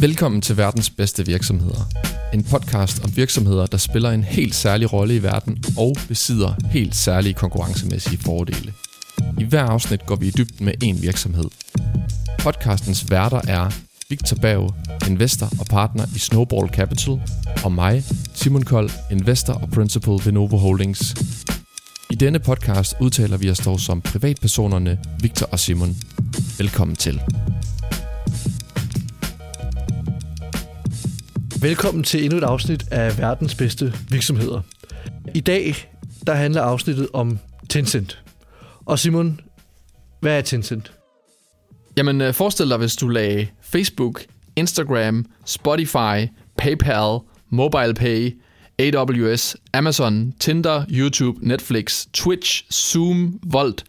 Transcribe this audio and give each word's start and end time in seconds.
Velkommen 0.00 0.40
til 0.40 0.56
verdens 0.56 0.90
bedste 0.90 1.26
virksomheder. 1.26 1.88
En 2.34 2.44
podcast 2.44 3.04
om 3.04 3.16
virksomheder, 3.16 3.66
der 3.66 3.78
spiller 3.78 4.10
en 4.10 4.24
helt 4.24 4.54
særlig 4.54 4.92
rolle 4.92 5.16
i 5.16 5.22
verden 5.22 5.64
og 5.78 5.96
besidder 6.08 6.54
helt 6.70 6.96
særlige 6.96 7.34
konkurrencemæssige 7.34 8.18
fordele. 8.18 8.72
I 9.38 9.44
hver 9.44 9.62
afsnit 9.62 10.06
går 10.06 10.16
vi 10.16 10.26
i 10.26 10.30
dybden 10.30 10.66
med 10.66 10.74
en 10.82 11.02
virksomhed. 11.02 11.44
Podcastens 12.38 13.10
værter 13.10 13.40
er 13.48 13.70
Victor 14.08 14.36
Bav, 14.36 14.74
investor 15.10 15.50
og 15.60 15.66
partner 15.66 16.06
i 16.16 16.18
Snowball 16.18 16.68
Capital, 16.68 17.20
og 17.64 17.72
mig, 17.72 18.04
Simon 18.34 18.62
Kold, 18.62 18.90
investor 19.10 19.52
og 19.52 19.68
principal 19.70 20.20
ved 20.24 20.32
Novo 20.32 20.56
Holdings. 20.56 21.14
I 22.10 22.14
denne 22.14 22.38
podcast 22.38 22.94
udtaler 23.00 23.36
vi 23.36 23.50
os 23.50 23.58
dog 23.58 23.80
som 23.80 24.00
privatpersonerne 24.00 24.98
Victor 25.20 25.46
og 25.52 25.58
Simon. 25.58 25.96
Velkommen 26.58 26.96
til. 26.96 27.20
Velkommen 31.60 32.04
til 32.04 32.24
endnu 32.24 32.38
et 32.38 32.44
afsnit 32.44 32.84
af 32.90 33.18
verdens 33.18 33.54
bedste 33.54 33.94
virksomheder. 34.10 34.60
I 35.34 35.40
dag 35.40 35.74
der 36.26 36.34
handler 36.34 36.62
afsnittet 36.62 37.08
om 37.12 37.38
Tencent. 37.68 38.24
Og 38.84 38.98
Simon, 38.98 39.40
hvad 40.20 40.38
er 40.38 40.40
Tencent? 40.40 40.92
Jamen, 41.96 42.20
øh, 42.20 42.34
forestil 42.34 42.68
dig, 42.68 42.78
hvis 42.78 42.96
du 42.96 43.08
lagde 43.08 43.46
Facebook, 43.62 44.22
Instagram, 44.56 45.26
Spotify, 45.44 46.32
PayPal, 46.58 47.18
MobilePay, 47.50 48.40
AWS, 48.78 49.56
Amazon, 49.72 50.34
Tinder, 50.40 50.84
YouTube, 50.90 51.48
Netflix, 51.48 52.06
Twitch, 52.12 52.64
Zoom, 52.72 53.40
Volt 53.42 53.84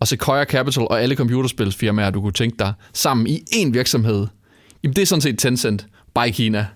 og 0.00 0.08
Sequoia 0.08 0.44
Capital 0.44 0.82
og 0.82 1.02
alle 1.02 1.16
computerspilsfirmaer, 1.16 2.10
du 2.10 2.20
kunne 2.20 2.32
tænke 2.32 2.56
dig, 2.58 2.72
sammen 2.92 3.26
i 3.26 3.42
én 3.52 3.70
virksomhed. 3.70 4.26
Jamen, 4.82 4.96
det 4.96 5.02
er 5.02 5.06
sådan 5.06 5.22
set 5.22 5.38
Tencent, 5.38 5.86
by 6.14 6.30
Kina. 6.32 6.66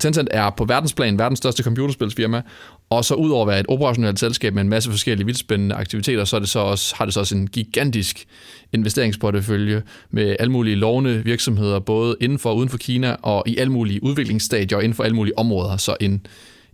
Tencent 0.00 0.28
er 0.30 0.50
på 0.50 0.64
verdensplan 0.64 1.18
verdens 1.18 1.38
største 1.38 1.62
computerspilsfirma, 1.62 2.42
og 2.90 3.04
så 3.04 3.14
udover 3.14 3.42
at 3.42 3.48
være 3.48 3.60
et 3.60 3.66
operationelt 3.68 4.18
selskab 4.18 4.54
med 4.54 4.62
en 4.62 4.68
masse 4.68 4.90
forskellige 4.90 5.26
vildspændende 5.26 5.74
aktiviteter, 5.74 6.24
så, 6.24 6.36
er 6.36 6.40
det 6.40 6.48
så 6.48 6.58
også, 6.58 6.94
har 6.96 7.04
det 7.04 7.14
så 7.14 7.20
også 7.20 7.36
en 7.36 7.46
gigantisk 7.46 8.24
investeringsportefølje 8.72 9.82
med 10.10 10.36
alle 10.38 10.52
mulige 10.52 10.76
lovende 10.76 11.24
virksomheder, 11.24 11.78
både 11.78 12.16
inden 12.20 12.38
for 12.38 12.50
og 12.50 12.56
uden 12.56 12.68
for 12.68 12.78
Kina, 12.78 13.16
og 13.22 13.42
i 13.46 13.56
alle 13.56 13.72
mulige 13.72 14.02
udviklingsstadier 14.02 14.78
og 14.78 14.84
inden 14.84 14.96
for 14.96 15.04
alle 15.04 15.16
mulige 15.16 15.38
områder. 15.38 15.76
Så 15.76 15.96
en, 16.00 16.26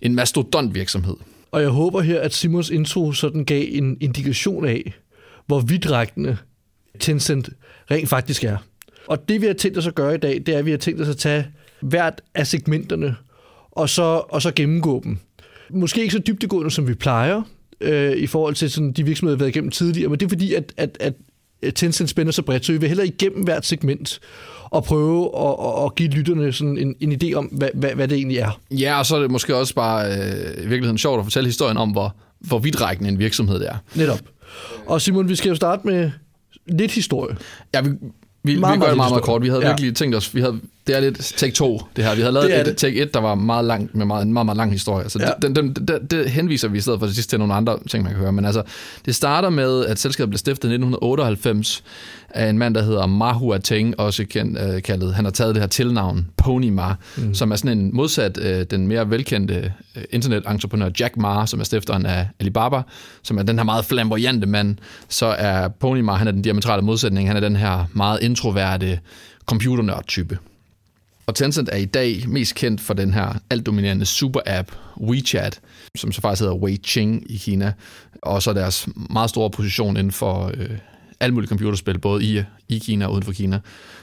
en 0.02 0.14
mastodont 0.14 0.74
virksomhed. 0.74 1.16
Og 1.50 1.62
jeg 1.62 1.70
håber 1.70 2.00
her, 2.00 2.20
at 2.20 2.34
Simons 2.34 2.70
intro 2.70 3.12
sådan 3.12 3.44
gav 3.44 3.66
en 3.70 3.96
indikation 4.00 4.66
af, 4.66 4.94
hvor 5.46 5.61
vidtrækkende 5.61 6.36
Tencent 7.00 7.48
rent 7.91 8.08
faktisk 8.08 8.44
er. 8.44 8.56
Og 9.06 9.28
det 9.28 9.41
vi 9.41 9.46
har 9.46 9.55
tænkt 9.55 9.78
os 9.78 9.86
at 9.86 9.94
gøre 9.94 10.14
i 10.14 10.19
dag, 10.19 10.42
det 10.46 10.55
er, 10.55 10.58
at 10.58 10.66
vi 10.66 10.70
har 10.70 10.78
tænkt 10.78 11.00
os 11.00 11.08
at 11.08 11.16
tage 11.16 11.46
hvert 11.80 12.20
af 12.34 12.46
segmenterne, 12.46 13.16
og 13.72 13.88
så, 13.88 14.22
og 14.28 14.42
så 14.42 14.52
gennemgå 14.56 15.00
dem. 15.04 15.18
Måske 15.70 16.00
ikke 16.00 16.12
så 16.12 16.18
dybdegående, 16.26 16.70
som 16.70 16.88
vi 16.88 16.94
plejer, 16.94 17.42
øh, 17.80 18.16
i 18.16 18.26
forhold 18.26 18.54
til 18.54 18.70
sådan, 18.70 18.92
de 18.92 19.04
virksomheder, 19.04 19.36
vi 19.36 19.38
har 19.38 19.44
været 19.44 19.56
igennem 19.56 19.70
tidligere, 19.70 20.08
men 20.08 20.20
det 20.20 20.26
er 20.26 20.28
fordi, 20.28 20.54
at, 20.54 20.72
at, 20.76 20.98
at 21.00 21.14
Tencent 21.74 22.10
spænder 22.10 22.32
så 22.32 22.42
bredt, 22.42 22.64
så 22.64 22.72
vi 22.72 22.78
vil 22.78 22.88
hellere 22.88 23.06
igennem 23.06 23.42
hvert 23.42 23.66
segment 23.66 24.20
og 24.64 24.84
prøve 24.84 25.38
at, 25.38 25.56
at, 25.60 25.84
at 25.84 25.94
give 25.94 26.08
lytterne 26.08 26.52
sådan 26.52 26.78
en, 26.78 26.94
en 27.00 27.20
idé 27.22 27.34
om, 27.34 27.44
hvad, 27.44 27.68
hvad, 27.74 27.90
hvad 27.90 28.08
det 28.08 28.16
egentlig 28.16 28.38
er. 28.38 28.60
Ja, 28.70 28.98
og 28.98 29.06
så 29.06 29.16
er 29.16 29.20
det 29.20 29.30
måske 29.30 29.56
også 29.56 29.74
bare 29.74 30.06
øh, 30.06 30.64
i 30.64 30.66
virkeligheden 30.66 30.98
sjovt 30.98 31.18
at 31.18 31.24
fortælle 31.24 31.46
historien 31.46 31.76
om, 31.76 31.90
hvor, 31.90 32.16
hvor 32.40 32.58
vidtrækkende 32.58 33.10
en 33.10 33.18
virksomhed 33.18 33.60
det 33.60 33.68
er. 33.68 33.76
Netop. 33.94 34.20
Og 34.86 35.00
Simon, 35.00 35.28
vi 35.28 35.34
skal 35.34 35.48
jo 35.48 35.54
starte 35.54 35.86
med 35.86 36.10
lidt 36.66 36.92
historie. 36.92 37.36
Ja, 37.74 37.80
vi, 37.80 37.90
vi, 38.42 38.58
meget, 38.58 38.75
vi 38.75 38.81
gør 38.81 38.89
det 38.89 38.97
meget, 38.97 39.12
meget 39.12 39.25
kort. 39.25 39.42
Vi 39.42 39.48
havde 39.48 39.62
ja. 39.62 39.69
virkelig 39.69 39.97
tænkt 39.97 40.17
os, 40.17 40.34
vi 40.34 40.41
havde, 40.41 40.61
det 40.86 40.97
er 40.97 41.00
lidt 41.00 41.19
take 41.36 41.53
2, 41.53 41.83
det 41.97 42.05
her. 42.05 42.14
Vi 42.14 42.20
havde 42.20 42.33
lavet 42.33 42.61
et 42.61 42.67
det. 42.67 42.77
take 42.77 43.03
1, 43.03 43.14
der 43.14 43.20
var 43.20 43.34
meget 43.34 43.64
langt, 43.64 43.95
med 43.95 44.06
meget, 44.06 44.27
en 44.27 44.33
meget, 44.33 44.47
meget 44.47 44.56
lang 44.56 44.72
historie. 44.72 45.11
Så 45.11 45.19
ja. 45.19 45.30
den, 45.42 45.56
den, 45.56 45.72
den, 45.72 46.06
det 46.06 46.30
henviser 46.30 46.69
vi 46.69 46.78
i 46.78 46.80
stedet 46.80 46.98
for 46.98 47.06
det 47.06 47.14
sidste 47.14 47.30
til 47.30 47.39
nogle 47.39 47.55
andre 47.55 47.78
ting, 47.89 48.05
man 48.05 48.12
kan 48.12 48.20
høre. 48.20 48.33
Men 48.33 48.45
altså, 48.45 48.62
det 49.07 49.14
starter 49.14 49.51
med, 49.51 49.86
at 49.86 49.98
selskabet 49.98 50.30
blev 50.30 50.39
stiftet 50.39 50.68
i 50.68 50.74
1998 50.74 51.83
af 52.30 52.48
en 52.48 52.58
mand, 52.58 52.74
der 52.74 52.83
hedder 52.83 53.06
Mahua 53.06 53.58
Teng, 53.58 54.00
også 54.00 54.24
kendt, 54.24 54.58
øh, 54.58 54.83
kaldet, 54.83 55.14
han 55.14 55.24
har 55.24 55.33
taget 55.33 55.55
det 55.55 55.62
her 55.62 55.68
tilnavn, 55.68 56.27
Pony 56.36 56.68
Ma, 56.68 56.94
mm. 57.16 57.34
som 57.34 57.50
er 57.52 57.56
sådan 57.56 57.78
en 57.78 57.96
modsat 57.96 58.39
øh, 58.39 58.66
den 58.70 58.86
mere 58.86 59.11
velkendte 59.11 59.72
øh, 59.96 60.02
internetentreprenør 60.11 60.90
Jack 61.00 61.17
Ma, 61.17 61.46
som 61.46 61.61
er 61.61 61.64
stifteren 61.64 62.06
af 62.06 62.28
Alibaba, 62.40 62.83
som 63.22 63.38
er 63.38 63.42
den 63.42 63.58
her 63.58 63.64
meget 63.64 63.84
flamboyante 63.84 64.46
mand, 64.46 64.77
så 65.08 65.27
er 65.27 65.68
Pony 65.68 66.00
Ma, 66.00 66.12
han 66.12 66.28
er 66.28 66.33
den 66.33 66.42
diametrale 66.42 66.83
modsætning, 66.83 67.28
han 67.28 67.36
er 67.36 67.40
den 67.40 67.56
her 67.56 67.84
meget 67.92 68.22
introverte 68.22 69.00
computernørd-type. 69.46 70.38
Og 71.27 71.34
Tencent 71.34 71.68
er 71.72 71.77
i 71.77 71.84
dag 71.84 72.24
mest 72.28 72.55
kendt 72.55 72.80
for 72.80 72.94
den 72.94 73.14
her 73.14 73.34
altdominerende 73.50 74.05
super-app 74.05 74.72
WeChat, 75.00 75.61
som 75.96 76.12
så 76.12 76.20
faktisk 76.20 76.40
hedder 76.40 76.55
Weiqing 76.55 77.30
i 77.30 77.36
Kina, 77.36 77.72
og 78.22 78.42
så 78.42 78.52
deres 78.52 78.88
meget 79.11 79.30
store 79.30 79.50
position 79.50 79.96
inden 79.96 80.12
for 80.12 80.50
øh, 80.55 80.70
alle 81.20 81.34
mulige 81.34 81.48
computerspil, 81.48 81.98
både 81.98 82.24
i, 82.24 82.42
i 82.68 82.79
Kina 82.79 83.06
og 83.06 83.12
uden 83.12 83.23
for 83.23 83.33
Kina. 83.33 83.61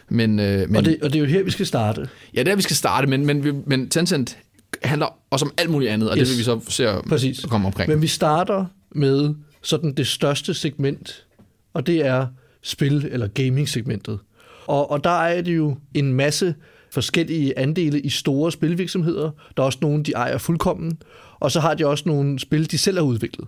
Men, 0.09 0.39
øh, 0.39 0.69
men, 0.69 0.75
og, 0.75 0.85
det, 0.85 0.97
og 1.01 1.13
det 1.13 1.15
er 1.15 1.19
jo 1.19 1.25
her, 1.25 1.43
vi 1.43 1.51
skal 1.51 1.65
starte. 1.65 2.09
Ja, 2.33 2.43
det 2.43 2.51
er 2.51 2.55
vi 2.55 2.61
skal 2.61 2.75
starte, 2.75 3.07
men, 3.07 3.25
men, 3.25 3.63
men 3.65 3.89
Tencent 3.89 4.37
handler 4.83 5.07
også 5.29 5.45
om 5.45 5.51
alt 5.57 5.69
muligt 5.69 5.91
andet, 5.91 6.09
og 6.09 6.17
yes. 6.17 6.27
det 6.27 6.33
vil 6.33 6.39
vi 6.39 6.43
så 6.43 6.59
se 6.69 7.09
Præcis. 7.09 7.45
komme 7.49 7.67
omkring. 7.67 7.89
Men 7.89 8.01
vi 8.01 8.07
starter 8.07 8.65
med 8.91 9.35
sådan 9.61 9.93
det 9.93 10.07
største 10.07 10.53
segment, 10.53 11.25
og 11.73 11.87
det 11.87 12.05
er 12.05 12.27
spil- 12.61 13.07
eller 13.11 13.27
gaming-segmentet. 13.27 14.19
Og, 14.67 14.91
og 14.91 15.03
der 15.03 15.09
er 15.23 15.41
det 15.41 15.55
jo 15.55 15.77
en 15.93 16.13
masse 16.13 16.55
forskellige 16.91 17.59
andele 17.59 18.01
i 18.01 18.09
store 18.09 18.51
spilvirksomheder. 18.51 19.31
Der 19.57 19.63
er 19.63 19.65
også 19.65 19.79
nogle, 19.81 20.03
de 20.03 20.11
ejer 20.11 20.37
fuldkommen. 20.37 20.97
Og 21.39 21.51
så 21.51 21.59
har 21.59 21.73
de 21.73 21.87
også 21.87 22.03
nogle 22.07 22.39
spil, 22.39 22.71
de 22.71 22.77
selv 22.77 22.97
har 22.97 23.03
udviklet. 23.03 23.47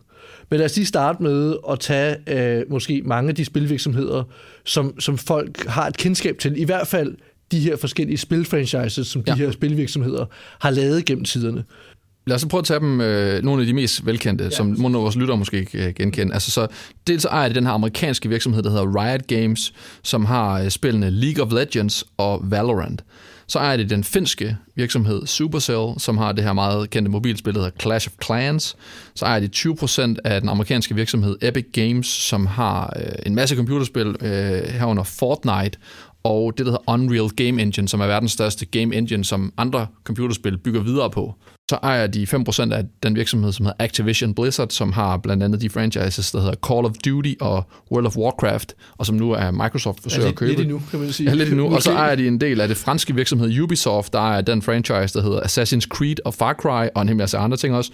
Men 0.50 0.58
lad 0.58 0.66
os 0.66 0.76
lige 0.76 0.86
starte 0.86 1.24
med 1.24 1.56
at 1.70 1.80
tage 1.80 2.16
øh, 2.28 2.64
måske 2.70 3.02
mange 3.06 3.30
af 3.30 3.36
de 3.36 3.46
spilvirksomheder, 3.46 4.24
som, 4.66 5.00
som 5.00 5.18
folk 5.18 5.66
har 5.66 5.88
et 5.88 5.98
kendskab 5.98 6.38
til. 6.40 6.62
I 6.62 6.64
hvert 6.64 6.88
fald 6.88 7.16
de 7.52 7.60
her 7.60 7.76
forskellige 7.78 8.18
spilfranchises, 8.18 9.08
som 9.08 9.24
de 9.24 9.32
ja. 9.32 9.38
her 9.38 9.52
spilvirksomheder 9.52 10.26
har 10.60 10.70
lavet 10.70 11.06
gennem 11.06 11.26
tiderne. 11.26 11.64
Lad 12.28 12.36
os 12.36 12.46
prøve 12.50 12.60
at 12.60 12.66
tage 12.66 12.80
dem, 12.80 13.02
øh, 13.02 13.44
nogle 13.44 13.62
af 13.62 13.68
de 13.68 13.74
mest 13.74 14.06
velkendte, 14.06 14.44
ja. 14.44 14.50
som 14.50 14.68
nogle 14.68 14.98
af 14.98 15.04
vores 15.04 15.16
lyttere 15.16 15.38
måske 15.38 15.66
kan 15.66 15.94
genkende. 15.94 16.34
Altså, 16.34 16.52
så, 16.52 16.68
dels 17.08 17.22
så 17.22 17.28
ejer 17.28 17.48
det 17.48 17.56
den 17.56 17.66
her 17.66 17.72
amerikanske 17.72 18.30
virksomhed, 18.30 18.64
der 18.64 18.70
hedder 18.70 19.04
Riot 19.04 19.28
Games, 19.28 19.74
som 20.04 20.26
har 20.26 20.62
øh, 20.62 20.70
spillene 20.70 21.10
League 21.10 21.46
of 21.46 21.52
Legends 21.54 22.06
og 22.18 22.42
Valorant. 22.44 23.04
Så 23.50 23.60
ejer 23.60 23.78
det 23.78 23.90
den 23.90 24.04
finske 24.04 24.58
virksomhed 24.76 25.28
Supercell, 25.28 25.94
som 25.98 26.18
har 26.18 26.32
det 26.32 26.44
her 26.44 26.54
meget 26.54 26.90
kendte 26.90 27.12
mobilspil, 27.12 27.54
der 27.54 27.60
hedder 27.60 27.80
Clash 27.82 28.08
of 28.08 28.26
Clans. 28.26 28.76
Så 29.16 29.26
ejer 29.26 29.40
de 29.40 29.50
20% 29.56 30.16
af 30.24 30.42
den 30.42 30.50
amerikanske 30.50 30.96
virksomhed 30.96 31.38
Epic 31.42 31.66
Games, 31.74 32.08
som 32.08 32.46
har 32.46 32.94
øh, 33.00 33.12
en 33.26 33.36
masse 33.36 33.56
computerspil 33.56 34.16
øh, 34.22 34.64
herunder 34.64 35.04
Fortnite, 35.04 35.78
og 36.24 36.58
det, 36.58 36.66
der 36.66 36.72
hedder 36.72 36.92
Unreal 36.94 37.30
Game 37.30 37.62
Engine, 37.62 37.88
som 37.88 38.02
er 38.02 38.08
verdens 38.08 38.32
største 38.32 38.66
game 38.66 38.96
engine, 38.96 39.26
som 39.26 39.54
andre 39.58 39.88
computerspil 40.04 40.58
bygger 40.58 40.82
videre 40.82 41.10
på. 41.10 41.36
Så 41.70 41.78
ejer 41.84 42.08
de 42.08 42.24
5% 42.24 42.74
af 42.74 42.86
den 43.04 43.16
virksomhed, 43.16 43.52
som 43.52 43.66
hedder 43.66 43.84
Activision 43.84 44.34
Blizzard, 44.34 44.70
som 44.70 44.92
har 44.92 45.18
blandt 45.18 45.44
andet 45.44 45.62
de 45.62 45.70
franchises, 45.70 46.32
der 46.32 46.40
hedder 46.40 46.56
Call 46.68 46.86
of 46.86 46.92
Duty 47.06 47.34
og 47.42 47.64
World 47.92 48.06
of 48.06 48.18
Warcraft, 48.18 48.74
og 48.98 49.06
som 49.06 49.16
nu 49.16 49.32
er 49.32 49.52
Microsoft 49.52 50.02
forsøger 50.02 50.24
ja, 50.24 50.30
at 50.30 50.36
købe. 50.36 50.52
Lidt 50.52 50.62
endnu, 50.62 50.82
kan 50.92 51.00
man 51.00 51.12
sige. 51.12 51.30
Ja, 51.30 51.36
lidt 51.36 51.50
endnu. 51.50 51.68
Og 51.76 51.84
så 51.84 51.92
ejer 51.92 52.16
de 52.16 52.28
en 52.28 52.42
del 52.42 52.62
af 52.62 52.68
det 52.68 52.78
franske 52.78 53.16
virksomhed 53.16 53.60
Ubisoft, 53.62 54.14
der 54.14 54.34
er 54.34 54.42
den 54.42 54.62
franchise, 54.62 55.20
der 55.20 55.22
hedder 55.22 55.40
Assassin's 55.40 55.88
Creed 55.88 56.16
og 56.26 56.34
Far 56.34 56.54
Cry, 56.54 56.88
og 56.96 57.02
en 57.02 57.08
hel 57.08 57.18
masse 57.18 57.38
andre 57.38 57.58
ting 57.58 57.76
også. 57.76 57.92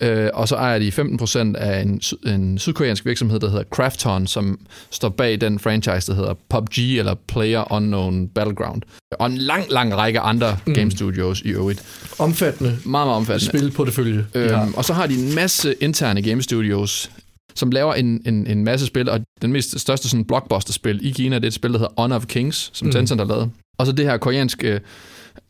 Øh, 0.00 0.30
og 0.34 0.48
så 0.48 0.54
ejer 0.56 0.78
de 0.78 0.88
15% 0.88 1.56
af 1.58 1.80
en, 1.80 2.00
en 2.26 2.58
sydkoreansk 2.58 3.06
virksomhed, 3.06 3.40
der 3.40 3.48
hedder 3.48 3.64
Krafton, 3.70 4.26
som 4.26 4.60
står 4.90 5.08
bag 5.08 5.40
den 5.40 5.58
franchise, 5.58 6.12
der 6.12 6.14
hedder 6.14 6.34
PUBG, 6.48 6.78
eller 6.98 7.14
Player 7.28 7.72
Unknown 7.72 8.28
Battleground. 8.28 8.82
Og 9.18 9.26
en 9.26 9.36
lang, 9.36 9.64
lang 9.70 9.96
række 9.96 10.20
andre 10.20 10.56
mm. 10.66 10.74
game 10.74 10.90
studios 10.90 11.40
i 11.40 11.48
øvrigt. 11.48 11.82
Omfattende. 12.18 12.70
Meget, 12.70 13.06
meget 13.06 13.16
omfattende. 13.16 13.58
Spil 13.58 13.70
på 13.70 13.84
det 13.84 13.92
følge. 13.92 14.26
Øhm, 14.34 14.74
og 14.76 14.84
så 14.84 14.92
har 14.92 15.06
de 15.06 15.14
en 15.14 15.34
masse 15.34 15.74
interne 15.80 16.22
game 16.22 16.42
studios, 16.42 17.10
som 17.54 17.70
laver 17.70 17.94
en, 17.94 18.22
en, 18.26 18.46
en 18.46 18.64
masse 18.64 18.86
spil, 18.86 19.08
og 19.08 19.20
den 19.42 19.52
mest 19.52 19.80
største 19.80 20.08
sådan 20.08 20.24
blockbuster-spil 20.24 21.06
i 21.06 21.10
Kina, 21.10 21.36
det 21.36 21.44
er 21.44 21.48
et 21.48 21.54
spil, 21.54 21.72
der 21.72 21.78
hedder 21.78 21.92
Honor 21.98 22.16
of 22.16 22.26
Kings, 22.26 22.70
som 22.72 22.86
mm. 22.86 22.92
Tencent 22.92 23.20
har 23.20 23.28
lavet. 23.28 23.50
Og 23.78 23.86
så 23.86 23.92
det 23.92 24.04
her 24.04 24.16
koreanske 24.16 24.80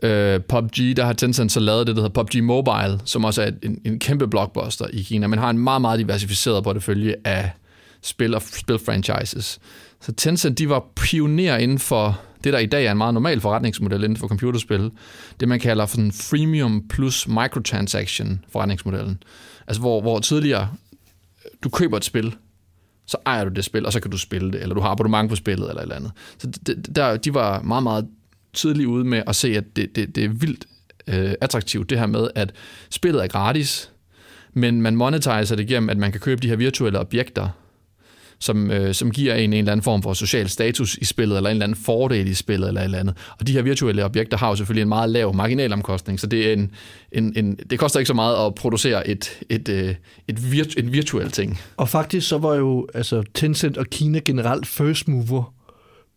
øh, 0.02 0.40
PUBG, 0.40 0.96
der 0.96 1.04
har 1.04 1.12
Tencent 1.12 1.52
så 1.52 1.60
lavet 1.60 1.86
det, 1.86 1.96
der 1.96 2.02
hedder 2.02 2.22
PUBG 2.22 2.44
Mobile, 2.44 3.00
som 3.04 3.24
også 3.24 3.42
er 3.42 3.50
en, 3.62 3.80
en 3.84 3.98
kæmpe 3.98 4.28
blockbuster 4.28 4.86
i 4.92 5.02
Kina, 5.02 5.26
men 5.26 5.38
har 5.38 5.50
en 5.50 5.58
meget, 5.58 5.80
meget 5.80 5.98
diversificeret 5.98 6.64
portefølje 6.64 7.14
af 7.24 7.50
spil 8.02 8.34
og 8.34 8.42
spilfranchises. 8.42 9.58
Så 10.00 10.12
Tencent, 10.12 10.58
de 10.58 10.68
var 10.68 10.84
pionerer 10.96 11.58
inden 11.58 11.78
for 11.78 12.20
det, 12.44 12.52
der 12.52 12.58
i 12.58 12.66
dag 12.66 12.84
er 12.84 12.92
en 12.92 12.98
meget 12.98 13.14
normal 13.14 13.40
forretningsmodel 13.40 14.04
inden 14.04 14.16
for 14.16 14.28
computerspil. 14.28 14.90
Det, 15.40 15.48
man 15.48 15.60
kalder 15.60 15.86
for 15.86 15.98
en 15.98 16.12
freemium 16.12 16.88
plus 16.88 17.28
microtransaction 17.28 18.44
forretningsmodellen. 18.52 19.22
Altså, 19.66 19.80
hvor, 19.80 20.00
hvor 20.00 20.18
tidligere 20.18 20.68
du 21.64 21.68
køber 21.68 21.96
et 21.96 22.04
spil, 22.04 22.34
så 23.06 23.16
ejer 23.26 23.44
du 23.44 23.50
det 23.50 23.64
spil, 23.64 23.86
og 23.86 23.92
så 23.92 24.00
kan 24.00 24.10
du 24.10 24.18
spille 24.18 24.52
det, 24.52 24.62
eller 24.62 24.74
du 24.74 24.80
har 24.80 24.88
abonnement 24.88 25.30
på 25.30 25.36
spillet, 25.36 25.68
eller 25.68 25.80
et 25.80 25.82
eller 25.82 25.96
andet. 25.96 26.12
Så 26.38 26.46
det, 26.66 26.96
der, 26.96 27.16
de 27.16 27.34
var 27.34 27.62
meget, 27.62 27.82
meget 27.82 28.06
tidligt 28.52 28.86
ude 28.86 29.04
med 29.04 29.22
at 29.26 29.36
se, 29.36 29.56
at 29.56 29.76
det, 29.76 29.96
det, 29.96 30.16
det 30.16 30.24
er 30.24 30.28
vildt 30.28 30.66
øh, 31.06 31.34
attraktivt, 31.40 31.90
det 31.90 31.98
her 31.98 32.06
med, 32.06 32.28
at 32.34 32.52
spillet 32.90 33.22
er 33.22 33.28
gratis, 33.28 33.90
men 34.52 34.82
man 34.82 34.96
monetiserer 34.96 35.56
det 35.56 35.66
gennem, 35.66 35.90
at 35.90 35.96
man 35.96 36.12
kan 36.12 36.20
købe 36.20 36.42
de 36.42 36.48
her 36.48 36.56
virtuelle 36.56 36.98
objekter, 36.98 37.48
som, 38.42 38.70
øh, 38.70 38.94
som 38.94 39.10
giver 39.10 39.34
en 39.34 39.52
en 39.52 39.58
eller 39.58 39.72
anden 39.72 39.84
form 39.84 40.02
for 40.02 40.12
social 40.12 40.48
status 40.48 40.94
i 40.94 41.04
spillet, 41.04 41.36
eller 41.36 41.50
en 41.50 41.56
eller 41.56 41.64
anden 41.64 41.84
fordel 41.84 42.28
i 42.28 42.34
spillet, 42.34 42.68
eller 42.68 42.80
et 42.80 42.84
eller 42.84 42.98
andet. 42.98 43.16
Og 43.38 43.46
de 43.46 43.52
her 43.52 43.62
virtuelle 43.62 44.04
objekter 44.04 44.36
har 44.36 44.48
jo 44.48 44.56
selvfølgelig 44.56 44.82
en 44.82 44.88
meget 44.88 45.10
lav 45.10 45.34
marginalomkostning, 45.34 46.20
så 46.20 46.26
det, 46.26 46.48
er 46.48 46.52
en, 46.52 46.70
en, 47.12 47.32
en, 47.36 47.58
det 47.70 47.78
koster 47.78 47.98
ikke 47.98 48.08
så 48.08 48.14
meget 48.14 48.46
at 48.46 48.54
producere 48.54 49.08
et, 49.08 49.40
et, 49.48 49.68
øh, 49.68 49.88
et, 49.88 49.96
et 50.28 50.52
virtu, 50.52 50.80
en 50.80 50.92
virtuel 50.92 51.30
ting. 51.30 51.60
Og 51.76 51.88
faktisk 51.88 52.28
så 52.28 52.38
var 52.38 52.54
jo 52.54 52.88
altså, 52.94 53.22
Tencent 53.34 53.78
og 53.78 53.86
Kina 53.86 54.20
generelt 54.24 54.66
first 54.66 55.08
mover 55.08 55.54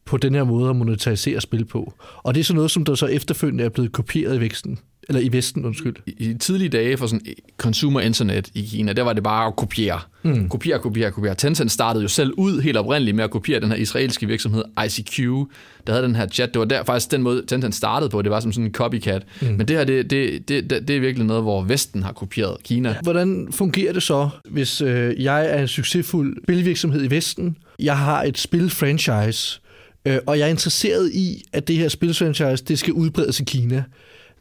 på 0.06 0.18
den 0.18 0.36
her 0.36 0.44
måde 0.44 0.70
at 0.70 0.76
monetisere 0.76 1.42
spil 1.42 1.66
på. 1.66 1.94
Og 2.18 2.36
det 2.36 2.40
er 2.40 2.46
så 2.46 2.54
noget, 2.54 2.72
som 2.72 2.86
der 2.86 2.96
så 2.96 3.06
efterfølgende 3.06 3.64
er 3.64 3.70
blevet 3.70 3.92
kopieret 3.92 4.38
i 4.38 4.40
væksten. 4.40 4.80
Eller 5.10 5.22
i 5.22 5.32
Vesten, 5.32 5.66
undskyld. 5.66 5.96
I, 6.08 6.30
I 6.30 6.34
tidlige 6.34 6.70
dage 6.70 6.98
for 6.98 7.08
sådan 7.08 7.26
consumer 7.58 8.00
internet 8.00 8.50
i 8.54 8.62
Kina, 8.62 8.94
der 8.94 9.04
var 9.04 9.14
det 9.14 9.24
bare 9.24 9.48
at 9.48 9.56
kopiere. 9.56 10.00
Mm. 10.24 10.50
Kopiere, 10.50 10.80
kopiere, 10.80 11.12
kopiere. 11.12 11.36
Tencent 11.36 11.72
startede 11.72 12.02
jo 12.02 12.08
selv 12.08 12.34
ud 12.38 12.62
helt 12.62 12.78
oprindeligt 12.78 13.16
med 13.16 13.24
at 13.24 13.32
kopiere 13.32 13.60
den 13.60 13.70
her 13.70 13.76
israelske 13.76 14.28
virksomhed 14.28 14.64
ICQ, 14.86 15.18
der 15.88 15.94
havde 15.94 16.04
den 16.04 16.16
her 16.16 16.28
chat. 16.28 16.54
Det 16.54 16.60
var 16.60 16.66
der 16.66 16.84
faktisk 16.84 17.12
den 17.12 17.22
måde, 17.22 17.46
Tencent 17.48 17.76
startede 17.76 18.10
på. 18.10 18.22
Det 18.22 18.32
var 18.32 18.40
som 18.40 18.52
sådan 18.52 18.66
en 18.66 18.74
copycat. 18.74 19.24
Mm. 19.42 19.48
Men 19.48 19.68
det 19.68 19.78
her, 19.78 19.84
det, 19.84 20.10
det, 20.12 20.50
det, 20.50 20.70
det, 20.70 20.88
det 20.88 20.96
er 20.96 21.00
virkelig 21.00 21.28
noget, 21.28 21.44
hvor 21.44 21.62
Vesten 21.62 22.04
har 22.04 22.12
kopieret 22.12 22.58
Kina. 22.64 22.96
Hvordan 23.04 23.48
fungerer 23.52 23.94
det 23.94 24.04
så, 24.04 24.30
hvis 24.50 24.82
øh, 24.82 25.24
jeg 25.24 25.50
er 25.50 25.62
en 25.62 25.68
succesfuld 25.68 26.44
spilvirksomhed 26.44 27.04
i 27.04 27.10
Vesten, 27.10 27.58
jeg 27.80 27.98
har 27.98 28.24
et 28.24 28.38
spilfranchise, 28.38 29.60
øh, 30.06 30.20
og 30.28 30.40
jeg 30.40 30.46
er 30.46 30.50
interesseret 30.50 31.12
i, 31.12 31.44
at 31.54 31.68
det 31.68 31.76
her 31.76 31.88
spilfranchise, 31.88 32.64
det 32.64 32.80
skal 32.80 32.94
udbredes 32.94 33.40
i 33.40 33.44
Kina. 33.44 33.84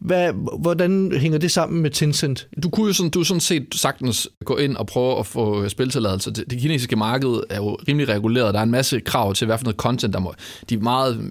Hvad, 0.04 0.32
hvordan 0.58 1.12
hænger 1.16 1.38
det 1.38 1.50
sammen 1.50 1.82
med 1.82 1.90
Tencent? 1.90 2.48
Du 2.62 2.70
kunne 2.70 2.86
jo 2.86 2.92
sådan, 2.92 3.10
du 3.10 3.24
sådan 3.24 3.40
set 3.40 3.66
sagtens 3.74 4.28
gå 4.44 4.56
ind 4.56 4.76
og 4.76 4.86
prøve 4.86 5.18
at 5.18 5.26
få 5.26 5.68
spiltilladelse. 5.68 6.30
Det, 6.30 6.50
det 6.50 6.60
kinesiske 6.60 6.96
marked 6.96 7.40
er 7.50 7.56
jo 7.56 7.78
rimelig 7.88 8.08
reguleret. 8.08 8.54
Der 8.54 8.60
er 8.60 8.64
en 8.64 8.70
masse 8.70 9.00
krav 9.00 9.34
til, 9.34 9.46
hvad 9.46 9.58
for 9.58 9.64
noget 9.64 9.76
content, 9.76 10.14
der 10.14 10.20
må, 10.20 10.34
de 10.68 10.74
er 10.74 10.78
meget, 10.78 11.30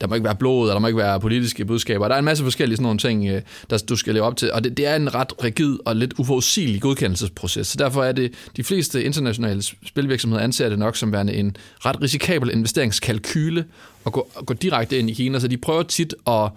der 0.00 0.06
må 0.06 0.14
ikke 0.14 0.24
være 0.24 0.34
blod, 0.34 0.62
eller 0.62 0.72
der 0.72 0.80
må 0.80 0.86
ikke 0.86 0.96
være 0.96 1.20
politiske 1.20 1.64
budskaber. 1.64 2.08
Der 2.08 2.14
er 2.14 2.18
en 2.18 2.24
masse 2.24 2.44
forskellige 2.44 2.76
sådan 2.76 2.82
nogle 2.82 2.98
ting, 2.98 3.28
øh, 3.28 3.42
der 3.70 3.78
du 3.88 3.96
skal 3.96 4.14
leve 4.14 4.24
op 4.24 4.36
til. 4.36 4.52
Og 4.52 4.64
det, 4.64 4.76
det 4.76 4.86
er 4.86 4.96
en 4.96 5.14
ret 5.14 5.32
rigid 5.44 5.76
og 5.84 5.96
lidt 5.96 6.14
uforudsigelig 6.18 6.80
godkendelsesproces. 6.80 7.66
Så 7.66 7.76
derfor 7.78 8.04
er 8.04 8.12
det, 8.12 8.32
de 8.56 8.64
fleste 8.64 9.04
internationale 9.04 9.62
spilvirksomheder 9.86 10.44
anser 10.44 10.68
det 10.68 10.78
nok 10.78 10.96
som 10.96 11.12
værende 11.12 11.34
en 11.34 11.56
ret 11.84 12.02
risikabel 12.02 12.50
investeringskalkyle 12.50 13.64
at 14.06 14.12
gå, 14.12 14.28
at 14.38 14.46
gå 14.46 14.54
direkte 14.54 14.98
ind 14.98 15.10
i 15.10 15.12
Kina. 15.12 15.38
Så 15.38 15.48
de 15.48 15.56
prøver 15.56 15.82
tit 15.82 16.14
at 16.26 16.50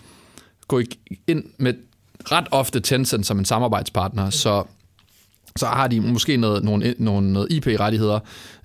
gå 0.67 0.81
ind 1.27 1.43
med 1.57 1.73
ret 2.31 2.47
ofte 2.51 2.79
Tencent 2.79 3.25
som 3.25 3.39
en 3.39 3.45
samarbejdspartner, 3.45 4.29
så, 4.29 4.63
så 5.55 5.65
har 5.65 5.87
de 5.87 6.01
måske 6.01 6.37
noget, 6.37 6.63
nogle, 6.63 6.95
nogle, 6.97 7.33
noget 7.33 7.51
IP-rettigheder. 7.51 8.19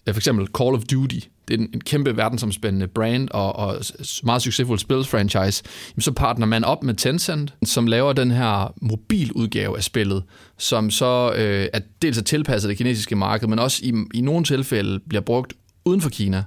For 0.09 0.17
eksempel 0.17 0.47
Call 0.59 0.75
of 0.75 0.83
Duty. 0.83 1.19
Det 1.49 1.55
er 1.55 1.59
en, 1.59 1.71
en 1.75 1.81
kæmpe 1.81 2.17
verdensomspændende 2.17 2.89
brand 2.89 3.29
og, 3.31 3.57
og 3.57 3.77
meget 4.25 4.43
succesfuld 4.43 4.79
spilfranchise. 4.79 5.65
Så 5.99 6.13
partner 6.13 6.47
man 6.47 6.65
op 6.65 6.83
med 6.83 6.95
Tencent, 6.95 7.55
som 7.65 7.87
laver 7.87 8.13
den 8.13 8.31
her 8.31 8.75
mobiludgave 8.81 9.77
af 9.77 9.83
spillet, 9.83 10.23
som 10.59 10.91
så 10.91 11.33
øh, 11.37 11.69
er 11.73 11.81
dels 12.03 12.19
er 12.19 12.23
tilpasset 12.23 12.69
det 12.69 12.79
kinesiske 12.79 13.17
marked, 13.17 13.49
men 13.49 13.59
også 13.59 13.81
i, 13.85 13.93
i 14.15 14.21
nogle 14.21 14.45
tilfælde 14.45 15.01
bliver 15.09 15.23
brugt 15.23 15.53
uden 15.85 16.01
for 16.01 16.11
Kina 16.11 16.45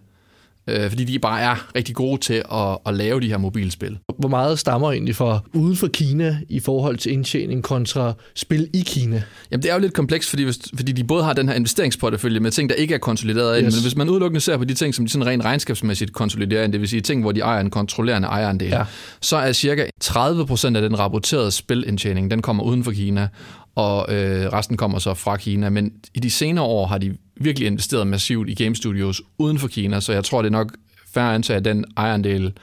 øh, 0.70 0.90
fordi 0.90 1.04
de 1.04 1.20
bare 1.20 1.42
er 1.42 1.68
rigtig 1.76 1.96
gode 1.96 2.22
til 2.22 2.44
at, 2.52 2.78
at 2.86 2.94
lave 2.94 3.22
de 3.22 3.28
her 3.28 3.38
mobilspil. 3.38 3.98
Hvor 4.20 4.30
meget 4.30 4.60
stammer 4.60 4.92
egentlig 4.92 5.16
fra 5.16 5.40
uden 5.54 5.76
for 5.76 5.88
Kina 5.88 6.38
i 6.50 6.60
forhold 6.60 6.98
til 6.98 7.12
indtjening 7.12 7.64
kontra 7.64 8.14
spil 8.36 8.70
i 8.74 8.84
Kina? 8.86 9.24
Jamen 9.52 9.64
det 9.64 9.70
er 9.70 9.74
jo 9.74 9.82
lidt 9.82 9.94
komplekst, 9.94 10.30
fordi, 10.30 10.44
hvis, 10.44 10.60
fordi 10.76 10.92
de 10.92 11.04
både 11.04 11.24
har 11.24 11.34
den 11.34 11.50
her 11.50 11.56
investeringsportefølje 11.56 12.40
med 12.40 12.52
ting, 12.52 12.70
der 12.70 12.76
ikke 12.76 12.94
er 12.94 12.98
konsolideret 12.98 13.62
yes. 13.66 13.76
men 13.76 13.82
hvis 13.82 13.96
man 13.96 14.10
udelukkende 14.10 14.42
ser 14.42 14.58
på 14.58 14.64
de 14.64 14.74
ting, 14.74 14.96
som 14.96 15.06
de 15.06 15.12
sådan 15.12 15.28
rent 15.28 15.46
regnskabsmæssigt 15.46 16.14
konsoliderer 16.14 16.64
ind, 16.64 16.72
det 16.72 16.82
vil 16.82 16.90
sige 16.90 17.02
ting, 17.02 17.22
hvor 17.22 17.32
de 17.32 17.40
ejer 17.40 17.62
en 17.62 17.70
kontrollerende 17.70 18.28
ejerandel, 18.28 18.70
ja. 18.70 18.84
så 19.22 19.38
er 19.38 19.52
cirka 19.52 19.86
30% 20.04 20.76
af 20.76 20.82
den 20.82 21.00
rapporterede 21.00 21.52
spilindtjening, 21.52 22.32
den 22.32 22.42
kommer 22.42 22.64
uden 22.64 22.84
for 22.84 22.92
Kina, 22.92 23.28
og 23.76 24.14
øh, 24.14 24.54
resten 24.54 24.78
kommer 24.78 25.00
så 25.00 25.14
fra 25.14 25.38
Kina. 25.38 25.70
Men 25.70 25.94
i 26.14 26.20
de 26.20 26.30
senere 26.30 26.66
år 26.66 26.86
har 26.86 26.98
de 26.98 27.18
virkelig 27.36 27.68
investeret 27.68 28.08
massivt 28.08 28.50
i 28.50 28.64
game 28.64 28.76
studios 28.76 29.22
uden 29.38 29.60
for 29.60 29.68
Kina, 29.68 30.00
så 30.00 30.14
jeg 30.14 30.24
tror, 30.24 30.42
det 30.42 30.50
er 30.50 30.52
nok 30.52 30.76
færre 31.14 31.36
antage, 31.36 31.58
at 31.58 31.66
den 31.66 31.86
ejerandel 31.98 32.54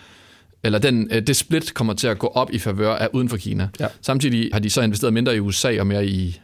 eller 0.64 0.78
den, 0.78 1.08
øh, 1.12 1.26
det 1.26 1.36
split 1.36 1.74
kommer 1.74 1.92
til 1.92 2.06
at 2.06 2.18
gå 2.18 2.26
op 2.26 2.52
i 2.52 2.58
favør 2.58 2.94
af 2.94 3.08
uden 3.12 3.28
for 3.28 3.36
Kina. 3.36 3.68
Ja. 3.80 3.86
Samtidig 4.00 4.50
har 4.52 4.60
de 4.60 4.70
så 4.70 4.82
investeret 4.82 5.12
mindre 5.12 5.36
i 5.36 5.40
USA 5.40 5.80
og 5.80 5.86
mere 5.86 6.06
i 6.06 6.40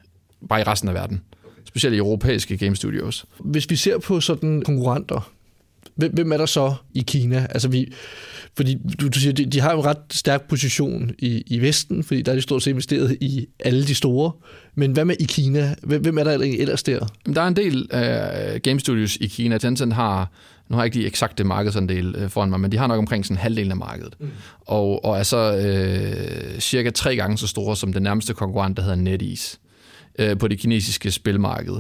bare 0.49 0.61
i 0.61 0.62
resten 0.62 0.88
af 0.88 0.94
verden. 0.94 1.23
Specielt 1.64 1.94
i 1.94 1.99
europæiske 1.99 2.56
game 2.56 2.76
studios. 2.76 3.25
Hvis 3.38 3.71
vi 3.71 3.76
ser 3.76 3.99
på 3.99 4.21
sådan 4.21 4.62
konkurrenter, 4.62 5.31
hvem, 5.99 6.12
hvem 6.12 6.33
er 6.33 6.37
der 6.37 6.47
så 6.47 6.75
i 6.95 7.05
Kina? 7.06 7.47
Altså 7.50 7.69
vi, 7.69 7.93
fordi 8.56 8.79
du, 9.00 9.09
du 9.09 9.19
siger, 9.19 9.33
de, 9.33 9.47
de 9.47 9.61
har 9.61 9.73
en 9.73 9.85
ret 9.85 9.99
stærk 10.11 10.49
position 10.49 11.11
i, 11.19 11.43
i 11.47 11.61
Vesten, 11.61 12.05
fordi 12.05 12.23
der 12.23 12.33
er 12.33 12.37
de 12.37 12.43
stort 12.43 12.62
set 12.62 12.71
investeret 12.71 13.17
i 13.21 13.47
alle 13.65 13.87
de 13.87 13.95
store. 13.95 14.33
Men 14.75 14.93
hvad 14.93 15.05
med 15.05 15.17
i 15.21 15.25
Kina? 15.25 15.75
Hvem, 15.83 16.03
hvem 16.03 16.19
er 16.19 16.25
der 16.25 16.33
ellers 16.59 16.83
der? 16.83 17.06
Der 17.35 17.43
er 17.43 17.47
en 17.47 17.56
del 17.56 17.89
uh, 17.95 18.61
game 18.62 18.81
studios 18.81 19.17
i 19.17 19.27
Kina. 19.27 19.59
Tencent 19.59 19.93
har, 19.93 20.33
nu 20.69 20.77
har 20.77 20.83
jeg 20.83 20.97
ikke 20.97 21.03
de 21.03 21.06
eksakte 21.06 21.45
markedsandel 21.45 22.25
uh, 22.25 22.31
foran 22.31 22.50
mig, 22.50 22.61
men 22.61 22.73
de 22.73 22.77
har 22.77 22.87
nok 22.87 22.99
omkring 22.99 23.27
sådan 23.27 23.37
halvdelen 23.37 23.71
af 23.71 23.77
markedet. 23.77 24.15
Mm. 24.21 24.29
Og, 24.61 25.05
og 25.05 25.19
er 25.19 25.23
så 25.23 25.55
uh, 26.55 26.61
cirka 26.61 26.91
tre 26.91 27.17
gange 27.17 27.39
så 27.39 27.47
store 27.47 27.77
som 27.77 27.93
den 27.93 28.03
nærmeste 28.03 28.35
konkurrent, 28.35 28.77
der 28.77 28.83
hedder 28.83 28.97
NetEase 28.97 29.59
på 30.39 30.49
det 30.49 30.59
kinesiske 30.59 31.11
spilmarked, 31.11 31.75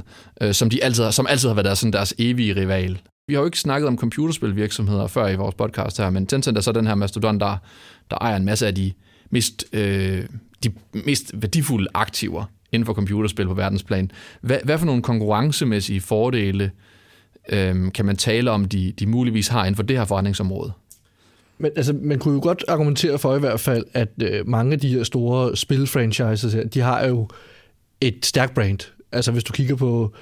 som, 0.52 0.70
de 0.70 0.84
altid, 0.84 1.12
som 1.12 1.26
altid 1.30 1.48
har 1.48 1.54
været 1.54 1.64
deres, 1.64 1.78
sådan 1.78 1.92
deres 1.92 2.14
evige 2.18 2.56
rival. 2.56 2.98
Vi 3.28 3.34
har 3.34 3.40
jo 3.40 3.44
ikke 3.44 3.58
snakket 3.58 3.88
om 3.88 3.98
computerspilvirksomheder 3.98 5.06
før 5.06 5.28
i 5.28 5.36
vores 5.36 5.54
podcast 5.54 5.98
her, 5.98 6.10
men 6.10 6.26
Tencent 6.26 6.58
er 6.58 6.60
så 6.62 6.72
den 6.72 6.86
her 6.86 6.94
mastodon, 6.94 7.40
der, 7.40 7.56
der 8.10 8.16
ejer 8.20 8.36
en 8.36 8.44
masse 8.44 8.66
af 8.66 8.74
de 8.74 8.92
mest, 9.30 9.64
øh, 9.72 10.24
de 10.64 10.72
mest 10.92 11.32
værdifulde 11.34 11.88
aktiver 11.94 12.44
inden 12.72 12.86
for 12.86 12.94
computerspil 12.94 13.46
på 13.46 13.54
verdensplan. 13.54 14.10
Hvad, 14.40 14.58
hvad 14.64 14.78
for 14.78 14.86
nogle 14.86 15.02
konkurrencemæssige 15.02 16.00
fordele 16.00 16.70
øh, 17.48 17.92
kan 17.92 18.04
man 18.04 18.16
tale 18.16 18.50
om, 18.50 18.64
de, 18.64 18.92
de 18.98 19.06
muligvis 19.06 19.48
har 19.48 19.64
inden 19.64 19.76
for 19.76 19.82
det 19.82 19.98
her 19.98 20.04
forretningsområde? 20.04 20.72
Men 21.58 21.70
altså, 21.76 21.92
man 21.92 22.18
kunne 22.18 22.34
jo 22.34 22.40
godt 22.42 22.64
argumentere 22.68 23.18
for 23.18 23.36
i 23.36 23.40
hvert 23.40 23.60
fald, 23.60 23.84
at 23.94 24.08
øh, 24.22 24.48
mange 24.48 24.72
af 24.72 24.80
de 24.80 24.88
her 24.88 25.02
store 25.02 25.56
spilfranchises 25.56 26.52
her, 26.52 26.64
de 26.64 26.80
har 26.80 27.06
jo 27.06 27.28
et 28.00 28.26
stærkt 28.26 28.54
brand. 28.54 28.78
Altså 29.12 29.32
hvis 29.32 29.44
du 29.44 29.52
kigger 29.52 29.76
på 29.76 30.12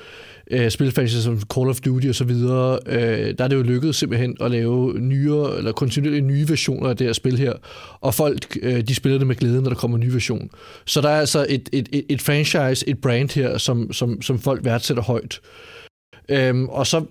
øh, 0.51 0.71
spilfranchises 0.71 1.25
som 1.25 1.41
Call 1.55 1.69
of 1.69 1.81
Duty 1.81 2.07
og 2.09 2.15
så 2.15 2.25
videre, 2.25 2.79
øh, 2.87 3.35
der 3.39 3.45
er 3.45 3.49
det 3.49 3.57
jo 3.57 3.63
lykkedes 3.63 3.97
simpelthen 3.97 4.37
at 4.41 4.51
lave 4.51 4.99
nyere, 4.99 5.59
eller 5.59 5.73
kontinuerligt 5.73 6.25
nye 6.25 6.49
versioner 6.49 6.89
af 6.89 6.97
det 6.97 7.07
her 7.07 7.13
spil 7.13 7.39
her, 7.39 7.53
og 8.01 8.15
folk, 8.15 8.59
øh, 8.63 8.81
de 8.81 8.95
spiller 8.95 9.19
det 9.19 9.27
med 9.27 9.37
glæde, 9.37 9.63
når 9.63 9.71
der 9.71 9.77
kommer 9.77 9.97
en 9.97 10.05
ny 10.05 10.11
version. 10.11 10.51
Så 10.87 11.01
der 11.01 11.09
er 11.09 11.21
altså 11.21 11.47
et, 11.49 11.69
et, 11.73 11.89
et, 11.93 12.05
et 12.09 12.23
franchise, 12.23 12.89
et 12.89 13.01
brand 13.01 13.35
her, 13.35 13.59
som, 13.59 13.93
som, 13.93 14.23
som 14.23 14.39
folk 14.39 14.65
værdsætter 14.65 15.03
højt. 15.03 15.41
Øhm, 16.29 16.69
og 16.69 16.87
så 16.87 17.05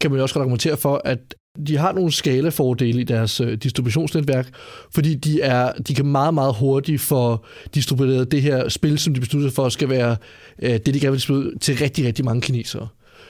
kan 0.00 0.10
man 0.10 0.18
jo 0.18 0.22
også 0.22 0.34
godt 0.34 0.42
argumentere 0.42 0.76
for, 0.76 1.02
at 1.04 1.34
de 1.66 1.76
har 1.76 1.92
nogle 1.92 2.12
skalafordele 2.12 3.00
i 3.00 3.04
deres 3.04 3.40
øh, 3.40 3.52
distributionsnetværk, 3.52 4.48
fordi 4.94 5.14
de, 5.14 5.40
er, 5.40 5.72
de 5.72 5.94
kan 5.94 6.06
meget, 6.06 6.34
meget 6.34 6.54
hurtigt 6.54 7.00
få 7.00 7.38
distribueret 7.74 8.32
det 8.32 8.42
her 8.42 8.68
spil, 8.68 8.98
som 8.98 9.14
de 9.14 9.20
besluttede 9.20 9.52
for, 9.52 9.68
skal 9.68 9.88
være 9.88 10.16
øh, 10.62 10.72
det, 10.72 10.86
de 10.86 11.00
gerne 11.00 11.10
vil 11.10 11.18
distribuere 11.18 11.58
til 11.60 11.76
rigtig, 11.76 12.06
rigtig 12.06 12.24
mange 12.24 12.40
kinesere. 12.40 12.88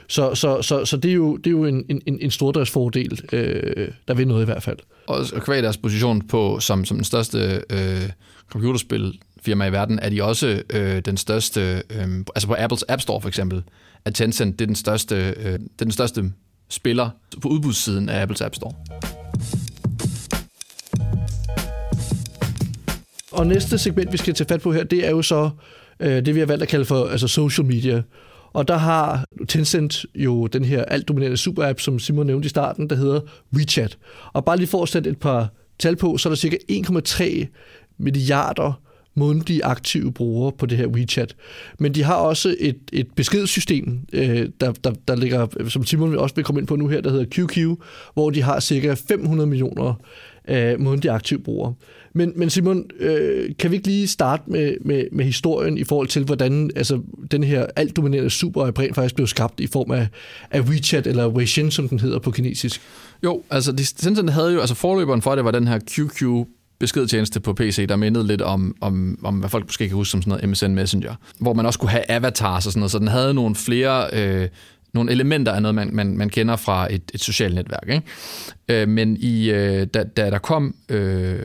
Så, 0.09 0.35
så, 0.35 0.63
så, 0.63 0.85
så 0.85 0.97
det 0.97 1.11
er 1.11 1.15
jo, 1.15 1.37
det 1.37 1.47
er 1.47 1.51
jo 1.51 1.65
en, 1.65 1.85
en, 1.89 2.19
en 2.21 2.31
stordriftsfordel, 2.31 3.21
øh, 3.33 3.89
der 4.09 4.15
vil 4.15 4.29
noget 4.29 4.43
i 4.43 4.45
hvert 4.45 4.63
fald. 4.63 4.79
Og 5.07 5.27
kvæg 5.27 5.63
deres 5.63 5.77
position 5.77 6.29
på, 6.29 6.61
som, 6.61 6.85
som 6.85 6.97
den 6.97 7.05
største 7.05 7.63
øh, 7.71 8.11
computerspilfirma 8.51 9.67
i 9.67 9.73
verden, 9.73 9.99
er 9.99 10.11
de 10.11 10.25
også 10.25 10.63
øh, 10.71 11.01
den 11.01 11.17
største, 11.17 11.83
øh, 11.91 12.25
altså 12.35 12.49
på 12.49 12.55
Apples 12.59 12.85
App 12.89 13.03
Store 13.03 13.21
for 13.21 13.29
eksempel, 13.29 13.63
at 14.05 14.15
Tencent 14.15 14.59
det 14.59 14.65
er 14.65 14.67
den 14.67 14.77
største, 14.77 15.15
øh, 15.17 15.53
det 15.53 15.55
er 15.81 15.85
den 15.85 15.93
største 15.93 16.33
spiller 16.71 17.11
på 17.43 17.49
udbudssiden 17.49 18.09
af 18.09 18.23
Apples 18.23 18.41
App 18.41 18.55
Store. 18.55 18.73
Og 23.33 23.47
næste 23.47 23.79
segment, 23.79 24.13
vi 24.13 24.17
skal 24.17 24.35
tage 24.35 24.49
fat 24.49 24.61
på 24.61 24.73
her, 24.73 24.85
det 24.85 25.07
er 25.07 25.11
jo 25.11 25.23
så 25.23 25.51
øh, 26.01 26.27
det, 26.27 26.35
vi 26.35 26.41
har 26.41 26.47
valgt 26.47 26.63
at 26.63 26.69
kalde 26.69 26.85
for 26.85 27.07
altså 27.07 27.29
social 27.29 27.67
media. 27.67 28.03
Og 28.53 28.69
der 28.69 28.77
har 28.77 29.25
Tencent 29.49 30.07
jo 30.15 30.47
den 30.47 30.65
her 30.65 30.85
altdominerende 30.85 31.37
superapp, 31.37 31.81
som 31.81 31.99
Simon 31.99 32.27
nævnte 32.27 32.47
i 32.47 32.49
starten, 32.49 32.91
der 32.91 32.97
hedder 32.97 33.21
WeChat. 33.57 33.99
Og 34.33 34.45
bare 34.45 34.57
lige 34.57 34.67
for 34.67 34.83
at 34.83 34.89
sætte 34.89 35.11
et 35.11 35.19
par 35.19 35.49
tal 35.79 35.97
på, 35.97 36.17
så 36.17 36.29
er 36.29 36.31
der 36.31 36.37
cirka 36.37 36.57
1,3 36.71 37.47
milliarder 37.99 38.73
mundtlige 39.21 39.65
aktive 39.65 40.13
brugere 40.13 40.53
på 40.53 40.67
det 40.67 40.79
her 40.79 40.87
WeChat. 40.87 41.37
Men 41.79 41.95
de 41.95 42.03
har 42.03 42.15
også 42.15 42.57
et, 42.59 42.79
et 42.93 43.07
beskedssystem, 43.17 43.99
øh, 44.13 44.49
der, 44.61 44.73
der, 44.73 44.93
der 45.09 45.17
ligger, 45.17 45.47
som 45.69 45.85
Simon 45.85 46.17
også 46.17 46.35
vil 46.35 46.45
komme 46.45 46.61
ind 46.61 46.67
på 46.67 46.77
nu 46.77 46.89
her, 46.89 47.01
der 47.01 47.11
hedder 47.11 47.25
QQ, 47.25 47.81
hvor 48.15 48.31
de 48.31 48.43
har 48.43 48.61
cirka 48.61 48.95
500 49.09 49.47
millioner 49.47 49.95
øh, 50.49 50.81
mundtlige 50.81 51.13
aktive 51.13 51.41
brugere. 51.41 51.75
Men, 52.15 52.33
men 52.37 52.51
Simon, 52.51 52.85
øh, 52.99 53.51
kan 53.59 53.71
vi 53.71 53.77
ikke 53.77 53.89
lige 53.89 54.09
starte 54.09 54.43
med, 54.47 54.77
med, 54.81 55.05
med 55.13 55.25
historien 55.25 55.79
i 55.79 55.85
forhold 55.85 56.09
til, 56.09 56.25
hvordan 56.25 56.71
altså, 56.77 57.01
den 57.31 57.45
her 57.45 57.67
alt 57.77 57.97
dominerende 57.97 58.31
super 58.31 58.79
rent 58.79 58.95
faktisk 58.95 59.15
blev 59.15 59.27
skabt 59.27 59.61
i 59.61 59.67
form 59.67 59.91
af, 59.91 60.09
af 60.51 60.61
WeChat, 60.61 61.07
eller 61.07 61.29
Weixin, 61.29 61.71
som 61.71 61.89
den 61.89 62.01
hedder 62.01 62.19
på 62.19 62.31
kinesisk? 62.31 62.81
Jo, 63.25 63.43
altså 63.51 63.73
Tencent 63.97 64.31
havde 64.31 64.53
jo, 64.53 64.61
altså 64.61 64.75
forløberen 64.75 65.23
for 65.23 65.35
det 65.35 65.45
var 65.45 65.51
den 65.51 65.69
her 65.69 65.79
QQ 65.79 66.49
beskedtjeneste 66.81 67.41
på 67.41 67.53
PC, 67.53 67.89
der 67.89 67.97
mindede 67.97 68.27
lidt 68.27 68.43
om, 68.43 68.77
om, 68.81 69.19
om, 69.23 69.39
hvad 69.39 69.49
folk 69.49 69.65
måske 69.67 69.89
kan 69.89 69.97
huske 69.97 70.11
som 70.11 70.23
sådan 70.23 70.31
noget 70.31 70.49
MSN 70.49 70.71
Messenger, 70.71 71.15
hvor 71.39 71.53
man 71.53 71.67
også 71.67 71.79
kunne 71.79 71.91
have 71.91 72.11
avatars 72.11 72.67
og 72.67 72.73
sådan 72.73 72.81
noget, 72.81 72.91
så 72.91 72.99
den 72.99 73.09
havde 73.09 73.35
nogle 73.35 73.55
flere 73.55 74.09
øh, 74.13 74.49
nogle 74.93 75.13
elementer 75.13 75.53
af 75.53 75.63
noget, 75.63 75.75
man, 75.75 75.91
man, 75.93 76.17
man 76.17 76.29
kender 76.29 76.57
fra 76.57 76.93
et, 76.93 77.03
et 77.15 77.21
socialt 77.21 77.55
netværk. 77.55 77.89
Ikke? 77.89 78.03
Øh, 78.69 78.89
men 78.89 79.17
i, 79.21 79.51
øh, 79.51 79.87
da, 79.87 80.03
da 80.03 80.31
der 80.31 80.39
kom 80.39 80.75
øh, 80.89 81.39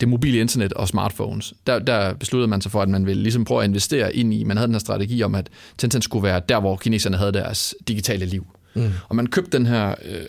det 0.00 0.08
mobile 0.08 0.38
internet 0.38 0.72
og 0.72 0.88
smartphones, 0.88 1.54
der, 1.66 1.78
der 1.78 2.14
besluttede 2.14 2.48
man 2.48 2.60
sig 2.60 2.72
for, 2.72 2.82
at 2.82 2.88
man 2.88 3.06
ville 3.06 3.22
ligesom 3.22 3.44
prøve 3.44 3.62
at 3.62 3.68
investere 3.68 4.16
ind 4.16 4.34
i, 4.34 4.44
man 4.44 4.56
havde 4.56 4.66
den 4.66 4.74
her 4.74 4.78
strategi 4.78 5.22
om, 5.22 5.34
at 5.34 5.48
Tencent 5.78 6.04
skulle 6.04 6.22
være 6.22 6.40
der, 6.48 6.60
hvor 6.60 6.76
kineserne 6.76 7.16
havde 7.16 7.32
deres 7.32 7.74
digitale 7.88 8.26
liv. 8.26 8.46
Mm. 8.74 8.90
Og 9.08 9.16
man 9.16 9.26
købte 9.26 9.58
den 9.58 9.66
her... 9.66 9.94
Øh, 10.04 10.22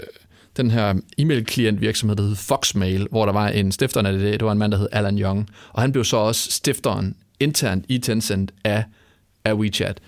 den 0.60 0.72
her 0.72 0.94
e-mail-klient 1.18 1.82
virksomhed, 1.82 2.16
der 2.16 2.24
hed 2.24 2.36
Foxmail, 2.36 3.08
hvor 3.12 3.26
der 3.26 3.34
var 3.34 3.48
en 3.48 3.72
stifter 3.72 4.02
af 4.02 4.14
det, 4.14 4.40
det 4.40 4.46
var 4.46 4.52
en 4.52 4.58
mand, 4.58 4.72
der 4.72 4.78
hed 4.78 4.88
Alan 4.92 5.20
Young, 5.20 5.50
og 5.74 5.82
han 5.82 5.92
blev 5.92 6.04
så 6.04 6.18
også 6.18 6.52
stifteren 6.52 7.16
internt 7.40 7.86
i 7.90 7.98
Tencent 7.98 8.52
af, 8.64 8.84
af 9.46 9.54
WeChat. 9.54 10.00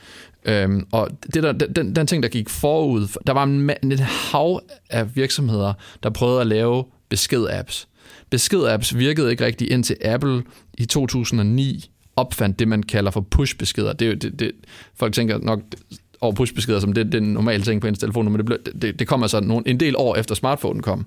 Øhm, 0.46 0.88
og 0.92 1.10
det 1.34 1.44
der, 1.44 1.52
den, 1.52 1.96
den 1.96 2.08
ting, 2.08 2.24
der 2.24 2.30
gik 2.30 2.50
forud, 2.50 3.08
der 3.28 3.34
var 3.34 3.44
en, 3.44 3.72
en 3.84 4.00
hav 4.00 4.62
af 4.90 5.16
virksomheder, 5.16 5.74
der 6.04 6.10
prøvede 6.10 6.42
at 6.42 6.48
lave 6.48 6.86
besked-apps. 7.10 7.88
Besked-apps 8.36 8.98
virkede 8.98 9.32
ikke 9.32 9.46
rigtig 9.46 9.72
indtil 9.72 9.98
Apple 10.06 10.44
i 10.78 10.86
2009 10.86 11.92
opfandt 12.16 12.60
det, 12.60 12.68
man 12.68 12.84
kalder 12.84 13.12
for 13.12 13.22
push-beskeder. 13.22 13.94
Det, 13.94 14.22
det, 14.22 14.40
det, 14.40 14.52
folk 14.96 15.14
tænker 15.14 15.38
nok 15.38 15.60
over 16.22 16.34
push-beskeder 16.34 16.80
som 16.80 16.94
det, 16.94 17.06
det 17.06 17.14
er 17.14 17.22
en 17.22 17.34
normal 17.34 17.62
ting 17.62 17.82
på 17.82 17.88
ens 17.88 18.00
telefon, 18.00 18.26
men 18.26 18.36
det, 18.36 18.46
blev, 18.46 18.58
det, 18.82 19.00
det 19.00 19.08
kom 19.08 19.24
altså 19.24 19.40
nogle, 19.40 19.68
en 19.68 19.80
del 19.80 19.96
år 19.98 20.16
efter 20.16 20.36
smartphonen 20.36 20.82
kom. 20.82 21.06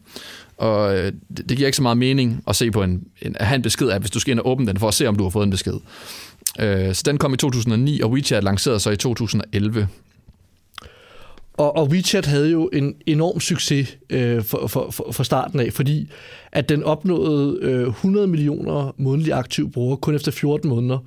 Og 0.56 0.98
øh, 0.98 1.12
det, 1.36 1.48
det 1.48 1.56
giver 1.56 1.66
ikke 1.66 1.76
så 1.76 1.82
meget 1.82 1.98
mening 1.98 2.42
at 2.48 2.56
se 2.56 2.70
på 2.70 2.82
en, 2.82 3.04
en, 3.22 3.36
at 3.40 3.46
have 3.46 3.56
en 3.56 3.62
besked 3.62 3.88
af, 3.88 4.00
hvis 4.00 4.10
du 4.10 4.20
skal 4.20 4.30
ind 4.30 4.40
og 4.40 4.48
åbne 4.48 4.66
den 4.66 4.76
for 4.76 4.88
at 4.88 4.94
se, 4.94 5.06
om 5.06 5.16
du 5.16 5.22
har 5.22 5.30
fået 5.30 5.44
en 5.44 5.50
besked. 5.50 5.74
Øh, 6.60 6.94
så 6.94 7.02
den 7.06 7.18
kom 7.18 7.34
i 7.34 7.36
2009, 7.36 8.00
og 8.00 8.10
WeChat 8.10 8.44
lancerede 8.44 8.80
sig 8.80 8.92
i 8.92 8.96
2011. 8.96 9.88
Og, 11.54 11.76
og 11.76 11.88
WeChat 11.88 12.26
havde 12.26 12.50
jo 12.50 12.70
en 12.72 12.94
enorm 13.06 13.40
succes 13.40 13.98
øh, 14.10 14.42
for, 14.44 14.66
for, 14.66 14.90
for, 14.90 15.12
for 15.12 15.22
starten 15.22 15.60
af, 15.60 15.72
fordi 15.72 16.10
at 16.52 16.68
den 16.68 16.82
opnåede 16.82 17.58
øh, 17.62 17.88
100 17.88 18.26
millioner 18.26 18.94
månedlige 18.96 19.34
aktive 19.34 19.70
brugere 19.70 19.96
kun 19.96 20.14
efter 20.14 20.32
14 20.32 20.68
måneder. 20.68 20.98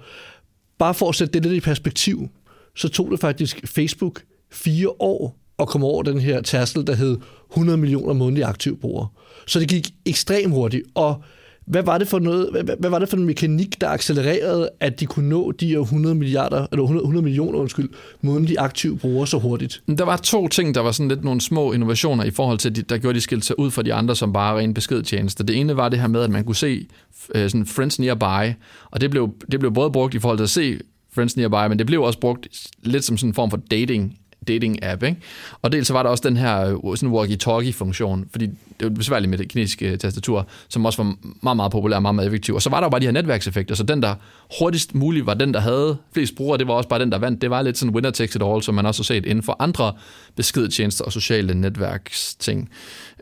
Bare 0.78 0.94
for 0.94 1.10
at 1.10 1.16
sætte 1.16 1.34
det 1.34 1.42
lidt 1.42 1.54
i 1.54 1.60
perspektiv, 1.60 2.30
så 2.78 2.90
tog 2.90 3.12
det 3.12 3.20
faktisk 3.20 3.62
Facebook 3.66 4.22
fire 4.52 4.90
år 5.00 5.38
at 5.60 5.68
komme 5.68 5.88
over 5.88 6.04
den 6.04 6.20
her 6.20 6.42
tærskel, 6.42 6.88
der 6.88 6.96
hed 6.96 7.18
100 7.52 7.78
millioner 7.78 8.14
månedlige 8.14 8.46
aktive 8.46 8.78
brugere. 8.78 9.08
Så 9.48 9.60
det 9.60 9.68
gik 9.68 9.90
ekstremt 10.06 10.54
hurtigt, 10.54 10.84
og 10.96 11.24
hvad 11.68 11.84
var 11.84 11.98
det 11.98 12.08
for 12.08 12.20
noget, 12.20 12.50
hvad, 12.52 12.76
hvad 12.80 12.90
var 12.90 13.00
det 13.00 13.10
for 13.10 13.18
en 13.18 13.26
mekanik, 13.26 13.82
der 13.82 13.90
accelererede, 13.90 14.70
at 14.80 15.00
de 15.00 15.06
kunne 15.06 15.30
nå 15.30 15.52
de 15.52 15.68
her 15.68 15.80
100 15.80 16.16
milliarder, 16.16 16.68
eller 16.72 16.84
100, 16.84 17.04
100 17.04 17.24
millioner, 17.24 17.60
undskyld, 17.60 17.90
månedlige 18.22 18.60
aktive 18.60 18.98
brugere 18.98 19.28
så 19.28 19.38
hurtigt? 19.38 19.82
Der 19.98 20.06
var 20.06 20.18
to 20.18 20.48
ting, 20.48 20.76
der 20.76 20.82
var 20.82 20.92
sådan 20.92 21.08
lidt 21.08 21.24
nogle 21.24 21.42
små 21.42 21.74
innovationer 21.74 22.24
i 22.24 22.32
forhold 22.32 22.58
til, 22.58 22.90
der 22.90 22.98
gjorde 22.98 23.16
de 23.16 23.22
skilt 23.22 23.46
sig 23.46 23.60
ud 23.60 23.72
fra 23.72 23.82
de 23.82 23.94
andre, 23.94 24.16
som 24.16 24.34
bare 24.34 24.58
ren 24.58 24.74
beskedtjenester. 24.74 25.44
Det 25.44 25.56
ene 25.60 25.78
var 25.78 25.90
det 25.90 26.00
her 26.00 26.08
med, 26.08 26.22
at 26.22 26.30
man 26.30 26.44
kunne 26.44 26.56
se 26.56 26.88
øh, 27.36 27.50
sådan 27.50 27.66
friends 27.66 28.00
nearby, 28.00 28.54
og 28.92 29.02
det 29.02 29.12
blev, 29.12 29.30
det 29.52 29.60
blev 29.60 29.74
både 29.74 29.92
brugt 29.92 30.16
i 30.16 30.20
forhold 30.20 30.38
til 30.38 30.44
at 30.44 30.50
se 30.50 30.80
friends 31.18 31.38
nearby, 31.38 31.70
men 31.70 31.80
det 31.80 31.88
blev 31.88 32.02
også 32.02 32.20
brugt 32.20 32.48
lidt 32.84 33.04
som 33.04 33.18
sådan 33.18 33.30
en 33.30 33.34
form 33.34 33.50
for 33.50 33.58
dating 33.72 34.18
dating-app. 34.50 35.06
Ikke? 35.06 35.18
Og 35.62 35.72
dels 35.72 35.88
så 35.88 35.94
var 35.94 36.04
der 36.04 36.10
også 36.10 36.30
den 36.30 36.38
her 36.38 36.80
øh, 36.86 36.98
sådan 36.98 37.16
walkie-talkie-funktion, 37.16 38.26
fordi 38.32 38.46
det 38.46 38.84
var 38.84 38.90
besværligt 38.90 39.30
med 39.30 39.38
det 39.38 39.48
kinesiske 39.48 39.92
øh, 39.92 39.98
tastatur, 39.98 40.48
som 40.70 40.86
også 40.86 41.04
var 41.04 41.16
meget, 41.42 41.56
meget 41.56 41.72
populær 41.72 41.96
og 41.96 42.02
meget, 42.02 42.16
meget 42.16 42.28
effektiv. 42.28 42.56
Og 42.56 42.62
så 42.62 42.70
var 42.70 42.80
der 42.80 42.86
jo 42.86 42.90
bare 42.90 43.00
de 43.02 43.06
her 43.06 43.12
netværkseffekter, 43.12 43.76
så 43.76 43.84
den, 43.84 44.02
der 44.02 44.16
hurtigst 44.60 44.96
muligt 44.96 45.26
var 45.26 45.34
den, 45.34 45.54
der 45.54 45.60
havde 45.60 45.98
flest 46.14 46.36
brugere, 46.36 46.58
det 46.58 46.68
var 46.68 46.74
også 46.74 46.90
bare 46.90 47.00
den, 47.00 47.12
der 47.12 47.18
vandt. 47.18 47.42
Det 47.42 47.50
var 47.50 47.62
lidt 47.62 47.78
sådan 47.78 47.96
winner 47.96 48.12
takes 48.12 48.36
it 48.36 48.42
all, 48.46 48.64
som 48.64 48.76
man 48.76 48.86
også 48.86 49.02
har 49.02 49.04
set 49.04 49.26
inden 49.26 49.44
for 49.44 49.56
andre 49.60 49.94
beskedtjenester 50.36 51.06
og 51.06 51.12
sociale 51.12 51.54
netværksting. 51.54 52.70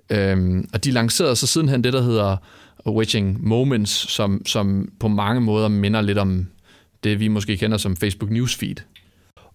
Øhm, 0.09 0.69
og 0.73 0.83
de 0.83 0.91
lancerede 0.91 1.35
så 1.35 1.47
sidenhen 1.47 1.83
det, 1.83 1.93
der 1.93 2.01
hedder 2.01 2.37
Witching 2.87 3.47
Moments, 3.47 4.11
som, 4.11 4.45
som 4.45 4.89
på 4.99 5.07
mange 5.07 5.41
måder 5.41 5.67
minder 5.67 6.01
lidt 6.01 6.17
om 6.17 6.47
det, 7.05 7.19
vi 7.19 7.27
måske 7.27 7.57
kender 7.57 7.77
som 7.77 7.95
Facebook 7.95 8.31
Newsfeed. 8.31 8.75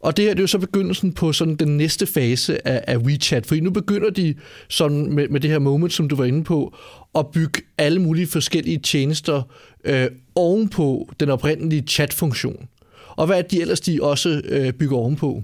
Og 0.01 0.17
det 0.17 0.25
her 0.25 0.31
det 0.31 0.39
er 0.39 0.43
jo 0.43 0.47
så 0.47 0.59
begyndelsen 0.59 1.13
på 1.13 1.33
sådan 1.33 1.57
den 1.57 1.77
næste 1.77 2.07
fase 2.07 2.69
af, 2.69 2.85
af 2.87 2.97
WeChat, 2.97 3.47
for 3.47 3.55
nu 3.55 3.71
begynder 3.71 4.11
de 4.11 4.35
sådan 4.69 5.13
med, 5.15 5.29
med 5.29 5.41
det 5.41 5.51
her 5.51 5.59
moment, 5.59 5.93
som 5.93 6.09
du 6.09 6.17
var 6.17 6.25
inde 6.25 6.45
på, 6.45 6.77
at 7.15 7.27
bygge 7.27 7.63
alle 7.79 7.99
mulige 8.01 8.27
forskellige 8.27 8.79
tjenester 8.79 9.43
øh, 9.85 10.07
ovenpå 10.35 11.13
den 11.21 11.29
oprindelige 11.31 11.83
chat-funktion. 11.83 12.69
Og 13.09 13.27
hvad 13.27 13.39
er 13.39 13.43
det 13.43 13.51
de 13.51 13.61
ellers, 13.61 13.81
de 13.81 13.99
også 14.03 14.43
øh, 14.45 14.73
bygger 14.73 14.97
ovenpå? 14.97 15.43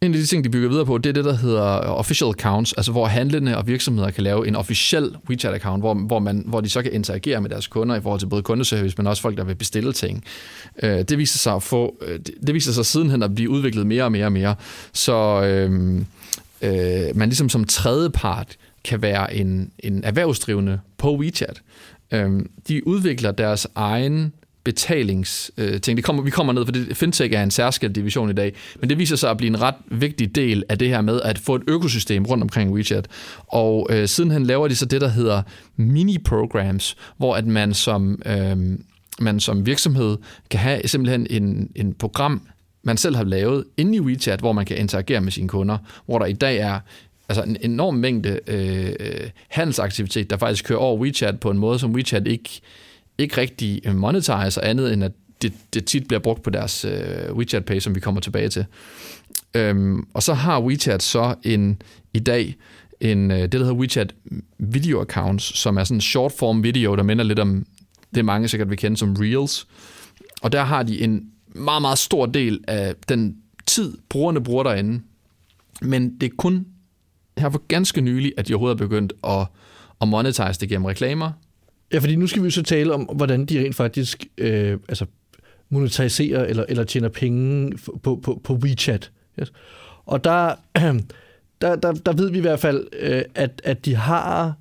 En 0.00 0.14
af 0.14 0.20
de 0.20 0.26
ting, 0.26 0.44
de 0.44 0.50
bygger 0.50 0.68
videre 0.68 0.86
på, 0.86 0.98
det 0.98 1.08
er 1.08 1.12
det, 1.12 1.24
der 1.24 1.36
hedder 1.36 1.84
øh, 1.84 1.98
official 1.98 2.30
accounts, 2.30 2.72
altså 2.72 2.92
hvor 2.92 3.06
handlende 3.06 3.56
og 3.56 3.66
virksomheder 3.66 4.10
kan 4.10 4.24
lave 4.24 4.48
en 4.48 4.56
officiel 4.56 5.16
WeChat-account, 5.30 5.78
hvor, 5.78 5.94
hvor, 5.94 6.18
man, 6.18 6.42
hvor 6.46 6.60
de 6.60 6.68
så 6.68 6.82
kan 6.82 6.92
interagere 6.92 7.40
med 7.40 7.50
deres 7.50 7.66
kunder 7.66 7.96
i 7.96 8.00
forhold 8.00 8.20
til 8.20 8.26
både 8.26 8.42
kundeservice, 8.42 8.94
men 8.98 9.06
også 9.06 9.22
folk, 9.22 9.36
der 9.36 9.44
vil 9.44 9.54
bestille 9.54 9.92
ting. 9.92 10.24
Øh, 10.82 11.02
det 11.02 11.18
viser 11.18 11.38
sig 11.38 11.54
at 11.54 11.62
få, 11.62 11.96
øh, 12.06 12.18
det 12.46 12.54
viser 12.54 12.72
sig 12.72 12.86
sidenhen 12.86 13.22
at 13.22 13.34
blive 13.34 13.50
udviklet 13.50 13.86
mere 13.86 14.04
og 14.04 14.12
mere 14.12 14.24
og 14.24 14.32
mere. 14.32 14.54
Så 14.92 15.42
øh, 15.42 15.94
øh, 16.62 17.16
man 17.16 17.28
ligesom 17.28 17.48
som 17.48 17.64
tredje 17.64 18.10
part 18.10 18.56
kan 18.84 19.02
være 19.02 19.34
en, 19.34 19.70
en 19.78 20.04
erhvervsdrivende 20.04 20.80
på 20.98 21.16
WeChat. 21.16 21.62
Øh, 22.12 22.40
de 22.68 22.86
udvikler 22.86 23.30
deres 23.30 23.66
egen 23.74 24.32
betalingsting. 24.68 25.96
Det 25.96 26.04
kommer, 26.04 26.22
vi 26.22 26.30
kommer 26.30 26.52
ned, 26.52 26.64
for 26.64 26.72
det, 26.72 26.96
fintech 26.96 27.34
er 27.34 27.42
en 27.42 27.50
særskilt 27.50 27.94
division 27.94 28.30
i 28.30 28.32
dag, 28.32 28.54
men 28.80 28.90
det 28.90 28.98
viser 28.98 29.16
sig 29.16 29.30
at 29.30 29.36
blive 29.36 29.48
en 29.48 29.60
ret 29.60 29.74
vigtig 29.90 30.34
del 30.34 30.64
af 30.68 30.78
det 30.78 30.88
her 30.88 31.00
med 31.00 31.20
at 31.20 31.38
få 31.38 31.54
et 31.54 31.62
økosystem 31.66 32.24
rundt 32.24 32.42
omkring 32.42 32.72
WeChat. 32.72 33.06
Og 33.46 33.86
øh, 33.90 34.08
sidenhen 34.08 34.46
laver 34.46 34.68
de 34.68 34.76
så 34.76 34.86
det, 34.86 35.00
der 35.00 35.08
hedder 35.08 35.42
mini-programs, 35.76 36.96
hvor 37.16 37.36
at 37.36 37.46
man 37.46 37.74
som, 37.74 38.22
øh, 38.26 38.56
man 39.20 39.40
som 39.40 39.66
virksomhed 39.66 40.16
kan 40.50 40.60
have 40.60 40.80
simpelthen 40.84 41.26
en, 41.30 41.70
en 41.74 41.94
program, 41.94 42.42
man 42.82 42.96
selv 42.96 43.16
har 43.16 43.24
lavet 43.24 43.64
inde 43.76 43.96
i 43.96 44.00
WeChat, 44.00 44.40
hvor 44.40 44.52
man 44.52 44.66
kan 44.66 44.76
interagere 44.76 45.20
med 45.20 45.32
sine 45.32 45.48
kunder, 45.48 45.78
hvor 46.06 46.18
der 46.18 46.26
i 46.26 46.32
dag 46.32 46.56
er 46.56 46.80
altså 47.28 47.42
en 47.42 47.56
enorm 47.60 47.94
mængde 47.94 48.40
øh, 48.46 48.92
øh 49.00 49.30
handelsaktivitet, 49.48 50.30
der 50.30 50.36
faktisk 50.36 50.64
kører 50.64 50.78
over 50.78 50.98
WeChat 50.98 51.40
på 51.40 51.50
en 51.50 51.58
måde, 51.58 51.78
som 51.78 51.92
WeChat 51.92 52.26
ikke 52.26 52.60
ikke 53.18 53.40
rigtig 53.40 53.80
øh, 53.84 53.96
monetiser 53.96 54.60
andet, 54.62 54.92
end 54.92 55.04
at 55.04 55.12
det, 55.42 55.52
det 55.74 55.84
tit 55.84 56.08
bliver 56.08 56.20
brugt 56.20 56.42
på 56.42 56.50
deres 56.50 56.84
øh, 56.84 57.32
WeChat 57.32 57.64
Pay, 57.64 57.78
som 57.78 57.94
vi 57.94 58.00
kommer 58.00 58.20
tilbage 58.20 58.48
til. 58.48 58.66
Øhm, 59.54 60.06
og 60.14 60.22
så 60.22 60.34
har 60.34 60.60
WeChat 60.60 61.02
så 61.02 61.34
en 61.42 61.82
i 62.14 62.18
dag 62.18 62.56
en, 63.00 63.30
øh, 63.30 63.38
det, 63.38 63.52
der 63.52 63.58
hedder 63.58 63.74
WeChat 63.74 64.14
Video 64.58 65.00
Accounts, 65.00 65.58
som 65.58 65.76
er 65.76 65.84
sådan 65.84 65.96
en 65.96 66.00
short 66.00 66.32
form 66.32 66.62
video, 66.62 66.96
der 66.96 67.02
minder 67.02 67.24
lidt 67.24 67.38
om 67.38 67.66
det 68.14 68.24
mange 68.24 68.48
sikkert 68.48 68.70
vil 68.70 68.78
kende 68.78 68.96
som 68.96 69.16
Reels. 69.20 69.66
Og 70.42 70.52
der 70.52 70.62
har 70.62 70.82
de 70.82 71.00
en 71.00 71.30
meget, 71.46 71.82
meget 71.82 71.98
stor 71.98 72.26
del 72.26 72.64
af 72.68 72.94
den 73.08 73.36
tid, 73.66 73.98
brugerne 74.08 74.44
bruger 74.44 74.62
derinde. 74.62 75.00
Men 75.82 76.18
det 76.18 76.26
er 76.32 76.36
kun 76.38 76.66
her 77.38 77.50
for 77.50 77.62
ganske 77.68 78.00
nylig, 78.00 78.32
at 78.36 78.48
de 78.48 78.54
overhovedet 78.54 78.80
er 78.80 78.86
begyndt 78.86 79.12
at, 79.24 79.46
at 80.00 80.08
monetize 80.08 80.60
det 80.60 80.68
gennem 80.68 80.84
reklamer, 80.84 81.32
Ja, 81.92 81.98
fordi 81.98 82.16
nu 82.16 82.26
skal 82.26 82.42
vi 82.42 82.46
jo 82.46 82.50
så 82.50 82.62
tale 82.62 82.94
om, 82.94 83.02
hvordan 83.02 83.46
de 83.46 83.60
rent 83.60 83.74
faktisk 83.74 84.26
øh, 84.38 84.78
altså 84.88 85.06
monetiserer 85.68 86.44
eller, 86.44 86.64
eller 86.68 86.84
tjener 86.84 87.08
penge 87.08 87.78
på, 88.02 88.20
på, 88.22 88.40
på 88.44 88.54
WeChat. 88.54 89.10
Yes. 89.40 89.52
Og 90.06 90.24
der, 90.24 90.54
der, 91.60 91.76
der, 91.76 91.92
der 91.92 92.12
ved 92.12 92.30
vi 92.30 92.38
i 92.38 92.40
hvert 92.40 92.60
fald, 92.60 92.86
øh, 93.00 93.22
at, 93.34 93.60
at 93.64 93.84
de 93.84 93.94
har 93.94 94.54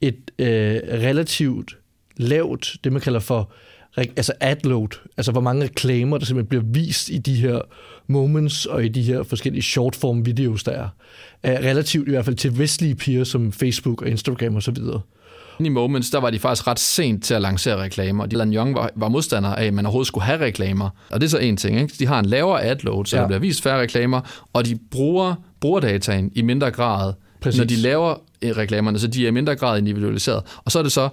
et 0.00 0.30
øh, 0.38 0.80
relativt 0.92 1.78
lavt, 2.16 2.76
det 2.84 2.92
man 2.92 3.00
kalder 3.00 3.20
for 3.20 3.52
altså 3.96 4.32
adload, 4.40 4.88
altså 5.16 5.32
hvor 5.32 5.40
mange 5.40 5.64
reklamer, 5.64 6.18
der 6.18 6.26
simpelthen 6.26 6.48
bliver 6.48 6.64
vist 6.64 7.08
i 7.08 7.18
de 7.18 7.34
her 7.34 7.60
moments 8.06 8.66
og 8.66 8.84
i 8.84 8.88
de 8.88 9.02
her 9.02 9.22
forskellige 9.22 9.62
short 9.62 9.96
form 9.96 10.26
videos, 10.26 10.64
der 10.64 10.72
er. 10.72 10.88
er 11.42 11.60
relativt 11.60 12.08
i 12.08 12.10
hvert 12.10 12.24
fald 12.24 12.36
til 12.36 12.58
vestlige 12.58 12.94
piger 12.94 13.24
som 13.24 13.52
Facebook 13.52 14.02
og 14.02 14.08
Instagram 14.08 14.56
og 14.56 14.62
så 14.62 14.70
videre 14.70 15.00
i 15.66 15.68
Moments, 15.68 16.10
der 16.10 16.20
var 16.20 16.30
de 16.30 16.38
faktisk 16.38 16.66
ret 16.66 16.78
sent 16.78 17.24
til 17.24 17.34
at 17.34 17.42
lancere 17.42 17.82
reklamer. 17.82 18.26
Dylan 18.26 18.54
Young 18.54 18.74
var, 18.74 18.90
var 18.94 19.08
modstander 19.08 19.54
af, 19.54 19.64
at 19.66 19.74
man 19.74 19.86
overhovedet 19.86 20.06
skulle 20.06 20.24
have 20.24 20.40
reklamer. 20.40 20.90
Og 21.10 21.20
det 21.20 21.26
er 21.26 21.30
så 21.30 21.38
en 21.38 21.56
ting. 21.56 21.80
Ikke? 21.80 21.94
De 21.98 22.06
har 22.06 22.18
en 22.18 22.26
lavere 22.26 22.62
adload, 22.62 23.06
så 23.06 23.16
ja. 23.16 23.22
der 23.22 23.28
bliver 23.28 23.40
vist 23.40 23.62
færre 23.62 23.80
reklamer, 23.80 24.20
og 24.52 24.66
de 24.66 24.78
bruger 24.90 25.34
brugerdataen 25.60 26.30
i 26.34 26.42
mindre 26.42 26.70
grad, 26.70 27.12
Præcis. 27.40 27.58
når 27.58 27.64
de 27.64 27.76
laver 27.76 28.14
reklamerne, 28.42 28.98
så 28.98 29.06
de 29.06 29.24
er 29.24 29.28
i 29.28 29.30
mindre 29.30 29.56
grad 29.56 29.78
individualiseret. 29.78 30.42
Og 30.64 30.72
så 30.72 30.78
er 30.78 30.82
det 30.82 30.92
så 30.92 31.08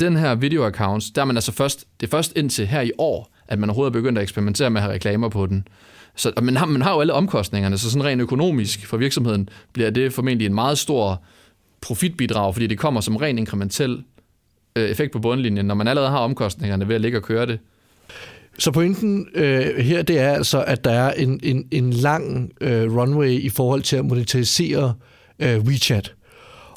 den 0.00 0.16
her 0.16 0.34
video-accounts, 0.34 1.12
der 1.14 1.20
er 1.20 1.24
man 1.24 1.36
altså 1.36 1.52
først, 1.52 1.84
det 2.00 2.06
er 2.06 2.10
først 2.10 2.32
indtil 2.36 2.66
her 2.66 2.80
i 2.80 2.90
år, 2.98 3.30
at 3.48 3.58
man 3.58 3.70
overhovedet 3.70 3.90
er 3.90 4.00
begyndt 4.00 4.18
at 4.18 4.22
eksperimentere 4.22 4.70
med 4.70 4.80
at 4.80 4.82
have 4.82 4.94
reklamer 4.94 5.28
på 5.28 5.46
den. 5.46 5.68
Så, 6.16 6.32
man, 6.42 6.56
har, 6.56 6.66
man 6.66 6.82
har 6.82 6.94
jo 6.94 7.00
alle 7.00 7.12
omkostningerne, 7.12 7.78
så 7.78 7.90
sådan 7.90 8.04
rent 8.04 8.22
økonomisk 8.22 8.86
for 8.86 8.96
virksomheden 8.96 9.48
bliver 9.72 9.90
det 9.90 10.12
formentlig 10.12 10.46
en 10.46 10.54
meget 10.54 10.78
stor 10.78 11.22
profitbidrag, 11.84 12.54
fordi 12.54 12.66
det 12.66 12.78
kommer 12.78 13.00
som 13.00 13.16
ren 13.16 13.38
inkrementel 13.38 14.02
øh, 14.76 14.90
effekt 14.90 15.12
på 15.12 15.18
bundlinjen, 15.18 15.66
når 15.66 15.74
man 15.74 15.88
allerede 15.88 16.10
har 16.10 16.18
omkostningerne 16.18 16.88
ved 16.88 16.94
at 16.94 17.00
ligge 17.00 17.18
og 17.18 17.22
køre 17.22 17.46
det. 17.46 17.58
Så 18.58 18.70
pointen 18.70 19.28
øh, 19.34 19.76
her, 19.78 20.02
det 20.02 20.18
er 20.18 20.32
altså, 20.32 20.64
at 20.64 20.84
der 20.84 20.90
er 20.90 21.12
en, 21.12 21.40
en, 21.42 21.68
en 21.70 21.90
lang 21.90 22.52
øh, 22.60 22.96
runway 22.96 23.30
i 23.30 23.48
forhold 23.48 23.82
til 23.82 23.96
at 23.96 24.04
monetarisere 24.04 24.94
øh, 25.38 25.60
WeChat. 25.60 26.14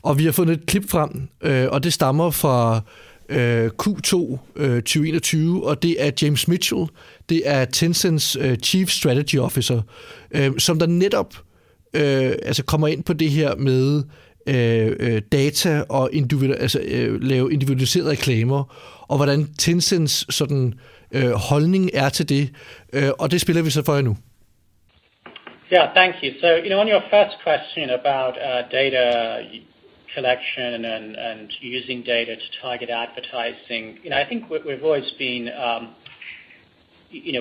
Og 0.01 0.19
vi 0.19 0.25
har 0.25 0.31
fundet 0.31 0.57
et 0.57 0.65
klip 0.65 0.89
frem, 0.89 1.27
øh, 1.41 1.67
og 1.71 1.83
det 1.83 1.93
stammer 1.93 2.31
fra 2.31 2.81
øh, 3.29 3.69
Q2 3.83 4.37
øh, 4.55 4.81
2021, 4.81 5.67
og 5.67 5.83
det 5.83 6.05
er 6.05 6.11
James 6.21 6.47
Mitchell, 6.47 6.85
det 7.29 7.41
er 7.45 7.65
Tencents 7.65 8.37
øh, 8.39 8.57
Chief 8.57 8.89
Strategy 8.89 9.37
Officer, 9.37 9.81
øh, 10.31 10.51
som 10.57 10.79
der 10.79 10.87
netop 10.87 11.33
øh, 11.93 12.31
altså 12.43 12.63
kommer 12.63 12.87
ind 12.87 13.03
på 13.03 13.13
det 13.13 13.31
her 13.31 13.55
med 13.55 14.03
øh, 14.47 14.95
øh 14.99 15.21
data 15.31 15.83
og 15.89 16.09
individu- 16.13 16.61
altså, 16.61 16.79
øh, 16.79 17.21
lave 17.21 17.53
individualiserede 17.53 18.11
reklamer, 18.11 18.61
og 19.09 19.17
hvordan 19.17 19.47
Tencents 19.59 20.35
sådan, 20.35 20.73
øh, 21.11 21.31
holdning 21.31 21.89
er 21.93 22.09
til 22.09 22.29
det, 22.29 22.49
øh, 22.93 23.09
og 23.19 23.31
det 23.31 23.41
spiller 23.41 23.63
vi 23.63 23.69
så 23.69 23.83
for 23.85 23.93
jer 23.95 24.01
nu. 24.01 24.17
Yeah, 25.75 25.87
thank 25.99 26.15
you. 26.23 26.31
So, 26.41 26.47
you 26.63 26.69
know, 26.69 26.79
on 26.79 26.87
your 26.87 27.03
first 27.15 27.35
question 27.43 27.89
about 27.89 28.33
uh, 28.47 28.61
data 28.71 29.03
collection 30.15 30.85
and, 30.95 31.05
and 31.29 31.39
using 31.61 31.97
data 32.15 32.33
to 32.35 32.47
target 32.61 32.89
advertising, 32.89 33.83
you 34.03 34.09
know, 34.09 34.17
I 34.23 34.25
think 34.29 34.39
we've 34.49 34.85
always 34.89 35.11
been, 35.25 35.43
um, 35.65 35.83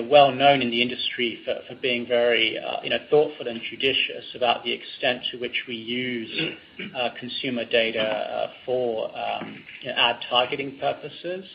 well 0.09 0.31
known 0.31 0.61
in 0.61 0.69
the 0.71 0.81
industry 0.81 1.39
for, 1.43 1.75
being 1.81 2.07
very, 2.07 2.57
uh, 2.57 2.81
you 2.83 2.89
know, 2.89 2.99
thoughtful 3.09 3.47
and 3.47 3.59
judicious 3.69 4.25
about 4.35 4.63
the 4.63 4.71
extent 4.71 5.23
to 5.31 5.37
which 5.37 5.63
we 5.67 5.75
use 5.75 6.55
uh, 6.95 7.09
consumer 7.19 7.65
data 7.65 8.01
uh, 8.01 8.51
for 8.65 9.09
um, 9.17 9.63
ad 9.95 10.17
targeting 10.29 10.77
purposes. 10.79 11.45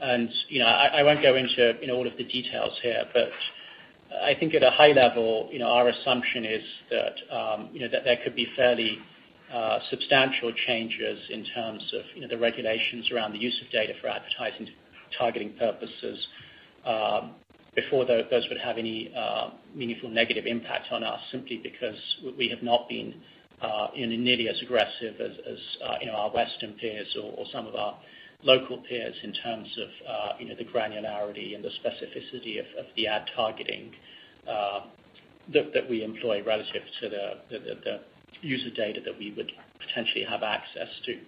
And 0.00 0.28
you 0.48 0.60
know, 0.60 0.66
I, 0.66 1.02
won't 1.02 1.22
go 1.22 1.36
into 1.36 1.74
all 1.90 2.06
of 2.06 2.16
the 2.18 2.24
details 2.24 2.78
here, 2.82 3.04
but 3.14 3.30
I 4.22 4.34
think 4.38 4.54
at 4.54 4.62
a 4.62 4.70
high 4.70 4.92
level, 4.92 5.48
you 5.50 5.58
know, 5.58 5.68
our 5.68 5.88
assumption 5.88 6.44
is 6.44 6.62
that 6.90 7.34
um, 7.34 7.70
you 7.72 7.80
know 7.80 7.88
that 7.88 8.04
there 8.04 8.18
could 8.22 8.36
be 8.36 8.46
fairly 8.56 8.98
substantial 9.88 10.52
changes 10.66 11.18
in 11.30 11.46
terms 11.46 11.82
of 11.94 12.02
you 12.14 12.20
know, 12.20 12.28
the 12.28 12.36
regulations 12.36 13.10
around 13.10 13.32
the 13.32 13.38
use 13.38 13.58
of 13.64 13.72
data 13.72 13.94
for 14.02 14.08
advertising 14.08 14.68
targeting 15.18 15.54
purposes 15.56 16.26
um, 16.86 17.34
before 17.76 18.06
those 18.06 18.46
would 18.48 18.58
have 18.58 18.78
any 18.78 19.12
uh, 19.14 19.50
meaningful 19.74 20.08
negative 20.08 20.46
impact 20.46 20.90
on 20.90 21.04
us, 21.04 21.20
simply 21.30 21.60
because 21.62 21.98
we 22.36 22.48
have 22.48 22.62
not 22.62 22.88
been 22.88 23.14
uh, 23.60 23.88
nearly 23.94 24.48
as 24.48 24.60
aggressive 24.62 25.14
as 25.20 25.58
know, 26.06 26.14
our 26.14 26.30
Western 26.30 26.72
peers 26.72 27.16
or 27.22 27.44
some 27.52 27.66
of 27.66 27.74
our 27.74 27.96
local 28.42 28.78
peers 28.78 29.14
in 29.22 29.32
terms 29.32 29.68
of 29.78 30.48
the 30.58 30.64
granularity 30.64 31.54
and 31.54 31.62
the 31.62 31.70
specificity 31.84 32.58
of 32.58 32.86
the 32.96 33.06
ad 33.06 33.28
targeting 33.36 33.92
that 34.46 35.88
we 35.88 36.02
employ 36.02 36.42
relative 36.42 36.82
to 37.00 37.08
the 37.08 38.00
user 38.42 38.70
data 38.70 39.00
that 39.04 39.18
we 39.18 39.32
would 39.36 39.52
potentially 39.78 40.24
have 40.24 40.42
access 40.42 40.88
to. 41.04 41.18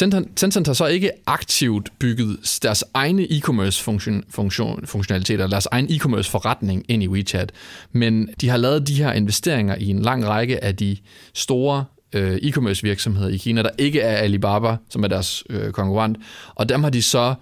Tencent, 0.00 0.66
har 0.66 0.74
så 0.74 0.86
ikke 0.86 1.10
aktivt 1.26 1.88
bygget 1.98 2.58
deres 2.62 2.84
egne 2.94 3.22
e-commerce 3.32 3.82
funktion, 3.82 4.24
funktion, 4.30 4.86
funktionaliteter, 4.86 5.46
deres 5.46 5.66
egen 5.66 5.86
e-commerce 5.90 6.30
forretning 6.30 6.84
ind 6.88 7.02
i 7.02 7.08
WeChat, 7.08 7.52
men 7.92 8.28
de 8.40 8.48
har 8.48 8.56
lavet 8.56 8.88
de 8.88 8.94
her 8.94 9.12
investeringer 9.12 9.74
i 9.74 9.86
en 9.86 10.02
lang 10.02 10.26
række 10.26 10.64
af 10.64 10.76
de 10.76 10.96
store 11.34 11.84
øh, 12.12 12.36
e-commerce 12.36 12.82
virksomheder 12.82 13.28
i 13.28 13.36
Kina, 13.36 13.62
der 13.62 13.70
ikke 13.78 14.00
er 14.00 14.16
Alibaba, 14.16 14.76
som 14.90 15.04
er 15.04 15.08
deres 15.08 15.44
øh, 15.50 15.72
konkurrent, 15.72 16.18
og 16.54 16.68
dem 16.68 16.82
har 16.82 16.90
de 16.90 17.02
så 17.02 17.34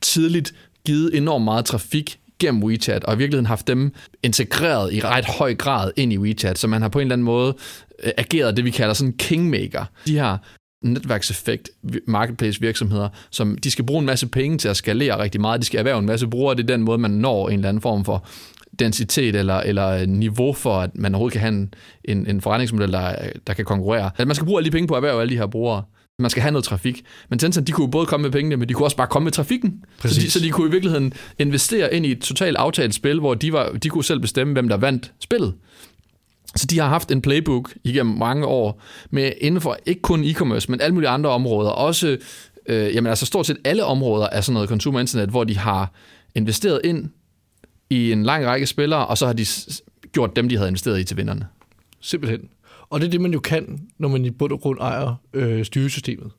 tidligt 0.00 0.54
givet 0.86 1.16
enormt 1.16 1.44
meget 1.44 1.64
trafik 1.64 2.18
gennem 2.38 2.62
WeChat, 2.62 3.04
og 3.04 3.14
i 3.14 3.18
virkeligheden 3.18 3.46
haft 3.46 3.66
dem 3.66 3.94
integreret 4.22 4.92
i 4.92 5.00
ret 5.00 5.24
høj 5.24 5.54
grad 5.54 5.90
ind 5.96 6.12
i 6.12 6.18
WeChat, 6.18 6.58
så 6.58 6.66
man 6.66 6.82
har 6.82 6.88
på 6.88 6.98
en 6.98 7.02
eller 7.02 7.14
anden 7.14 7.24
måde 7.24 7.56
øh, 8.04 8.12
ageret 8.18 8.56
det, 8.56 8.64
vi 8.64 8.70
kalder 8.70 8.94
sådan 8.94 9.12
kingmaker. 9.12 9.84
De 10.06 10.18
har 10.18 10.42
netværkseffekt 10.82 11.70
marketplace 12.06 12.60
virksomheder, 12.60 13.08
som 13.30 13.58
de 13.58 13.70
skal 13.70 13.86
bruge 13.86 14.00
en 14.00 14.06
masse 14.06 14.26
penge 14.26 14.58
til 14.58 14.68
at 14.68 14.76
skalere 14.76 15.22
rigtig 15.22 15.40
meget, 15.40 15.60
de 15.60 15.66
skal 15.66 15.78
erhverve 15.78 15.98
en 15.98 16.06
masse 16.06 16.26
brugere, 16.26 16.56
det 16.56 16.62
er 16.62 16.66
den 16.76 16.82
måde, 16.82 16.98
man 16.98 17.10
når 17.10 17.48
en 17.48 17.54
eller 17.54 17.68
anden 17.68 17.80
form 17.80 18.04
for 18.04 18.26
densitet 18.78 19.36
eller, 19.36 19.60
eller 19.60 20.06
niveau 20.06 20.52
for, 20.52 20.80
at 20.80 20.90
man 20.94 21.14
overhovedet 21.14 21.32
kan 21.32 21.40
have 21.40 21.54
en, 21.54 21.74
en, 22.04 22.26
en 22.26 22.40
forretningsmodel, 22.40 22.92
der, 22.92 23.14
der 23.46 23.54
kan 23.54 23.64
konkurrere. 23.64 24.10
At 24.16 24.26
man 24.26 24.34
skal 24.34 24.46
bruge 24.46 24.58
alle 24.58 24.66
de 24.66 24.70
penge 24.70 24.88
på 24.88 24.94
at 24.94 24.98
erhverve 24.98 25.20
alle 25.20 25.32
de 25.32 25.38
her 25.38 25.46
brugere. 25.46 25.82
Man 26.18 26.30
skal 26.30 26.42
have 26.42 26.52
noget 26.52 26.64
trafik. 26.64 27.02
Men 27.28 27.38
Tencent, 27.38 27.66
de 27.66 27.72
kunne 27.72 27.90
både 27.90 28.06
komme 28.06 28.22
med 28.22 28.30
pengene, 28.30 28.56
men 28.56 28.68
de 28.68 28.74
kunne 28.74 28.86
også 28.86 28.96
bare 28.96 29.06
komme 29.06 29.24
med 29.24 29.32
trafikken. 29.32 29.84
Så 30.04 30.20
de, 30.20 30.30
så 30.30 30.40
de 30.40 30.50
kunne 30.50 30.68
i 30.68 30.70
virkeligheden 30.70 31.12
investere 31.38 31.94
ind 31.94 32.06
i 32.06 32.12
et 32.12 32.20
totalt 32.20 32.56
aftalt 32.56 32.94
spil, 32.94 33.20
hvor 33.20 33.34
de, 33.34 33.52
var, 33.52 33.72
de 33.72 33.88
kunne 33.88 34.04
selv 34.04 34.20
bestemme, 34.20 34.52
hvem 34.52 34.68
der 34.68 34.76
vandt 34.76 35.12
spillet. 35.20 35.54
Så 36.60 36.66
de 36.66 36.78
har 36.78 36.88
haft 36.88 37.10
en 37.10 37.22
playbook 37.22 37.74
igennem 37.84 38.16
mange 38.16 38.46
år, 38.46 38.82
med 39.10 39.32
inden 39.40 39.60
for 39.60 39.76
ikke 39.86 40.02
kun 40.02 40.24
e-commerce, 40.24 40.66
men 40.68 40.80
alle 40.80 40.94
mulige 40.94 41.08
andre 41.08 41.30
områder. 41.30 41.70
Også, 41.70 42.18
øh, 42.66 42.94
jamen 42.94 43.10
altså 43.10 43.26
stort 43.26 43.46
set 43.46 43.58
alle 43.64 43.84
områder 43.84 44.26
af 44.26 44.44
sådan 44.44 44.54
noget 44.54 44.68
consumer 44.68 45.00
internet, 45.00 45.28
hvor 45.28 45.44
de 45.44 45.56
har 45.58 45.92
investeret 46.34 46.80
ind 46.84 47.10
i 47.90 48.12
en 48.12 48.22
lang 48.22 48.46
række 48.46 48.66
spillere, 48.66 49.06
og 49.06 49.18
så 49.18 49.26
har 49.26 49.32
de 49.32 49.46
gjort 50.12 50.36
dem, 50.36 50.48
de 50.48 50.56
havde 50.56 50.68
investeret 50.68 51.00
i 51.00 51.04
til 51.04 51.16
vinderne. 51.16 51.46
Simpelthen. 52.00 52.40
Og 52.90 53.00
det 53.00 53.06
er 53.06 53.10
det, 53.10 53.20
man 53.20 53.32
jo 53.32 53.40
kan, 53.40 53.88
når 53.98 54.08
man 54.08 54.24
i 54.24 54.30
bund 54.30 54.52
og 54.52 54.60
grund 54.60 54.78
ejer 54.80 55.14
øh, 55.32 55.64
styresystemet. 55.64 56.30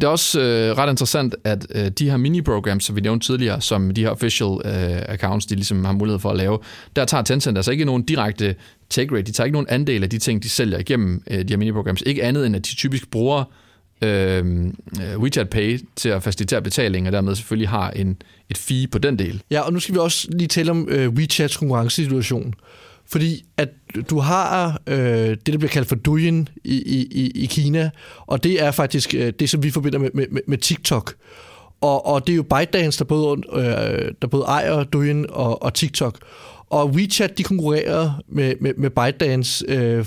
Det 0.00 0.06
er 0.06 0.08
også 0.08 0.40
øh, 0.40 0.78
ret 0.78 0.90
interessant, 0.90 1.34
at 1.44 1.66
øh, 1.74 1.88
de 1.88 2.10
her 2.10 2.16
mini-programs, 2.16 2.84
som 2.84 2.96
vi 2.96 3.00
nævnte 3.00 3.26
tidligere, 3.26 3.60
som 3.60 3.90
de 3.90 4.00
her 4.00 4.10
official 4.10 4.60
øh, 4.64 5.02
accounts, 5.08 5.46
de 5.46 5.54
ligesom 5.54 5.84
har 5.84 5.92
mulighed 5.92 6.18
for 6.18 6.30
at 6.30 6.36
lave, 6.36 6.58
der 6.96 7.04
tager 7.04 7.22
Tencent 7.22 7.58
altså 7.58 7.72
ikke 7.72 7.84
nogen 7.84 8.02
direkte 8.02 8.54
take 8.90 9.14
rate. 9.14 9.22
De 9.22 9.32
tager 9.32 9.44
ikke 9.44 9.52
nogen 9.52 9.66
andel 9.70 10.02
af 10.02 10.10
de 10.10 10.18
ting, 10.18 10.42
de 10.42 10.48
sælger 10.48 10.78
igennem 10.78 11.22
øh, 11.30 11.38
de 11.38 11.46
her 11.48 11.56
mini-programs. 11.56 12.02
Ikke 12.06 12.22
andet 12.22 12.46
end, 12.46 12.56
at 12.56 12.66
de 12.66 12.74
typisk 12.74 13.10
bruger 13.10 13.44
øhm, 14.02 14.74
øh, 15.02 15.18
WeChat 15.18 15.50
Pay 15.50 15.78
til 15.96 16.08
at 16.08 16.22
facilitere 16.22 16.62
betaling, 16.62 17.06
og 17.06 17.12
dermed 17.12 17.34
selvfølgelig 17.34 17.68
har 17.68 17.90
en, 17.90 18.16
et 18.50 18.58
fee 18.58 18.86
på 18.86 18.98
den 18.98 19.18
del. 19.18 19.42
Ja, 19.50 19.60
og 19.60 19.72
nu 19.72 19.80
skal 19.80 19.94
vi 19.94 19.98
også 19.98 20.28
lige 20.30 20.48
tale 20.48 20.70
om 20.70 20.88
øh, 20.90 21.08
WeChats 21.08 21.56
konkurrencesituation. 21.56 22.54
Fordi 23.08 23.44
at 23.56 23.68
du 24.10 24.18
har 24.18 24.80
øh, 24.86 24.98
det, 24.98 25.46
der 25.46 25.58
bliver 25.58 25.70
kaldt 25.70 25.88
for 25.88 25.96
Douyin 25.96 26.48
i, 26.64 26.76
i, 27.10 27.30
i 27.34 27.46
Kina, 27.46 27.90
og 28.26 28.44
det 28.44 28.62
er 28.62 28.70
faktisk 28.70 29.14
øh, 29.14 29.32
det, 29.40 29.50
som 29.50 29.62
vi 29.62 29.70
forbinder 29.70 29.98
med, 29.98 30.10
med, 30.14 30.26
med 30.48 30.58
TikTok. 30.58 31.14
Og, 31.80 32.06
og 32.06 32.26
det 32.26 32.32
er 32.32 32.36
jo 32.36 32.42
ByteDance, 32.42 32.98
der 32.98 33.04
både, 33.04 33.42
øh, 33.52 34.12
der 34.22 34.28
både 34.28 34.44
ejer 34.44 34.84
Douyin 34.84 35.26
og, 35.28 35.62
og 35.62 35.74
TikTok. 35.74 36.18
Og 36.70 36.88
WeChat, 36.90 37.38
de 37.38 37.42
konkurrerer 37.42 38.22
med, 38.28 38.54
med, 38.60 38.74
med 38.76 38.90
ByteDance 38.90 39.64
øh, 39.68 40.06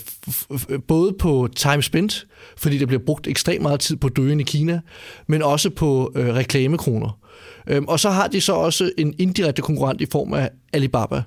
både 0.88 1.14
på 1.20 1.50
time 1.56 1.82
spent, 1.82 2.28
fordi 2.58 2.78
der 2.78 2.86
bliver 2.86 3.02
brugt 3.06 3.28
ekstremt 3.28 3.62
meget 3.62 3.80
tid 3.80 3.96
på 3.96 4.10
Douyin 4.10 4.40
i 4.40 4.44
Kina, 4.44 4.82
men 5.28 5.42
også 5.42 5.70
på 5.70 6.12
øh, 6.16 6.34
reklamekroner. 6.34 7.20
Øhm, 7.68 7.86
og 7.86 8.00
så 8.00 8.10
har 8.10 8.28
de 8.28 8.42
så 8.42 8.54
også 8.54 8.92
en 8.98 9.14
indirekte 9.18 9.62
konkurrent 9.62 10.02
i 10.02 10.06
form 10.12 10.34
af 10.34 10.50
Alibaba, 10.74 11.16
øh, 11.16 11.24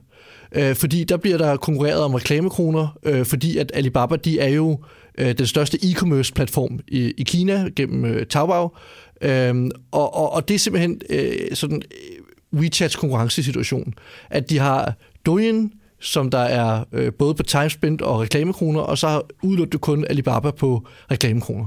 Øh, 0.54 0.76
fordi 0.76 1.04
der 1.04 1.16
bliver 1.16 1.38
der 1.38 1.56
konkurreret 1.56 2.00
om 2.00 2.14
reklamekroner, 2.14 2.98
øh, 3.02 3.26
fordi 3.26 3.58
at 3.58 3.70
Alibaba, 3.74 4.16
de 4.16 4.38
er 4.40 4.48
jo 4.48 4.78
øh, 5.18 5.38
den 5.38 5.46
største 5.46 5.78
e-commerce 5.82 6.32
platform 6.34 6.78
i, 6.88 7.12
i 7.18 7.22
Kina 7.22 7.68
gennem 7.76 8.04
øh, 8.04 8.26
Taobao, 8.26 8.76
øh, 9.22 9.54
og, 9.90 10.14
og, 10.14 10.32
og 10.32 10.48
det 10.48 10.54
er 10.54 10.58
simpelthen 10.58 11.00
øh, 11.10 11.34
sådan 11.54 11.82
øh, 11.82 12.60
WeChats 12.60 12.96
konkurrencesituation, 12.96 13.94
at 14.30 14.50
de 14.50 14.58
har 14.58 14.94
Douyin, 15.26 15.72
som 16.00 16.30
der 16.30 16.38
er 16.38 16.84
øh, 16.92 17.12
både 17.12 17.34
på 17.34 17.42
timespend 17.42 18.00
og 18.00 18.20
reklamekroner, 18.20 18.80
og 18.80 18.98
så 18.98 19.22
udelukker 19.42 19.70
du 19.70 19.78
kun 19.78 20.04
Alibaba 20.10 20.50
på 20.50 20.86
reklamekroner. 21.10 21.66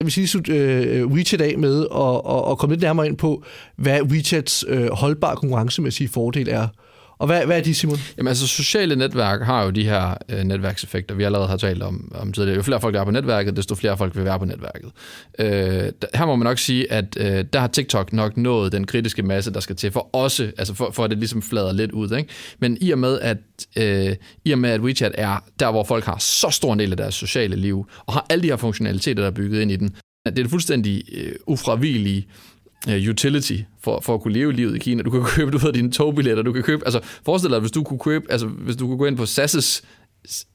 Jeg 0.00 0.06
vil 0.06 0.12
sige, 0.12 0.28
slut 0.28 0.48
øh, 0.48 1.00
øh 1.00 1.06
WeChat 1.06 1.40
af 1.40 1.58
med 1.58 1.80
at, 1.80 1.90
og, 1.90 2.58
komme 2.58 2.74
lidt 2.74 2.82
nærmere 2.82 3.06
ind 3.06 3.16
på, 3.16 3.44
hvad 3.76 4.02
WeChats 4.02 4.64
øh, 4.68 4.90
holdbare 4.90 5.36
konkurrencemæssige 5.36 6.08
fordel 6.08 6.48
er. 6.48 6.68
Og 7.18 7.26
hvad, 7.26 7.46
hvad 7.46 7.58
er 7.58 7.62
de, 7.62 7.74
Simon? 7.74 7.98
Jamen 8.18 8.28
altså, 8.28 8.46
sociale 8.46 8.96
netværk 8.96 9.42
har 9.42 9.64
jo 9.64 9.70
de 9.70 9.84
her 9.84 10.14
øh, 10.28 10.44
netværkseffekter, 10.44 11.14
vi 11.14 11.24
allerede 11.24 11.48
har 11.48 11.56
talt 11.56 11.82
om, 11.82 12.12
om 12.14 12.32
tidligere. 12.32 12.56
Jo 12.56 12.62
flere 12.62 12.80
folk, 12.80 12.94
der 12.94 13.00
er 13.00 13.04
på 13.04 13.10
netværket, 13.10 13.56
desto 13.56 13.74
flere 13.74 13.96
folk 13.96 14.16
vil 14.16 14.24
være 14.24 14.38
på 14.38 14.44
netværket. 14.44 14.90
Øh, 15.38 15.92
her 16.14 16.26
må 16.26 16.36
man 16.36 16.44
nok 16.44 16.58
sige, 16.58 16.92
at 16.92 17.16
øh, 17.20 17.44
der 17.52 17.60
har 17.60 17.66
TikTok 17.66 18.12
nok 18.12 18.36
nået 18.36 18.72
den 18.72 18.86
kritiske 18.86 19.22
masse, 19.22 19.52
der 19.52 19.60
skal 19.60 19.76
til 19.76 19.90
for 19.90 20.08
også, 20.12 20.52
altså 20.58 20.74
for, 20.74 20.90
for 20.90 21.04
at 21.04 21.10
det 21.10 21.18
ligesom 21.18 21.42
flader 21.42 21.72
lidt 21.72 21.92
ud. 21.92 22.16
Ikke? 22.16 22.28
Men 22.58 22.78
i 22.80 22.90
og, 22.90 22.98
med, 22.98 23.20
at, 23.20 23.38
øh, 23.76 24.16
i 24.44 24.52
og 24.52 24.58
med, 24.58 24.70
at 24.70 24.80
WeChat 24.80 25.12
er 25.14 25.44
der, 25.60 25.70
hvor 25.70 25.84
folk 25.84 26.04
har 26.04 26.18
så 26.18 26.50
stor 26.50 26.72
en 26.72 26.78
del 26.78 26.90
af 26.90 26.96
deres 26.96 27.14
sociale 27.14 27.56
liv, 27.56 27.86
og 28.06 28.12
har 28.12 28.26
alle 28.30 28.42
de 28.42 28.48
her 28.48 28.56
funktionaliteter, 28.56 29.22
der 29.22 29.30
er 29.30 29.34
bygget 29.34 29.60
ind 29.60 29.70
i 29.70 29.76
den, 29.76 29.96
Det 30.26 30.38
er 30.38 30.44
en 30.44 30.50
fuldstændig 30.50 31.04
øh, 31.12 31.32
ufravigelige 31.46 32.26
Øh, 32.88 33.08
utility 33.10 33.56
for, 33.82 34.00
for 34.00 34.14
at 34.14 34.20
kunne 34.20 34.34
leve 34.34 34.52
livet 34.52 34.76
i 34.76 34.78
Kina. 34.78 35.02
Du 35.02 35.10
kan 35.10 35.22
købe 35.36 35.50
du 35.50 35.58
ved, 35.58 35.72
dine 35.72 35.92
togbilletter, 35.92 36.42
du 36.42 36.52
kan 36.52 36.62
købe, 36.62 36.84
altså 36.84 37.00
forestil 37.24 37.50
dig, 37.50 37.60
hvis 37.60 37.70
du 37.70 37.82
kunne 37.82 37.98
købe, 37.98 38.32
altså 38.32 38.46
hvis 38.46 38.76
du 38.76 38.86
kunne 38.86 38.98
gå 38.98 39.06
ind 39.06 39.16
på 39.16 39.22
SAS' 39.22 39.84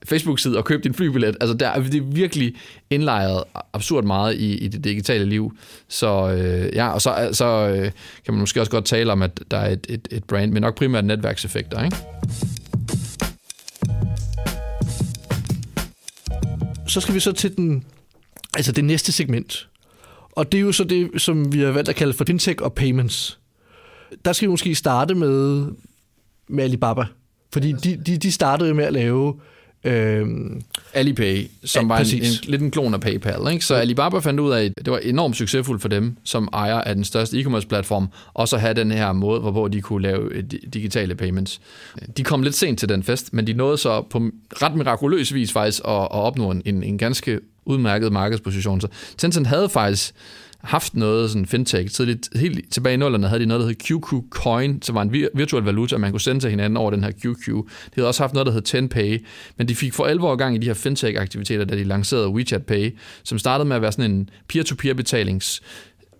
Facebook-side 0.05 0.57
og 0.57 0.65
købe 0.65 0.83
din 0.83 0.93
flybillet. 0.93 1.37
Altså, 1.41 1.53
der 1.53 1.67
er 1.67 1.81
det 1.81 2.15
virkelig 2.15 2.55
indlejret 2.89 3.43
absurd 3.73 4.03
meget 4.03 4.35
i, 4.35 4.57
i 4.57 4.67
det 4.67 4.83
digitale 4.83 5.25
liv. 5.25 5.57
Så 5.87 6.31
øh, 6.31 6.75
ja, 6.75 6.87
og 6.87 7.01
så, 7.01 7.29
så 7.31 7.45
øh, 7.45 7.91
kan 8.25 8.33
man 8.33 8.39
måske 8.39 8.59
også 8.59 8.71
godt 8.71 8.85
tale 8.85 9.11
om, 9.11 9.21
at 9.21 9.39
der 9.51 9.57
er 9.57 9.71
et, 9.71 9.85
et, 9.89 10.07
et 10.11 10.23
brand, 10.23 10.51
men 10.51 10.61
nok 10.61 10.75
primært 10.75 11.05
netværkseffekter, 11.05 11.83
ikke? 11.83 11.97
Så 16.87 17.01
skal 17.01 17.15
vi 17.15 17.19
så 17.19 17.31
til 17.31 17.57
den, 17.57 17.83
altså 18.55 18.71
det 18.71 18.83
næste 18.83 19.11
segment. 19.11 19.68
Og 20.39 20.51
det 20.51 20.57
er 20.57 20.61
jo 20.61 20.71
så 20.71 20.83
det, 20.83 21.09
som 21.17 21.53
vi 21.53 21.59
har 21.59 21.71
valgt 21.71 21.89
at 21.89 21.95
kalde 21.95 22.13
for 22.13 22.25
fintech 22.25 22.61
og 22.61 22.73
payments. 22.73 23.39
Der 24.25 24.33
skal 24.33 24.47
vi 24.47 24.49
måske 24.49 24.75
starte 24.75 25.15
med, 25.15 25.65
med 26.47 26.63
Alibaba. 26.63 27.05
Fordi 27.53 27.71
de, 27.71 27.97
de, 28.05 28.17
de 28.17 28.31
startede 28.31 28.73
med 28.73 28.85
at 28.85 28.93
lave 28.93 29.33
Øhm, 29.83 30.61
Alipay, 30.93 31.47
som 31.63 31.85
ja, 31.85 31.93
var 31.93 31.99
en, 31.99 32.07
en, 32.15 32.31
lidt 32.43 32.61
en 32.61 32.71
klon 32.71 32.93
af 32.93 33.01
PayPal. 33.01 33.53
Ikke? 33.53 33.65
Så 33.65 33.75
Alibaba 33.75 34.19
fandt 34.19 34.39
ud 34.39 34.51
af, 34.51 34.63
at 34.63 34.73
det 34.85 34.91
var 34.91 34.97
enormt 34.97 35.35
succesfuldt 35.35 35.81
for 35.81 35.89
dem, 35.89 36.17
som 36.23 36.49
ejer 36.53 36.81
af 36.81 36.95
den 36.95 37.03
største 37.03 37.39
e-commerce 37.39 37.67
platform, 37.67 38.07
og 38.33 38.47
så 38.47 38.57
have 38.57 38.73
den 38.73 38.91
her 38.91 39.11
måde, 39.11 39.39
hvorpå 39.39 39.67
de 39.67 39.81
kunne 39.81 40.01
lave 40.01 40.33
øh, 40.33 40.43
digitale 40.73 41.15
payments. 41.15 41.61
De 42.17 42.23
kom 42.23 42.43
lidt 42.43 42.55
sent 42.55 42.79
til 42.79 42.89
den 42.89 43.03
fest, 43.03 43.33
men 43.33 43.47
de 43.47 43.53
nåede 43.53 43.77
så 43.77 44.01
på 44.01 44.29
ret 44.61 44.75
mirakuløs 44.75 45.33
vis 45.33 45.51
faktisk 45.51 45.81
at, 45.85 45.93
at 45.93 46.11
opnå 46.11 46.51
en, 46.51 46.61
en 46.65 46.97
ganske 46.97 47.39
udmærket 47.69 48.11
markedsposition. 48.11 48.81
Så 48.81 48.87
Tencent 49.17 49.47
havde 49.47 49.69
faktisk 49.69 50.13
haft 50.59 50.95
noget 50.95 51.29
sådan 51.29 51.45
fintech 51.45 51.91
tidligt. 51.91 52.29
Helt 52.35 52.71
tilbage 52.71 52.93
i 52.93 52.97
nullerne 52.97 53.27
havde 53.27 53.41
de 53.41 53.45
noget, 53.45 53.61
der 53.61 53.67
hed 53.67 53.75
QQ 53.75 54.29
Coin, 54.29 54.81
som 54.81 54.95
var 54.95 55.01
en 55.01 55.13
virtuel 55.33 55.63
valuta, 55.63 55.97
man 55.97 56.11
kunne 56.11 56.21
sende 56.21 56.41
til 56.41 56.49
hinanden 56.49 56.77
over 56.77 56.91
den 56.91 57.03
her 57.03 57.11
QQ. 57.11 57.47
De 57.47 57.63
havde 57.95 58.07
også 58.07 58.23
haft 58.23 58.33
noget, 58.33 58.45
der 58.45 58.51
hed 58.51 58.61
TenPay, 58.61 59.25
men 59.57 59.67
de 59.67 59.75
fik 59.75 59.93
for 59.93 60.05
alvor 60.05 60.35
gang 60.35 60.55
i 60.55 60.57
de 60.57 60.65
her 60.65 60.73
fintech-aktiviteter, 60.73 61.65
da 61.65 61.75
de 61.75 61.83
lancerede 61.83 62.29
WeChat 62.29 62.65
Pay, 62.65 62.95
som 63.23 63.39
startede 63.39 63.67
med 63.67 63.75
at 63.75 63.81
være 63.81 63.91
sådan 63.91 64.11
en 64.11 64.29
peer-to-peer 64.47 64.93
betalings 64.93 65.61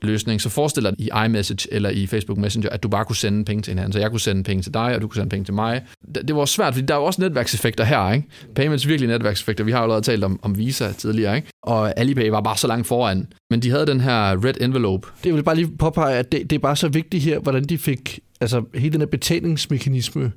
løsning, 0.02 0.42
så 0.42 0.50
forestil 0.50 0.84
dig 0.84 0.94
i 0.98 1.10
iMessage 1.26 1.74
eller 1.74 1.90
i 1.90 2.08
Facebook 2.08 2.38
Messenger, 2.38 2.70
at 2.70 2.84
du 2.84 2.88
bare 2.88 3.06
kunne 3.06 3.16
sende 3.16 3.46
penge 3.46 3.62
til 3.62 3.72
hinanden. 3.72 3.94
Så 3.94 4.00
jeg 4.00 4.10
kunne 4.10 4.20
sende 4.20 4.44
penge 4.44 4.64
til 4.64 4.74
dig, 4.74 4.96
og 4.96 5.02
du 5.02 5.08
kunne 5.08 5.16
sende 5.16 5.30
penge 5.30 5.46
til 5.46 5.54
mig. 5.54 5.82
Det 6.28 6.36
var 6.36 6.46
svært, 6.46 6.74
fordi 6.74 6.86
der 6.86 6.94
er 6.94 7.00
jo 7.00 7.06
også 7.06 7.22
netværkseffekter 7.22 7.84
her, 7.84 8.12
ikke? 8.12 8.28
Payments 8.56 8.88
virkelig 8.88 9.10
netværkseffekter. 9.10 9.64
Vi 9.64 9.72
har 9.72 9.80
jo 9.80 9.84
allerede 9.84 10.06
talt 10.06 10.24
om, 10.24 10.40
om 10.42 10.58
Visa 10.58 10.92
tidligere, 10.92 11.36
ikke? 11.36 11.48
Og 11.64 12.00
Alipay 12.00 12.30
var 12.30 12.42
bare 12.42 12.58
så 12.58 12.68
langt 12.68 12.88
foran. 12.88 13.28
Men 13.50 13.60
de 13.60 13.70
havde 13.70 13.86
den 13.86 14.02
her 14.02 14.46
red 14.46 14.54
envelope. 14.62 15.08
Det 15.24 15.34
vil 15.34 15.44
bare 15.44 15.56
lige 15.56 15.78
påpege, 15.80 16.18
at 16.18 16.32
det, 16.32 16.50
det 16.50 16.56
er 16.56 16.60
bare 16.60 16.76
så 16.76 16.88
vigtigt 16.88 17.24
her, 17.24 17.40
hvordan 17.40 17.64
de 17.64 17.78
fik, 17.78 18.20
altså 18.42 18.64
hele 18.76 18.94
den 18.94 19.02
her 19.02 19.08
betalingsmekanisme, 19.08 20.32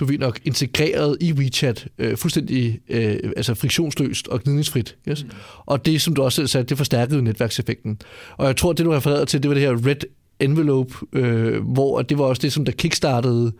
du 0.00 0.04
ved 0.04 0.18
nok, 0.18 0.40
integreret 0.44 1.16
i 1.20 1.32
WeChat, 1.32 1.88
øh, 1.98 2.16
fuldstændig 2.16 2.80
øh, 2.88 3.16
altså 3.36 3.54
friktionsløst 3.54 4.28
og 4.28 4.42
gnidningsfrit. 4.42 4.96
Yes? 5.08 5.24
Mm. 5.24 5.30
Og 5.66 5.86
det, 5.86 6.02
som 6.02 6.14
du 6.14 6.22
også 6.22 6.36
selv 6.36 6.46
sagde, 6.46 6.64
det 6.64 6.76
forstærkede 6.76 7.22
netværkseffekten. 7.22 8.00
Og 8.36 8.46
jeg 8.46 8.56
tror, 8.56 8.72
det 8.72 8.86
du 8.86 8.90
refererede 8.90 9.26
til, 9.26 9.42
det 9.42 9.48
var 9.48 9.54
det 9.54 9.62
her 9.62 9.86
red 9.86 9.96
envelope, 10.40 10.94
øh, 11.12 11.64
hvor 11.64 12.02
det 12.02 12.18
var 12.18 12.24
også 12.24 12.42
det, 12.42 12.52
som 12.52 12.64
der 12.64 12.72
kickstartede 12.72 13.52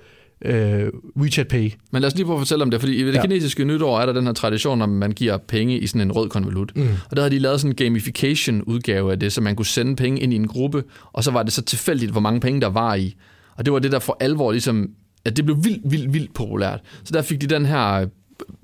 øh, 0.45 0.89
WeChat 1.17 1.49
Pay. 1.49 1.71
Men 1.91 2.03
lad 2.03 2.07
os 2.07 2.15
lige 2.15 2.25
prøve 2.25 2.37
at 2.37 2.41
fortælle 2.41 2.63
om 2.63 2.71
det, 2.71 2.81
fordi 2.81 2.95
i 2.95 3.05
det 3.05 3.15
ja. 3.15 3.23
kinesiske 3.23 3.65
nytår 3.65 4.01
er 4.01 4.07
der 4.07 4.13
den 4.13 4.27
her 4.27 4.33
tradition, 4.33 4.83
om 4.83 4.89
man 4.89 5.13
giver 5.13 5.37
penge 5.37 5.79
i 5.79 5.87
sådan 5.87 6.01
en 6.01 6.13
rød 6.13 6.29
konvolut. 6.29 6.73
Mm. 6.77 6.89
Og 7.11 7.17
der 7.17 7.23
har 7.23 7.29
de 7.29 7.39
lavet 7.39 7.61
sådan 7.61 7.71
en 7.73 7.77
gamification-udgave 7.77 9.13
af 9.13 9.19
det, 9.19 9.33
så 9.33 9.41
man 9.41 9.57
kunne 9.57 9.67
sende 9.67 9.97
penge 9.97 10.21
ind 10.21 10.33
i 10.33 10.37
en 10.37 10.49
gruppe, 10.49 10.85
og 11.13 11.25
så 11.25 11.31
var 11.31 11.43
det 11.43 11.53
så 11.53 11.63
tilfældigt, 11.63 12.11
hvor 12.11 12.21
mange 12.21 12.41
penge 12.41 12.61
der 12.61 12.67
var 12.67 12.95
i. 12.95 13.17
Og 13.57 13.65
det 13.65 13.73
var 13.73 13.79
det, 13.79 13.93
der 13.93 13.99
for 13.99 14.17
alvor 14.21 14.53
ligesom 14.53 14.91
at 15.25 15.37
det 15.37 15.45
blev 15.45 15.65
vildt, 15.65 15.91
vildt, 15.91 16.13
vildt 16.13 16.35
populært. 16.35 16.81
Så 17.05 17.13
der 17.13 17.23
fik 17.23 17.41
de 17.41 17.47
den 17.47 17.67
her 17.67 17.93
øh, 17.93 18.07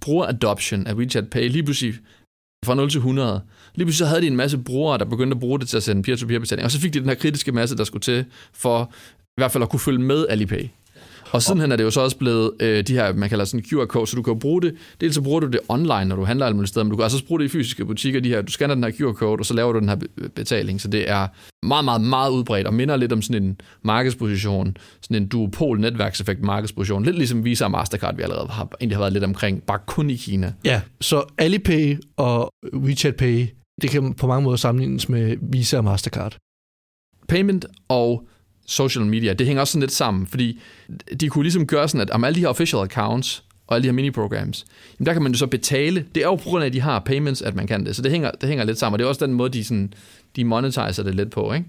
brugeradoption 0.01 0.87
af 0.87 0.95
WeChat 0.95 1.31
Pay 1.31 1.49
lige 1.49 1.63
pludselig 1.63 1.95
fra 2.65 2.75
0 2.75 2.91
til 2.91 2.99
100. 2.99 3.41
Lige 3.75 3.85
pludselig 3.87 3.99
så 3.99 4.07
havde 4.07 4.21
de 4.21 4.27
en 4.27 4.37
masse 4.37 4.59
brugere, 4.59 4.99
der 4.99 5.05
begyndte 5.05 5.35
at 5.35 5.41
bruge 5.41 5.59
det 5.59 5.69
til 5.69 5.77
at 5.77 5.83
sende 5.83 6.03
peer-to-peer 6.03 6.39
betaling, 6.39 6.65
og 6.65 6.71
så 6.71 6.81
fik 6.81 6.95
de 6.95 7.01
den 7.01 7.09
her 7.09 7.15
kritiske 7.15 7.53
masse, 7.53 7.77
der 7.77 7.85
skulle 7.85 8.01
til 8.01 8.25
for 8.53 8.93
i 9.13 9.41
hvert 9.41 9.53
fald 9.53 9.63
at 9.63 9.71
kunne 9.71 9.81
følge 9.81 9.99
med 9.99 10.27
Alipay. 10.29 10.69
Og 11.31 11.43
sidenhen 11.43 11.73
er 11.73 11.77
det 11.77 11.85
jo 11.85 11.91
så 11.91 12.01
også 12.01 12.17
blevet 12.17 12.51
øh, 12.61 12.87
de 12.87 12.93
her, 12.93 13.13
man 13.13 13.29
kalder 13.29 13.45
sådan 13.45 13.65
QR-code, 13.65 14.07
så 14.07 14.17
du 14.17 14.23
kan 14.23 14.39
bruge 14.39 14.63
det, 14.63 14.75
dels 15.01 15.15
så 15.15 15.23
bruger 15.23 15.41
du 15.41 15.47
det 15.47 15.61
online, 15.69 16.05
når 16.05 16.17
du 16.17 16.25
handler 16.25 16.47
alle 16.47 16.57
mulige 16.57 16.69
steder, 16.69 16.85
men 16.85 16.91
du 16.91 16.97
kan 16.97 17.05
også 17.05 17.25
bruge 17.27 17.41
det 17.41 17.45
i 17.45 17.49
fysiske 17.49 17.85
butikker, 17.85 18.21
de 18.21 18.29
her, 18.29 18.43
du 18.43 18.53
scanner 18.53 18.75
den 18.75 18.85
her 18.85 18.91
QR-code, 18.91 19.41
og 19.41 19.47
så 19.47 19.55
laver 19.55 19.73
du 19.73 19.79
den 19.79 19.89
her 19.89 19.97
betaling, 20.35 20.81
så 20.81 20.89
det 20.89 21.11
er 21.11 21.29
meget, 21.67 21.85
meget, 21.85 22.01
meget 22.01 22.31
udbredt, 22.31 22.67
og 22.67 22.75
minder 22.75 22.97
lidt 22.97 23.13
om 23.13 23.23
sådan 23.23 23.43
en 23.43 23.61
markedsposition, 23.83 24.77
sådan 25.01 25.23
en 25.23 25.29
duopol 25.29 25.81
netværkseffekt 25.81 26.43
markedsposition, 26.43 27.05
lidt 27.05 27.17
ligesom 27.17 27.45
Visa 27.45 27.65
og 27.65 27.71
Mastercard, 27.71 28.17
vi 28.17 28.23
allerede 28.23 28.49
har, 28.49 28.69
egentlig 28.81 28.97
har 28.97 29.03
været 29.03 29.13
lidt 29.13 29.25
omkring, 29.25 29.63
bare 29.63 29.79
kun 29.87 30.11
i 30.11 30.17
Kina. 30.17 30.53
Ja, 30.65 30.81
så 31.01 31.25
Alipay 31.39 31.97
og 32.17 32.51
WeChat 32.75 33.17
Pay, 33.17 33.47
det 33.83 33.91
kan 33.91 34.15
på 34.15 34.27
mange 34.27 34.45
måder 34.45 34.57
sammenlignes 34.57 35.09
med 35.09 35.37
Visa 35.43 35.77
og 35.77 35.85
Mastercard. 35.85 36.37
Payment 37.29 37.67
og 37.89 38.29
social 38.67 39.07
media, 39.07 39.33
det 39.33 39.47
hænger 39.47 39.61
også 39.61 39.73
sådan 39.73 39.81
lidt 39.81 39.93
sammen, 39.93 40.27
fordi 40.27 40.61
de 41.21 41.29
kunne 41.29 41.45
ligesom 41.45 41.67
gøre 41.67 41.89
sådan, 41.89 42.01
at 42.01 42.11
om 42.11 42.25
alle 42.25 42.35
de 42.35 42.41
her 42.41 42.49
official 42.49 42.83
accounts, 42.83 43.45
og 43.67 43.75
alle 43.75 43.83
de 43.83 43.89
her 43.89 43.93
mini-programs, 43.93 44.65
jamen 44.99 45.07
der 45.07 45.13
kan 45.13 45.23
man 45.23 45.33
jo 45.33 45.39
så 45.39 45.47
betale. 45.47 46.05
Det 46.15 46.23
er 46.23 46.27
jo 46.27 46.35
på 46.35 46.43
grund 46.43 46.63
af, 46.63 46.67
at 46.67 46.73
de 46.73 46.81
har 46.81 46.99
payments, 46.99 47.43
at 47.43 47.55
man 47.55 47.67
kan 47.67 47.87
det. 47.87 47.97
Så 47.97 48.03
det 48.03 48.11
hænger, 48.11 48.31
det 48.31 48.49
hænger 48.49 48.65
lidt 48.65 48.79
sammen, 48.79 48.95
og 48.95 48.99
det 48.99 49.05
er 49.05 49.09
også 49.09 49.27
den 49.27 49.35
måde, 49.35 49.53
de, 49.53 49.65
sådan, 49.65 49.93
de 50.37 50.45
monetiser 50.45 51.03
det 51.03 51.15
lidt 51.15 51.31
på, 51.31 51.53
ikke? 51.53 51.67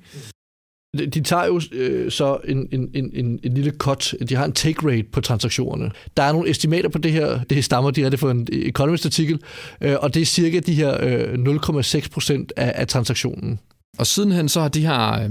De 0.93 1.21
tager 1.21 1.45
jo 1.45 1.62
øh, 1.71 2.12
så 2.12 2.38
en, 2.47 2.67
en, 2.71 2.89
en, 2.93 3.12
en, 3.13 3.39
en 3.43 3.53
lille 3.53 3.71
cut. 3.71 4.13
De 4.29 4.36
har 4.36 4.45
en 4.45 4.51
take 4.51 4.88
rate 4.91 5.03
på 5.03 5.21
transaktionerne. 5.21 5.91
Der 6.17 6.23
er 6.23 6.31
nogle 6.31 6.49
estimater 6.49 6.89
på 6.89 6.97
det 6.97 7.12
her. 7.12 7.43
Det 7.43 7.65
stammer 7.65 7.91
direkte 7.91 8.17
fra 8.17 8.31
en 8.31 8.47
Economist-artikel, 8.51 9.39
øh, 9.81 9.95
og 10.01 10.13
det 10.13 10.21
er 10.21 10.25
cirka 10.25 10.60
de 10.60 10.73
her 10.73 11.03
øh, 11.03 11.33
0,6 11.33 12.10
procent 12.10 12.53
af, 12.55 12.73
af 12.75 12.88
transaktionen. 12.88 13.60
Og 13.97 14.07
sidenhen 14.07 14.49
så 14.49 14.62
har 14.62 14.67
de 14.67 14.81
her, 14.81 15.23
øh, 15.23 15.29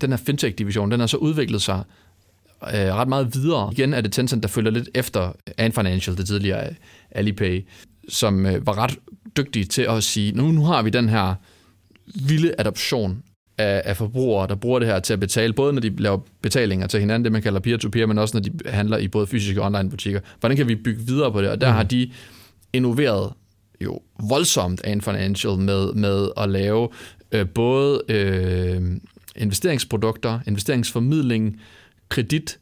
den 0.00 0.10
her 0.10 0.16
fintech-division, 0.16 0.90
den 0.90 1.00
har 1.00 1.06
så 1.06 1.16
udviklet 1.16 1.62
sig 1.62 1.82
øh, 2.62 2.94
ret 2.94 3.08
meget 3.08 3.34
videre. 3.34 3.68
Igen 3.72 3.94
er 3.94 4.00
det 4.00 4.12
Tencent, 4.12 4.42
der 4.42 4.48
følger 4.48 4.70
lidt 4.70 4.88
efter 4.94 5.32
Ant 5.58 5.74
Financial, 5.74 6.16
det 6.16 6.26
tidligere 6.26 6.68
Alipay, 7.10 7.66
som 8.08 8.46
øh, 8.46 8.66
var 8.66 8.78
ret 8.78 8.98
dygtige 9.36 9.64
til 9.64 9.82
at 9.82 10.04
sige, 10.04 10.32
nu, 10.32 10.50
nu 10.50 10.64
har 10.64 10.82
vi 10.82 10.90
den 10.90 11.08
her 11.08 11.34
vilde 12.26 12.54
adoption 12.58 13.22
af, 13.58 13.82
af 13.84 13.96
forbrugere, 13.96 14.48
der 14.48 14.54
bruger 14.54 14.78
det 14.78 14.88
her 14.88 15.00
til 15.00 15.12
at 15.12 15.20
betale, 15.20 15.52
både 15.52 15.72
når 15.72 15.80
de 15.80 15.96
laver 15.96 16.18
betalinger 16.42 16.86
til 16.86 17.00
hinanden, 17.00 17.24
det 17.24 17.32
man 17.32 17.42
kalder 17.42 17.60
peer-to-peer, 17.60 18.06
men 18.06 18.18
også 18.18 18.36
når 18.36 18.42
de 18.42 18.50
handler 18.66 18.98
i 18.98 19.08
både 19.08 19.26
fysiske 19.26 19.60
og 19.60 19.66
online 19.66 19.90
butikker. 19.90 20.20
Hvordan 20.40 20.56
kan 20.56 20.68
vi 20.68 20.74
bygge 20.74 21.06
videre 21.06 21.32
på 21.32 21.42
det? 21.42 21.50
Og 21.50 21.60
der 21.60 21.68
mm. 21.68 21.74
har 21.74 21.82
de 21.82 22.10
innoveret 22.72 23.32
jo 23.84 23.98
voldsomt 24.28 24.80
Ant 24.84 25.04
Financial 25.04 25.58
med, 25.58 25.92
med 25.92 26.28
at 26.36 26.48
lave 26.48 26.88
øh, 27.32 27.48
både 27.48 28.02
øh, 28.08 28.82
investeringsprodukter, 29.36 30.40
investeringsformidling, 30.46 31.60
kredit 32.08 32.58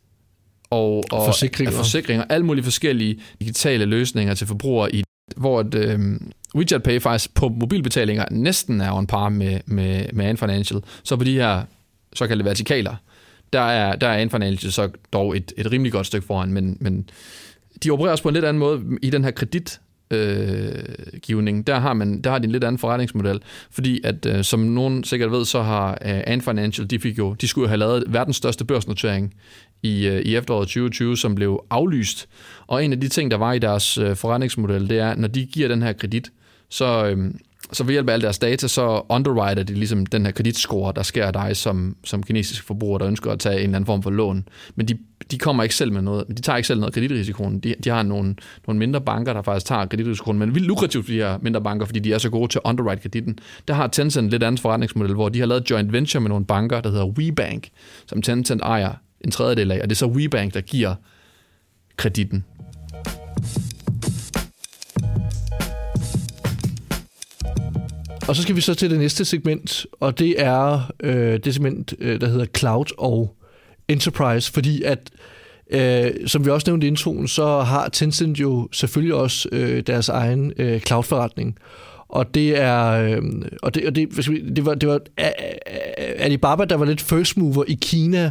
og, 0.71 1.05
og 1.11 1.27
forsikringer. 1.27 1.73
forsikringer, 1.73 2.25
alle 2.29 2.47
mulige 2.47 2.65
forskellige 2.65 3.21
digitale 3.41 3.85
løsninger 3.85 4.35
til 4.35 4.47
forbrugere, 4.47 4.95
i, 4.95 5.05
hvor 5.37 5.61
et, 5.61 5.75
øh, 5.75 5.99
WeChat 6.55 6.83
Pay 6.83 7.01
faktisk 7.01 7.35
på 7.35 7.49
mobilbetalinger 7.49 8.25
næsten 8.31 8.81
er 8.81 8.93
on 8.93 9.07
par 9.07 9.29
med, 9.29 9.61
med, 9.67 10.07
med 10.13 10.27
Ant 10.27 10.39
Financial. 10.39 10.81
Så 11.03 11.17
på 11.17 11.25
de 11.25 11.35
her 11.35 11.63
såkaldte 12.13 12.45
vertikaler, 12.45 12.97
der 13.53 13.61
er, 13.61 13.97
der 13.97 14.09
er 14.09 14.17
Ant 14.17 14.33
Financial 14.33 14.73
så 14.73 14.91
dog 15.13 15.37
et, 15.37 15.53
et 15.57 15.73
rimelig 15.73 15.93
godt 15.93 16.07
stykke 16.07 16.27
foran, 16.27 16.53
men, 16.53 16.77
men 16.81 17.11
de 17.85 17.91
opererer 17.91 18.13
også 18.13 18.23
på 18.23 18.29
en 18.29 18.35
lidt 18.35 18.45
anden 18.45 18.59
måde 18.59 18.83
i 19.03 19.11
den 19.11 19.25
her 19.25 19.31
kredit 19.31 19.81
øh, 20.11 20.73
givning, 21.23 21.67
der 21.67 21.79
har, 21.79 21.93
man, 21.93 22.21
der 22.21 22.31
har 22.31 22.39
de 22.39 22.45
en 22.45 22.53
lidt 22.53 22.65
anden 22.65 22.79
forretningsmodel, 22.79 23.41
fordi 23.71 24.01
at, 24.05 24.27
øh, 24.27 24.45
som 24.45 24.61
nogen 24.61 25.05
sikkert 25.05 25.31
ved, 25.31 25.45
så 25.45 25.63
har 25.63 25.91
øh, 25.91 26.21
Ant 26.27 26.45
Financial, 26.45 26.91
de, 26.91 26.99
fik 26.99 27.19
jo, 27.19 27.35
de 27.35 27.49
skulle 27.49 27.63
jo 27.65 27.69
have 27.69 27.79
lavet 27.79 28.05
verdens 28.09 28.37
største 28.37 28.65
børsnotering 28.65 29.35
i, 29.83 30.07
øh, 30.07 30.21
i 30.21 30.37
efteråret 30.37 30.69
2020, 30.69 31.17
som 31.17 31.35
blev 31.35 31.65
aflyst. 31.71 32.29
Og 32.67 32.85
en 32.85 32.93
af 32.93 33.01
de 33.01 33.09
ting, 33.09 33.31
der 33.31 33.37
var 33.37 33.53
i 33.53 33.59
deres 33.59 33.99
øh, 33.99 34.17
forretningsmodel, 34.17 34.89
det 34.89 34.99
er, 34.99 35.15
når 35.15 35.29
de 35.29 35.47
giver 35.47 35.69
den 35.69 35.83
her 35.83 35.93
kredit, 35.93 36.33
så, 36.71 37.07
øh, 37.07 37.31
så 37.73 37.85
ved 37.85 37.93
hjælp 37.93 38.09
af 38.09 38.13
alle 38.13 38.23
deres 38.23 38.39
data, 38.39 38.69
så 38.69 39.03
underwriter 39.09 39.63
de 39.63 39.75
ligesom 39.75 40.07
den 40.07 40.25
her 40.25 40.33
kreditscore, 40.33 40.93
der 40.97 41.03
sker 41.03 41.27
af 41.27 41.33
dig 41.33 41.57
som, 41.57 41.97
som 42.05 42.23
kinesisk 42.23 42.65
forbruger, 42.65 42.99
der 42.99 43.07
ønsker 43.07 43.31
at 43.31 43.39
tage 43.39 43.57
en 43.57 43.63
eller 43.63 43.77
anden 43.77 43.87
form 43.87 44.03
for 44.03 44.11
lån. 44.11 44.49
Men 44.75 44.89
de, 44.89 44.99
de 45.31 45.39
kommer 45.39 45.63
ikke 45.63 45.75
selv 45.75 45.93
med 45.93 46.03
noget, 46.03 46.25
de 46.29 46.43
tager 46.43 46.57
ikke 46.57 46.67
selv 46.67 46.81
noget 46.81 46.95
kreditrisikoen. 46.95 47.61
De, 47.61 47.75
de 47.85 47.91
har 47.91 48.03
nogle, 48.03 48.37
nogle 48.67 48.79
mindre 48.79 49.01
banker, 49.01 49.33
der 49.33 49.43
faktisk 49.43 49.67
tager 49.67 49.87
kreditrisikoen, 49.87 50.39
men 50.39 50.55
vildt 50.55 50.67
lukrativt 50.67 51.05
for 51.05 51.13
de 51.13 51.19
her 51.19 51.39
mindre 51.43 51.63
banker, 51.63 51.87
fordi 51.87 51.99
de 51.99 52.13
er 52.13 52.19
så 52.19 52.31
gode 52.31 52.49
til 52.53 52.61
at 52.65 52.71
underwrite 52.71 53.03
kreditten. 53.03 53.39
Der 53.69 53.75
har 53.75 53.87
Tencent 53.87 54.31
lidt 54.31 54.43
andet 54.43 54.61
forretningsmodel, 54.61 55.15
hvor 55.15 55.29
de 55.29 55.39
har 55.39 55.47
lavet 55.47 55.71
joint 55.71 55.93
venture 55.93 56.21
med 56.21 56.29
nogle 56.29 56.47
banker, 56.47 56.81
der 56.81 56.91
hedder 56.91 57.07
WeBank, 57.07 57.69
som 58.07 58.23
Tencent 58.23 58.63
ejer 58.63 58.93
en 59.21 59.31
tredjedel 59.31 59.71
af, 59.73 59.81
og 59.83 59.91
det 59.91 59.95
er 59.95 59.99
så 59.99 60.07
WeBank, 60.07 60.55
der 60.55 60.61
giver 60.61 60.95
kreditten. 61.97 62.45
Og 68.29 68.37
så 68.37 68.43
skal 68.43 68.57
vi 68.57 68.61
så 68.61 68.75
til 68.75 68.91
det 68.91 68.99
næste 68.99 69.25
segment, 69.25 69.87
og 69.93 70.19
det 70.19 70.43
er 70.43 70.93
øh, 71.01 71.39
det 71.45 71.55
segment, 71.55 71.95
øh, 71.99 72.21
der 72.21 72.29
hedder 72.29 72.47
Cloud 72.57 72.87
og 72.99 73.37
Enterprise, 73.89 74.53
fordi 74.53 74.83
at 74.83 75.11
Øh, 75.71 76.11
som 76.27 76.45
vi 76.45 76.51
også 76.51 76.71
nævnte 76.71 76.87
i 76.87 76.89
introen, 76.89 77.29
så 77.29 77.61
har 77.61 77.89
Tencent 77.89 78.41
jo 78.41 78.69
selvfølgelig 78.73 79.15
også 79.15 79.49
øh, 79.53 79.83
deres 79.87 80.09
egen 80.09 80.53
øh, 80.59 80.81
cloud-forretning. 80.81 81.59
Og 82.09 82.35
det 82.35 82.59
er 82.59 82.91
øh, 82.91 83.23
og 83.63 83.75
det, 83.75 83.87
og 83.87 83.95
det, 83.95 84.17
det 84.57 84.67
var 84.67 84.75
det 84.75 84.89
var 84.89 85.01
Alibaba 86.17 86.65
der 86.65 86.77
var 86.77 86.85
lidt 86.85 87.01
first 87.01 87.37
mover 87.37 87.65
i 87.69 87.79
Kina 87.83 88.31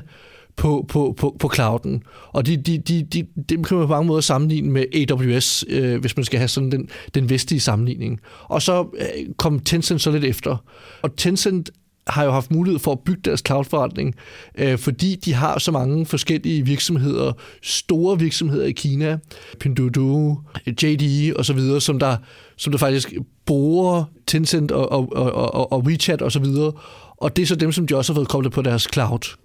på, 0.58 0.86
på, 0.88 1.14
på, 1.18 1.36
på 1.40 1.52
clouden. 1.54 2.04
Og 2.28 2.46
de, 2.46 2.58
de, 2.58 2.78
de, 2.78 3.04
de, 3.04 3.28
dem 3.50 3.64
kan 3.64 3.78
man 3.78 3.88
på 3.88 3.94
mange 3.94 4.08
måder 4.08 4.22
sammenligne 4.22 4.72
med 4.72 4.86
AWS, 5.12 5.66
øh, 5.70 6.02
hvis 6.02 6.18
man 6.18 6.26
skal 6.26 6.40
have 6.40 6.48
sådan 6.48 6.72
den, 6.72 6.90
den 7.16 7.30
vestlige 7.30 7.60
sammenligning. 7.60 8.20
Og 8.44 8.62
så 8.62 8.88
øh, 9.00 9.34
kom 9.38 9.60
Tencent 9.60 10.02
så 10.02 10.12
lidt 10.12 10.24
efter. 10.24 10.58
Og 11.02 11.16
Tencent 11.18 11.70
har 12.08 12.24
jo 12.24 12.32
haft 12.32 12.52
mulighed 12.52 12.80
for 12.80 12.92
at 12.92 13.00
bygge 13.00 13.22
deres 13.26 13.44
cloud-forretning, 13.48 14.16
øh, 14.58 14.78
fordi 14.78 15.16
de 15.16 15.34
har 15.34 15.60
så 15.60 15.72
mange 15.72 16.06
forskellige 16.06 16.66
virksomheder, 16.66 17.34
store 17.64 18.20
virksomheder 18.20 18.66
i 18.66 18.72
Kina, 18.72 19.18
Pinduoduo, 19.60 20.40
JD 20.84 21.34
og 21.34 21.46
så 21.46 21.54
videre, 21.54 21.82
som 21.82 22.00
der, 22.00 22.18
som 22.58 22.72
der 22.72 22.80
faktisk 22.80 23.14
bruger 23.46 24.04
Tencent 24.28 24.72
og, 24.72 24.92
og, 24.92 25.14
og, 25.14 25.72
og 25.72 25.80
WeChat 25.80 26.22
og 26.22 26.32
så 26.32 26.40
videre. 26.40 26.72
Og 27.18 27.36
det 27.36 27.42
er 27.42 27.48
så 27.48 27.56
dem, 27.56 27.72
som 27.72 27.88
de 27.88 27.96
også 27.96 28.14
har 28.14 28.16
fået 28.16 28.28
koblet 28.28 28.52
på 28.52 28.62
deres 28.62 28.88
cloud. 28.94 29.38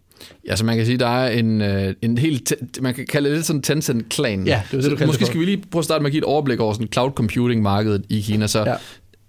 Ja, 0.46 0.56
så 0.56 0.64
man 0.64 0.76
kan 0.76 0.86
sige, 0.86 0.98
der 0.98 1.06
er 1.06 1.30
en, 1.30 1.60
øh, 1.60 1.94
en 2.02 2.18
helt, 2.18 2.52
man 2.80 2.94
kan 2.94 3.06
kalde 3.06 3.28
det 3.28 3.36
lidt 3.36 3.46
sådan 3.46 3.62
Tencent-klan. 3.62 4.46
Ja, 4.46 4.62
det 4.70 4.78
er 4.78 4.82
det, 4.82 4.90
du 4.90 4.96
så 4.96 5.06
Måske 5.06 5.26
skal 5.26 5.40
vi 5.40 5.44
lige 5.44 5.62
prøve 5.70 5.80
at 5.80 5.84
starte 5.84 6.02
med 6.02 6.10
at 6.10 6.12
give 6.12 6.18
et 6.18 6.24
overblik 6.24 6.60
over 6.60 6.72
sådan 6.72 6.88
cloud 6.92 7.10
computing-markedet 7.10 8.04
i 8.08 8.20
Kina. 8.20 8.46
Så 8.46 8.64
ja. 8.64 8.74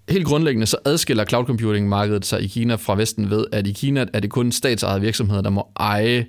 Helt 0.08 0.26
grundlæggende 0.26 0.66
så 0.66 0.76
adskiller 0.84 1.24
cloud 1.24 1.44
computing-markedet 1.44 2.26
sig 2.26 2.42
i 2.42 2.46
Kina 2.46 2.74
fra 2.74 2.94
Vesten 2.96 3.30
ved, 3.30 3.44
at 3.52 3.66
i 3.66 3.72
Kina 3.72 4.06
er 4.12 4.20
det 4.20 4.30
kun 4.30 4.52
statsejede 4.52 5.00
virksomheder, 5.00 5.42
der 5.42 5.50
må 5.50 5.66
eje 5.76 6.26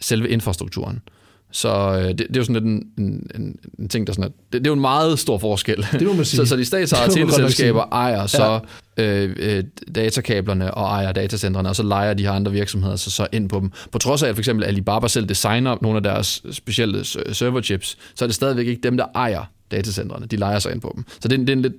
selve 0.00 0.28
infrastrukturen. 0.28 1.00
Så 1.50 1.68
øh, 1.68 2.08
det, 2.08 2.18
det 2.18 2.36
er 2.36 2.40
jo 2.40 2.44
sådan 2.44 2.66
en, 2.66 2.82
en, 2.98 3.26
en, 3.34 3.56
en 3.78 3.88
ting, 3.88 4.06
der 4.06 4.12
sådan, 4.12 4.24
at, 4.24 4.32
det, 4.52 4.60
det 4.60 4.66
er 4.66 4.70
jo 4.70 4.74
en 4.74 4.80
meget 4.80 5.18
stor 5.18 5.38
forskel. 5.38 5.86
Det 5.92 6.02
må 6.02 6.12
man 6.12 6.24
sige. 6.24 6.38
så, 6.38 6.46
så 6.46 6.56
de 6.56 6.64
statsejede 6.74 7.12
teleselskaber 7.12 7.84
ejer 7.92 8.26
så 8.26 8.60
øh, 8.96 9.36
øh, 9.38 9.64
datakablerne 9.94 10.74
og 10.74 10.84
ejer 10.84 11.12
datacentrene, 11.12 11.68
og 11.68 11.76
så 11.76 11.82
leger 11.82 12.14
de 12.14 12.22
her 12.22 12.32
andre 12.32 12.52
virksomheder 12.52 12.96
så, 12.96 13.10
så 13.10 13.26
ind 13.32 13.48
på 13.48 13.60
dem. 13.60 13.72
På 13.92 13.98
trods 13.98 14.22
af, 14.22 14.28
at 14.28 14.34
for 14.34 14.40
eksempel 14.40 14.64
Alibaba 14.64 15.08
selv 15.08 15.26
designer 15.26 15.76
nogle 15.82 15.96
af 15.96 16.02
deres 16.02 16.42
specielle 16.50 17.04
serverchips, 17.04 17.98
så 18.14 18.24
er 18.24 18.26
det 18.26 18.34
stadigvæk 18.34 18.66
ikke 18.66 18.82
dem, 18.82 18.96
der 18.96 19.06
ejer 19.14 19.44
datacentrene. 19.70 20.26
De 20.26 20.36
leger 20.36 20.58
sig 20.58 20.72
ind 20.72 20.80
på 20.80 20.92
dem. 20.96 21.04
Så 21.20 21.28
det, 21.28 21.38
det 21.38 21.48
er 21.48 21.52
en 21.52 21.62
lidt 21.62 21.76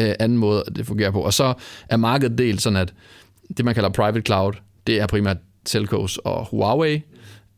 øh, 0.00 0.14
anden 0.20 0.38
måde, 0.38 0.64
det 0.76 0.86
fungerer 0.86 1.10
på. 1.10 1.20
Og 1.20 1.34
så 1.34 1.54
er 1.88 1.96
markedet 1.96 2.38
delt 2.38 2.62
sådan, 2.62 2.76
at 2.76 2.92
det, 3.56 3.64
man 3.64 3.74
kalder 3.74 3.88
private 3.88 4.20
cloud, 4.20 4.52
det 4.86 5.00
er 5.00 5.06
primært 5.06 5.36
telcos 5.64 6.18
og 6.24 6.46
Huawei, 6.50 7.02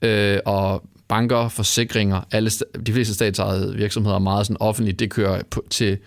øh, 0.03 0.39
og 0.47 0.88
banker, 1.09 1.49
forsikringer, 1.49 2.21
alle, 2.33 2.51
de 2.87 2.93
fleste 2.93 3.15
statsejede 3.15 3.77
virksomheder 3.77 4.17
er 4.17 4.21
meget 4.21 4.47
sådan 4.47 4.57
offentligt, 4.61 4.99
det 4.99 5.11
kører 5.11 5.43
på, 5.51 5.65
til 5.71 5.99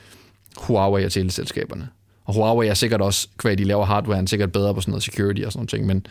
Huawei 0.58 1.06
og 1.06 1.12
teleselskaberne. 1.12 1.88
Og 2.26 2.34
Huawei 2.34 2.68
er 2.68 2.74
sikkert 2.74 3.02
også, 3.02 3.28
kvad 3.38 3.58
de 3.58 3.64
laver 3.64 3.86
hardware, 3.86 4.28
sikkert 4.28 4.52
bedre 4.52 4.74
på 4.74 4.82
sådan 4.82 4.92
noget 4.92 5.04
security 5.04 5.42
og 5.42 5.52
sådan 5.52 5.60
noget 5.60 5.70
ting, 5.70 5.86
men 5.86 6.06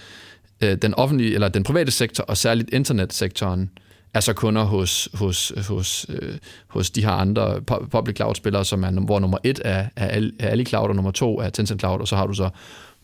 øh, 0.60 0.76
den 0.76 0.94
offentlige, 0.94 1.34
eller 1.34 1.48
den 1.48 1.62
private 1.62 1.90
sektor, 1.90 2.24
og 2.24 2.36
særligt 2.36 2.70
internetsektoren, 2.74 3.70
er 4.14 4.20
så 4.20 4.32
kunder 4.32 4.62
hos, 4.62 5.08
hos, 5.14 5.52
hos, 5.68 6.06
øh, 6.08 6.38
hos 6.66 6.90
de 6.90 7.04
her 7.04 7.10
andre 7.10 7.60
public 7.90 8.16
cloud-spillere, 8.16 8.64
som 8.64 8.84
er, 8.84 8.90
hvor 8.90 9.18
nummer 9.18 9.38
et 9.44 9.60
er, 9.64 9.86
er 9.96 10.30
Ali 10.40 10.64
Cloud, 10.64 10.88
og 10.88 10.94
nummer 10.94 11.10
to 11.10 11.40
er 11.40 11.50
Tencent 11.50 11.80
Cloud, 11.80 12.00
og 12.00 12.08
så 12.08 12.16
har 12.16 12.26
du 12.26 12.34
så 12.34 12.50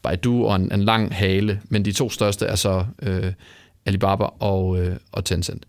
Baidu 0.02 0.46
og 0.46 0.56
en, 0.56 0.72
en 0.72 0.82
lang 0.82 1.14
hale, 1.14 1.60
men 1.68 1.84
de 1.84 1.92
to 1.92 2.10
største 2.10 2.46
er 2.46 2.54
så 2.54 2.84
øh, 3.02 3.32
Alibaba 3.86 4.24
og, 4.24 4.78
øh, 4.78 4.96
og 5.12 5.24
Tencent. 5.24 5.66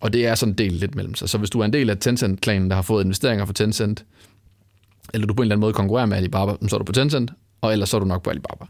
Og 0.00 0.12
det 0.12 0.26
er 0.26 0.34
sådan 0.34 0.54
del 0.54 0.72
lidt 0.72 0.94
mellem 0.94 1.14
sig. 1.14 1.28
Så 1.28 1.38
hvis 1.38 1.50
du 1.50 1.60
er 1.60 1.64
en 1.64 1.72
del 1.72 1.90
af 1.90 1.98
Tencent-klanen, 1.98 2.68
der 2.70 2.74
har 2.74 2.82
fået 2.82 3.04
investeringer 3.04 3.44
fra 3.44 3.52
Tencent, 3.52 4.04
eller 5.14 5.26
du 5.26 5.34
på 5.34 5.42
en 5.42 5.44
eller 5.44 5.54
anden 5.54 5.60
måde 5.60 5.72
konkurrerer 5.72 6.06
med 6.06 6.16
Alibaba, 6.16 6.52
så 6.68 6.76
er 6.76 6.78
du 6.78 6.84
på 6.84 6.92
Tencent, 6.92 7.30
og 7.60 7.72
ellers 7.72 7.88
så 7.88 7.96
er 7.96 8.00
du 8.00 8.06
nok 8.06 8.22
på 8.22 8.30
Alibaba. 8.30 8.64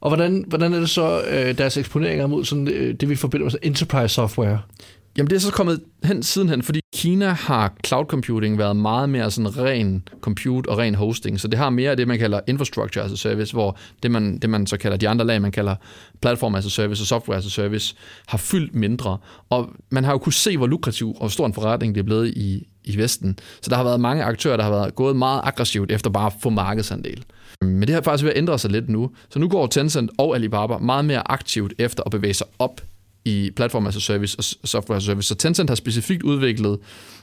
Og 0.00 0.10
hvordan, 0.10 0.44
hvordan 0.48 0.74
er 0.74 0.80
det 0.80 0.90
så 0.90 1.22
øh, 1.30 1.58
deres 1.58 1.76
eksponeringer 1.76 2.26
mod 2.26 2.44
sådan, 2.44 2.68
øh, 2.68 2.94
det, 2.94 3.08
vi 3.08 3.16
forbinder 3.16 3.44
med 3.44 3.58
enterprise 3.62 4.14
software? 4.14 4.58
Jamen 5.16 5.30
det 5.30 5.36
er 5.36 5.40
så 5.40 5.52
kommet 5.52 5.80
hen 6.04 6.22
sidenhen, 6.22 6.62
fordi 6.62 6.80
Kina 6.94 7.28
har 7.28 7.74
cloud 7.86 8.04
computing 8.04 8.58
været 8.58 8.76
meget 8.76 9.08
mere 9.08 9.30
sådan 9.30 9.56
ren 9.58 10.08
compute 10.20 10.68
og 10.68 10.78
ren 10.78 10.94
hosting, 10.94 11.40
så 11.40 11.48
det 11.48 11.58
har 11.58 11.70
mere 11.70 11.90
af 11.90 11.96
det, 11.96 12.08
man 12.08 12.18
kalder 12.18 12.40
infrastructure 12.46 13.04
as 13.04 13.12
a 13.12 13.16
service, 13.16 13.52
hvor 13.52 13.78
det 14.02 14.10
man, 14.10 14.38
det 14.38 14.50
man 14.50 14.66
så 14.66 14.76
kalder 14.76 14.96
de 14.96 15.08
andre 15.08 15.24
lag, 15.24 15.42
man 15.42 15.52
kalder 15.52 15.76
platform 16.20 16.54
as 16.54 16.66
a 16.66 16.68
service 16.68 17.02
og 17.02 17.06
software 17.06 17.38
as 17.38 17.46
a 17.46 17.48
service, 17.48 17.94
har 18.26 18.38
fyldt 18.38 18.74
mindre. 18.74 19.18
Og 19.50 19.68
man 19.90 20.04
har 20.04 20.12
jo 20.12 20.18
kunne 20.18 20.32
se, 20.32 20.56
hvor 20.56 20.66
lukrativ 20.66 21.16
og 21.20 21.30
stor 21.30 21.46
en 21.46 21.54
forretning 21.54 21.94
det 21.94 22.00
er 22.00 22.04
blevet 22.04 22.28
i, 22.28 22.66
i 22.84 22.98
Vesten. 22.98 23.38
Så 23.62 23.70
der 23.70 23.76
har 23.76 23.84
været 23.84 24.00
mange 24.00 24.24
aktører, 24.24 24.56
der 24.56 24.64
har 24.64 24.70
været 24.70 24.94
gået 24.94 25.16
meget 25.16 25.40
aggressivt 25.44 25.92
efter 25.92 26.10
bare 26.10 26.26
at 26.26 26.32
få 26.42 26.50
markedsandel. 26.50 27.24
Men 27.60 27.82
det 27.82 27.90
har 27.90 28.00
faktisk 28.00 28.24
ved 28.24 28.32
at 28.32 28.38
ændre 28.38 28.58
sig 28.58 28.70
lidt 28.70 28.88
nu. 28.88 29.10
Så 29.28 29.38
nu 29.38 29.48
går 29.48 29.66
Tencent 29.66 30.10
og 30.18 30.34
Alibaba 30.34 30.78
meget 30.78 31.04
mere 31.04 31.30
aktivt 31.30 31.74
efter 31.78 32.02
at 32.06 32.10
bevæge 32.10 32.34
sig 32.34 32.46
op 32.58 32.80
i 33.26 33.50
platform 33.56 33.86
as 33.86 33.96
a 33.96 34.00
service 34.00 34.38
og 34.38 34.68
software 34.68 34.96
as 34.96 35.04
a 35.04 35.06
service. 35.06 35.28
Så 35.28 35.34
Tencent 35.34 35.70
har 35.70 35.74
specifikt 35.74 36.22
udviklet, 36.22 36.78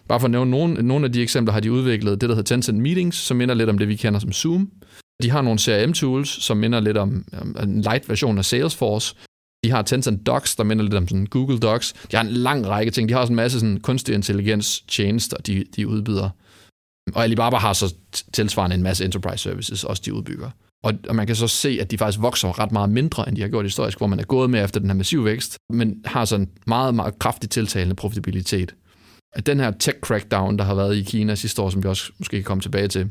bare 0.07 0.19
for 0.19 0.25
at 0.25 0.31
nævne 0.31 0.51
nogle, 0.51 0.83
nogle 0.83 1.05
af 1.05 1.11
de 1.11 1.21
eksempler, 1.21 1.53
har 1.53 1.59
de 1.59 1.71
udviklet 1.71 2.21
det, 2.21 2.29
der 2.29 2.35
hedder 2.35 2.55
Tencent 2.55 2.79
Meetings, 2.79 3.17
som 3.17 3.37
minder 3.37 3.55
lidt 3.55 3.69
om 3.69 3.77
det, 3.77 3.87
vi 3.87 3.95
kender 3.95 4.19
som 4.19 4.33
Zoom. 4.33 4.71
De 5.23 5.29
har 5.29 5.41
nogle 5.41 5.59
CRM-tools, 5.59 6.43
som 6.43 6.57
minder 6.57 6.79
lidt 6.79 6.97
om 6.97 7.25
en 7.63 7.81
light 7.81 8.09
version 8.09 8.37
af 8.37 8.45
Salesforce. 8.45 9.15
De 9.65 9.71
har 9.71 9.81
Tencent 9.81 10.25
Docs, 10.25 10.55
der 10.55 10.63
minder 10.63 10.83
lidt 10.83 10.93
om 10.93 11.07
sådan 11.07 11.25
Google 11.25 11.59
Docs. 11.59 11.93
De 12.11 12.15
har 12.15 12.23
en 12.23 12.29
lang 12.29 12.67
række 12.67 12.91
ting. 12.91 13.09
De 13.09 13.13
har 13.13 13.21
også 13.21 13.31
en 13.31 13.35
masse 13.35 13.59
sådan 13.59 13.79
kunstig 13.79 14.15
intelligens 14.15 14.81
tjenester, 14.81 15.37
de, 15.37 15.65
de 15.75 15.87
udbyder. 15.87 16.29
Og 17.15 17.23
Alibaba 17.23 17.57
har 17.57 17.73
så 17.73 17.95
tilsvarende 18.33 18.75
en 18.75 18.83
masse 18.83 19.05
enterprise 19.05 19.43
services, 19.43 19.83
også 19.83 20.01
de 20.05 20.13
udbygger. 20.13 20.49
Og, 20.83 20.93
og 21.09 21.15
man 21.15 21.27
kan 21.27 21.35
så 21.35 21.47
se, 21.47 21.77
at 21.81 21.91
de 21.91 21.97
faktisk 21.97 22.21
vokser 22.21 22.59
ret 22.59 22.71
meget 22.71 22.89
mindre, 22.89 23.27
end 23.27 23.35
de 23.35 23.41
har 23.41 23.49
gjort 23.49 23.65
historisk, 23.65 23.97
hvor 23.97 24.07
man 24.07 24.19
er 24.19 24.23
gået 24.23 24.49
med 24.49 24.63
efter 24.63 24.79
den 24.79 24.89
her 24.89 24.95
massive 24.95 25.25
vækst, 25.25 25.57
men 25.69 25.95
har 26.05 26.25
sådan 26.25 26.49
meget, 26.67 26.95
meget 26.95 27.19
kraftigt 27.19 27.53
tiltalende 27.53 27.95
profitabilitet. 27.95 28.75
At 29.33 29.45
den 29.45 29.59
her 29.59 29.71
tech 29.71 29.99
crackdown, 30.01 30.57
der 30.57 30.63
har 30.63 30.75
været 30.75 30.95
i 30.95 31.01
Kina 31.01 31.35
sidste 31.35 31.61
år, 31.61 31.69
som 31.69 31.83
vi 31.83 31.87
også 31.87 32.11
måske 32.19 32.37
kan 32.37 32.43
komme 32.43 32.61
tilbage 32.61 32.87
til, 32.87 33.09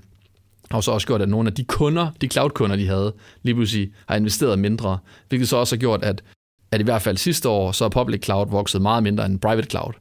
har 0.71 0.81
så 0.81 0.91
også 0.91 1.07
gjort, 1.07 1.23
at 1.23 1.29
nogle 1.29 1.49
af 1.49 1.55
de 1.55 1.65
kunder, 1.65 2.11
de 2.21 2.29
cloud-kunder, 2.29 2.77
de 2.77 2.87
havde, 2.87 3.15
lige 3.43 3.55
pludselig 3.55 3.91
har 4.09 4.17
investeret 4.17 4.59
mindre, 4.59 4.99
hvilket 5.29 5.49
så 5.49 5.57
også 5.57 5.77
har 5.77 5.81
gjort, 5.81 6.05
at, 6.05 6.23
at 6.71 6.81
i 6.81 6.85
hvert 6.85 7.03
fald 7.03 7.17
sidste 7.17 7.49
år, 7.49 7.73
så 7.73 7.85
er 7.85 7.89
public 7.89 8.25
cloud 8.25 8.51
vokset 8.51 8.83
meget 8.83 9.03
mindre 9.03 9.27
end 9.27 9.39
private 9.39 9.71
cloud. 9.71 9.93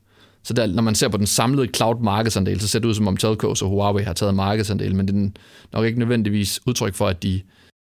Så 0.43 0.53
der, 0.53 0.67
når 0.67 0.81
man 0.81 0.95
ser 0.95 1.07
på 1.07 1.17
den 1.17 1.27
samlede 1.27 1.67
cloud-markedsandel, 1.75 2.59
så 2.59 2.67
ser 2.67 2.79
det 2.79 2.87
ud 2.87 2.93
som 2.93 3.07
om 3.07 3.17
telcos 3.17 3.61
og 3.61 3.69
Huawei 3.69 4.03
har 4.03 4.13
taget 4.13 4.35
markedsandel, 4.35 4.95
men 4.95 5.07
det 5.07 5.15
er 5.15 5.29
nok 5.73 5.85
ikke 5.85 5.99
nødvendigvis 5.99 6.59
udtryk 6.67 6.93
for, 6.93 7.07
at 7.07 7.23
de 7.23 7.41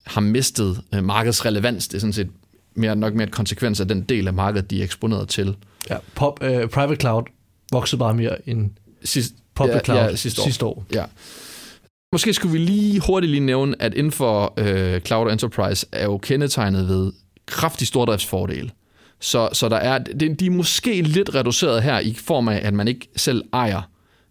har 0.06 0.20
mistet 0.20 0.82
øh, 0.94 1.04
markedsrelevans. 1.04 1.88
Det 1.88 1.96
er 1.96 2.00
sådan 2.00 2.12
set 2.12 2.28
mere, 2.74 2.96
nok 2.96 3.14
mere 3.14 3.26
et 3.26 3.32
konsekvens 3.32 3.80
af 3.80 3.88
den 3.88 4.02
del 4.02 4.26
af 4.26 4.34
markedet, 4.34 4.70
de 4.70 4.80
er 4.80 4.84
eksponeret 4.84 5.28
til. 5.28 5.56
Ja, 5.90 5.96
pop, 6.14 6.42
uh, 6.42 6.68
private 6.68 7.00
cloud 7.00 7.22
voksede 7.72 7.98
bare 7.98 8.14
mere 8.14 8.48
end 8.48 8.70
Sidst, 9.04 9.34
public 9.54 9.74
ja, 9.74 9.84
cloud 9.84 9.98
ja, 9.98 10.16
sidste, 10.16 10.42
år. 10.42 10.44
sidste 10.44 10.64
år. 10.64 10.84
Ja. 10.94 11.04
Måske 12.12 12.32
skulle 12.32 12.52
vi 12.52 12.58
lige 12.58 13.00
hurtigt 13.00 13.30
lige 13.30 13.40
nævne, 13.40 13.82
at 13.82 13.94
inden 13.94 14.12
for 14.12 14.54
uh, 14.60 15.00
Cloud 15.00 15.32
Enterprise 15.32 15.86
er 15.92 16.04
jo 16.04 16.18
kendetegnet 16.18 16.88
ved 16.88 17.12
kraftig 17.46 17.86
stordriftsfordel. 17.86 18.72
Så, 19.20 19.48
så 19.52 19.68
der 19.68 19.76
er, 19.76 19.98
de, 19.98 20.34
de 20.34 20.46
er 20.46 20.50
måske 20.50 21.02
lidt 21.02 21.34
reduceret 21.34 21.82
her 21.82 21.98
i 21.98 22.14
form 22.14 22.48
af, 22.48 22.60
at 22.62 22.74
man 22.74 22.88
ikke 22.88 23.08
selv 23.16 23.44
ejer 23.52 23.82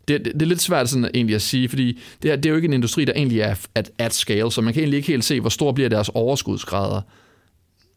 det, 0.07 0.25
det, 0.25 0.33
det 0.33 0.41
er 0.41 0.45
lidt 0.45 0.61
svært 0.61 0.89
sådan 0.89 1.09
egentlig 1.13 1.35
at 1.35 1.41
sige, 1.41 1.69
fordi 1.69 1.99
det, 2.21 2.31
her, 2.31 2.35
det 2.35 2.45
er 2.45 2.49
jo 2.49 2.55
ikke 2.55 2.65
en 2.65 2.73
industri, 2.73 3.05
der 3.05 3.13
egentlig 3.15 3.39
er 3.39 3.55
at, 3.75 3.91
at 3.97 4.13
scale, 4.13 4.51
så 4.51 4.61
man 4.61 4.73
kan 4.73 4.81
egentlig 4.81 4.97
ikke 4.97 5.07
helt 5.07 5.23
se, 5.23 5.39
hvor 5.41 5.49
stor 5.49 5.71
bliver 5.71 5.89
deres 5.89 6.09
overskudsgrader 6.09 7.01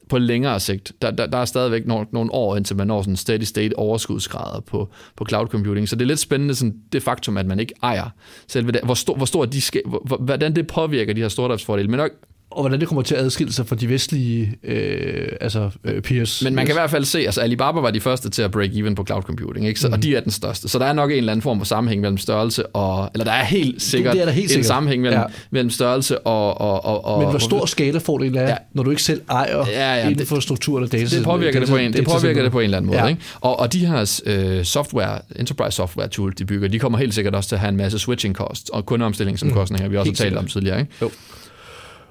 på 0.09 0.18
længere 0.18 0.61
sigt. 0.61 0.92
Der, 1.03 1.11
der, 1.11 1.27
der 1.27 1.38
er 1.38 1.44
stadigvæk 1.44 1.87
nogle, 1.87 2.07
nogle 2.12 2.33
år, 2.33 2.57
indtil 2.57 2.77
man 2.77 2.87
når 2.87 3.03
sådan 3.03 3.16
steady 3.16 3.42
state 3.42 3.79
overskudsgrader 3.79 4.61
på, 4.61 4.88
på 5.16 5.27
cloud 5.29 5.47
computing. 5.47 5.88
Så 5.88 5.97
det 5.97 6.03
er 6.03 6.07
lidt 6.07 6.18
spændende, 6.18 6.55
sådan, 6.55 6.75
det 6.92 7.03
faktum, 7.03 7.37
at 7.37 7.47
man 7.47 7.61
ikke 7.61 7.75
ejer 7.83 8.11
selve 8.49 8.73
det, 8.73 8.81
hvor, 8.85 8.94
stor, 8.94 9.16
hvor 9.16 9.27
stor 9.27 9.44
de 9.44 9.61
skal, 9.61 9.83
hvor, 9.87 10.16
hvordan 10.16 10.57
det 10.57 10.66
påvirker 10.66 11.14
de 11.14 11.21
her 11.21 11.29
stordriftsfordele. 11.29 11.88
Men 11.88 11.99
nok, 11.99 12.11
og 12.51 12.63
hvordan 12.63 12.81
det 12.81 12.89
kommer 12.89 13.03
til 13.03 13.15
at 13.15 13.21
adskille 13.25 13.53
sig 13.53 13.67
fra 13.67 13.77
de 13.77 13.89
vestlige 13.89 14.57
øh, 14.65 15.29
altså, 15.41 15.71
øh, 15.85 16.03
peers. 16.03 16.43
Men 16.45 16.55
man 16.55 16.67
kan 16.67 16.73
i 16.73 16.79
hvert 16.79 16.91
fald 16.91 17.05
se, 17.05 17.19
altså 17.19 17.41
Alibaba 17.41 17.81
var 17.81 17.91
de 17.91 18.01
første 18.01 18.31
til 18.31 18.43
at 18.43 18.51
break 18.51 18.71
even 18.77 18.95
på 18.95 19.05
cloud 19.07 19.23
computing, 19.23 19.67
ikke? 19.67 19.81
Så, 19.81 19.89
mm. 19.89 19.93
og 19.93 20.03
de 20.03 20.17
er 20.17 20.21
den 20.21 20.31
største. 20.31 20.69
Så 20.69 20.79
der 20.79 20.85
er 20.85 20.93
nok 20.93 21.11
en 21.11 21.17
eller 21.17 21.33
anden 21.33 21.43
form 21.43 21.61
for 21.61 21.65
sammenhæng 21.65 22.01
mellem 22.01 22.19
størrelse 22.19 22.67
og, 22.67 23.11
eller 23.15 23.25
der 23.25 23.33
er 23.33 23.45
helt 23.45 23.83
sikkert 23.83 24.13
det, 24.13 24.17
det 24.17 24.23
er 24.23 24.27
der 24.27 24.33
helt 24.33 24.45
en 24.45 24.49
sikkert. 24.49 24.67
sammenhæng 24.67 25.03
mellem, 25.03 25.21
ja. 25.21 25.27
mellem 25.51 25.71
størrelse 25.71 26.19
og, 26.19 26.61
og, 26.61 26.85
og, 26.85 27.05
og 27.05 27.21
Men 27.21 27.31
hvor 27.31 27.39
stor 27.39 27.67
skalefordel 27.67 28.37
er, 28.37 28.49
ja. 28.49 28.57
når 28.75 28.83
du 28.83 28.91
ikke 28.91 29.03
selv 29.03 29.23
ejer 29.31 29.67
ja, 29.67 29.95
ja, 29.95 30.09
infrastruktur 30.09 30.79
eller 30.79 30.89
data. 30.89 31.17
Det 31.17 31.25
påvirker, 31.25 31.61
det 31.61 31.69
på, 31.69 31.77
en, 31.77 31.93
det 31.93 32.05
påvirker 32.05 32.43
det 32.43 32.53
på 32.53 32.59
en 32.59 32.65
eller 32.65 32.77
anden 32.77 32.87
måde. 32.87 33.01
Ja. 33.01 33.07
Ikke? 33.07 33.23
Og, 33.41 33.61
og 33.61 33.73
de 33.73 33.87
her 33.87 34.21
øh, 34.27 34.65
software, 34.65 35.19
enterprise 35.37 35.77
software 35.77 36.09
tools, 36.09 36.37
de 36.37 36.45
bygger, 36.45 36.69
de 36.69 36.79
kommer 36.79 36.99
helt 36.99 37.15
sikkert 37.15 37.35
også 37.35 37.49
til 37.49 37.57
at 37.57 37.61
have 37.61 37.69
en 37.69 37.77
masse 37.77 37.99
switching 37.99 38.35
costs 38.35 38.71
og 38.71 38.87
kundeomstillingsomkostninger, 38.87 39.87
mm. 39.87 39.93
vi 39.93 39.97
også 39.97 40.11
har 40.11 40.17
talt 40.17 40.37
om 40.37 40.47
tidligere. 40.47 40.81
Ikke? 40.81 40.93
Jo. 41.03 41.11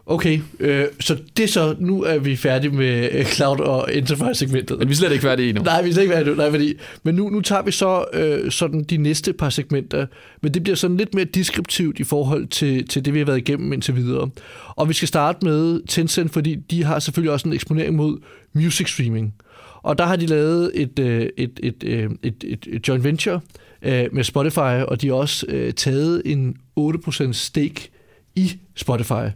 Okay, 0.09 0.39
øh, 0.59 0.85
så 0.99 1.17
det 1.37 1.49
så, 1.49 1.75
nu 1.79 2.03
er 2.03 2.19
vi 2.19 2.35
færdige 2.35 2.71
med 2.71 3.09
øh, 3.11 3.25
cloud 3.25 3.59
og 3.59 3.93
enterprise-segmentet. 3.93 4.79
Men 4.79 4.87
vi 4.87 4.91
er 4.91 4.95
slet 4.95 5.11
ikke 5.11 5.21
færdige 5.21 5.49
endnu. 5.49 5.63
Nej, 5.63 5.81
vi 5.81 5.89
er 5.89 5.93
slet 5.93 6.03
ikke 6.03 6.15
færdige 6.15 6.35
nej, 6.35 6.49
fordi, 6.49 6.73
men 7.03 7.15
nu, 7.15 7.29
nu 7.29 7.41
tager 7.41 7.61
vi 7.61 7.71
så 7.71 8.05
øh, 8.13 8.51
sådan 8.51 8.83
de 8.83 8.97
næste 8.97 9.33
par 9.33 9.49
segmenter, 9.49 10.05
men 10.41 10.53
det 10.53 10.63
bliver 10.63 10.75
sådan 10.75 10.97
lidt 10.97 11.13
mere 11.13 11.25
deskriptivt 11.25 11.99
i 11.99 12.03
forhold 12.03 12.47
til, 12.47 12.87
til 12.87 13.05
det, 13.05 13.13
vi 13.13 13.19
har 13.19 13.25
været 13.25 13.37
igennem 13.37 13.73
indtil 13.73 13.95
videre. 13.95 14.29
Og 14.67 14.89
vi 14.89 14.93
skal 14.93 15.07
starte 15.07 15.45
med 15.45 15.81
Tencent, 15.87 16.33
fordi 16.33 16.55
de 16.55 16.83
har 16.83 16.99
selvfølgelig 16.99 17.31
også 17.31 17.47
en 17.47 17.53
eksponering 17.53 17.95
mod 17.95 18.17
music 18.53 18.93
streaming. 18.93 19.33
Og 19.81 19.97
der 19.97 20.05
har 20.05 20.15
de 20.15 20.25
lavet 20.25 20.71
et, 20.73 20.99
øh, 20.99 21.21
et, 21.21 21.29
et, 21.37 21.59
et, 21.63 21.83
øh, 21.83 22.09
et, 22.23 22.43
et, 22.47 22.67
et 22.71 22.87
joint 22.87 23.03
venture 23.03 23.39
øh, 23.81 24.05
med 24.11 24.23
Spotify, 24.23 24.83
og 24.87 25.01
de 25.01 25.07
har 25.07 25.15
også 25.15 25.45
øh, 25.49 25.73
taget 25.73 26.21
en 26.25 26.55
8% 26.79 27.31
stake 27.31 27.89
i 28.35 28.51
Spotify. 28.75 29.29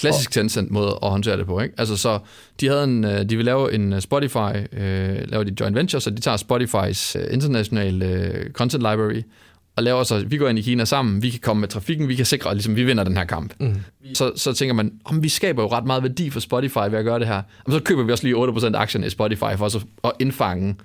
Klassisk 0.00 0.30
Tencent 0.30 0.70
måde 0.70 0.98
at 1.02 1.10
håndtere 1.10 1.36
det 1.36 1.46
på, 1.46 1.60
ikke? 1.60 1.74
Altså 1.78 1.96
så, 1.96 2.18
de 2.60 2.68
havde 2.68 2.84
en, 2.84 3.04
øh, 3.04 3.24
de 3.30 3.36
vil 3.36 3.44
lave 3.44 3.72
en 3.72 3.92
øh, 3.92 4.00
Spotify, 4.00 4.56
øh, 4.72 5.18
lave 5.28 5.44
de 5.44 5.54
joint 5.60 5.76
venture, 5.76 6.00
så 6.00 6.10
de 6.10 6.20
tager 6.20 6.36
Spotifys 6.36 7.16
øh, 7.16 7.22
international 7.30 8.02
øh, 8.02 8.50
content 8.50 8.82
library, 8.82 9.22
og 9.76 9.84
laver 9.84 10.02
så, 10.02 10.24
vi 10.26 10.36
går 10.36 10.48
ind 10.48 10.58
i 10.58 10.62
Kina 10.62 10.84
sammen, 10.84 11.22
vi 11.22 11.30
kan 11.30 11.40
komme 11.40 11.60
med 11.60 11.68
trafikken, 11.68 12.08
vi 12.08 12.14
kan 12.14 12.26
sikre, 12.26 12.50
at 12.50 12.56
ligesom, 12.56 12.76
vi 12.76 12.84
vinder 12.84 13.04
den 13.04 13.16
her 13.16 13.24
kamp. 13.24 13.54
Mm. 13.60 13.74
Så, 14.14 14.32
så 14.36 14.52
tænker 14.52 14.74
man, 14.74 14.92
om 15.04 15.22
vi 15.22 15.28
skaber 15.28 15.62
jo 15.62 15.68
ret 15.68 15.84
meget 15.84 16.02
værdi 16.02 16.30
for 16.30 16.40
Spotify 16.40 16.78
ved 16.90 16.98
at 16.98 17.04
gøre 17.04 17.18
det 17.18 17.26
her. 17.26 17.42
Og 17.64 17.72
så 17.72 17.80
køber 17.80 18.02
vi 18.02 18.12
også 18.12 18.24
lige 18.24 18.36
8% 18.36 18.76
aktierne 18.76 19.06
i 19.06 19.10
Spotify 19.10 19.56
for 19.56 19.68
så 19.68 19.80
at 20.04 20.12
indfange 20.18 20.76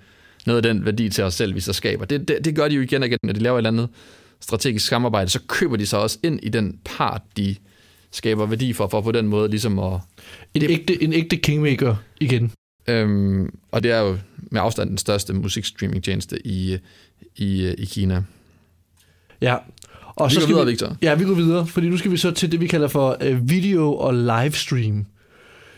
noget 0.46 0.66
af 0.66 0.74
den 0.74 0.86
værdi 0.86 1.10
til 1.10 1.24
os 1.24 1.34
selv, 1.34 1.56
vi 1.56 1.60
så 1.60 1.74
skaber. 1.74 2.06
Det, 2.06 2.28
det, 2.28 2.38
det 2.46 2.56
gør 2.56 2.68
de 2.68 2.76
jo 2.76 2.82
igen 2.82 3.02
og 3.04 3.08
igen, 3.08 3.20
når 3.24 3.34
de 3.34 3.40
laver 3.40 3.56
et 3.56 3.60
eller 3.60 3.70
andet 3.70 3.90
strategisk 4.40 4.88
samarbejde, 4.88 5.30
så 5.30 5.40
køber 5.48 5.76
de 5.76 5.86
så 5.86 5.98
også 5.98 6.18
ind 6.24 6.40
i 6.44 6.50
den 6.50 6.80
part, 6.86 7.22
de 7.38 7.56
skaber 8.14 8.46
værdi 8.46 8.74
for, 8.74 8.88
for 8.88 9.02
på 9.02 9.12
den 9.12 9.28
måde 9.28 9.50
ligesom 9.50 9.80
at... 9.80 10.00
En, 10.54 10.62
det, 10.62 10.72
ægte, 10.72 11.04
en 11.04 11.14
ægte 11.14 11.38
kingmaker 11.38 11.96
igen. 12.22 12.52
Øhm, 12.88 13.50
og 13.72 13.84
det 13.84 13.92
er 13.92 14.00
jo 14.00 14.18
med 14.38 14.62
afstand 14.62 14.90
den 14.90 14.98
største 14.98 15.34
musikstreaming-tjeneste 15.34 16.48
i, 16.48 16.78
i, 17.36 17.68
i 17.78 17.86
Kina. 17.86 18.24
Ja. 19.42 19.58
Og 20.16 20.30
vi 20.30 20.34
så 20.34 20.40
går 20.40 20.48
videre, 20.48 20.66
vi, 20.66 20.72
Victor. 20.72 20.98
Ja, 21.02 21.16
vi 21.16 21.24
går 21.24 21.34
videre, 21.34 21.68
fordi 21.68 21.90
nu 21.90 21.98
skal 21.98 22.12
vi 22.12 22.18
så 22.18 22.32
til 22.32 22.52
det, 22.52 22.62
vi 22.62 22.68
kalder 22.68 22.88
for 22.88 23.18
uh, 23.26 23.50
video 23.50 23.96
og 23.96 24.14
livestream. 24.14 25.06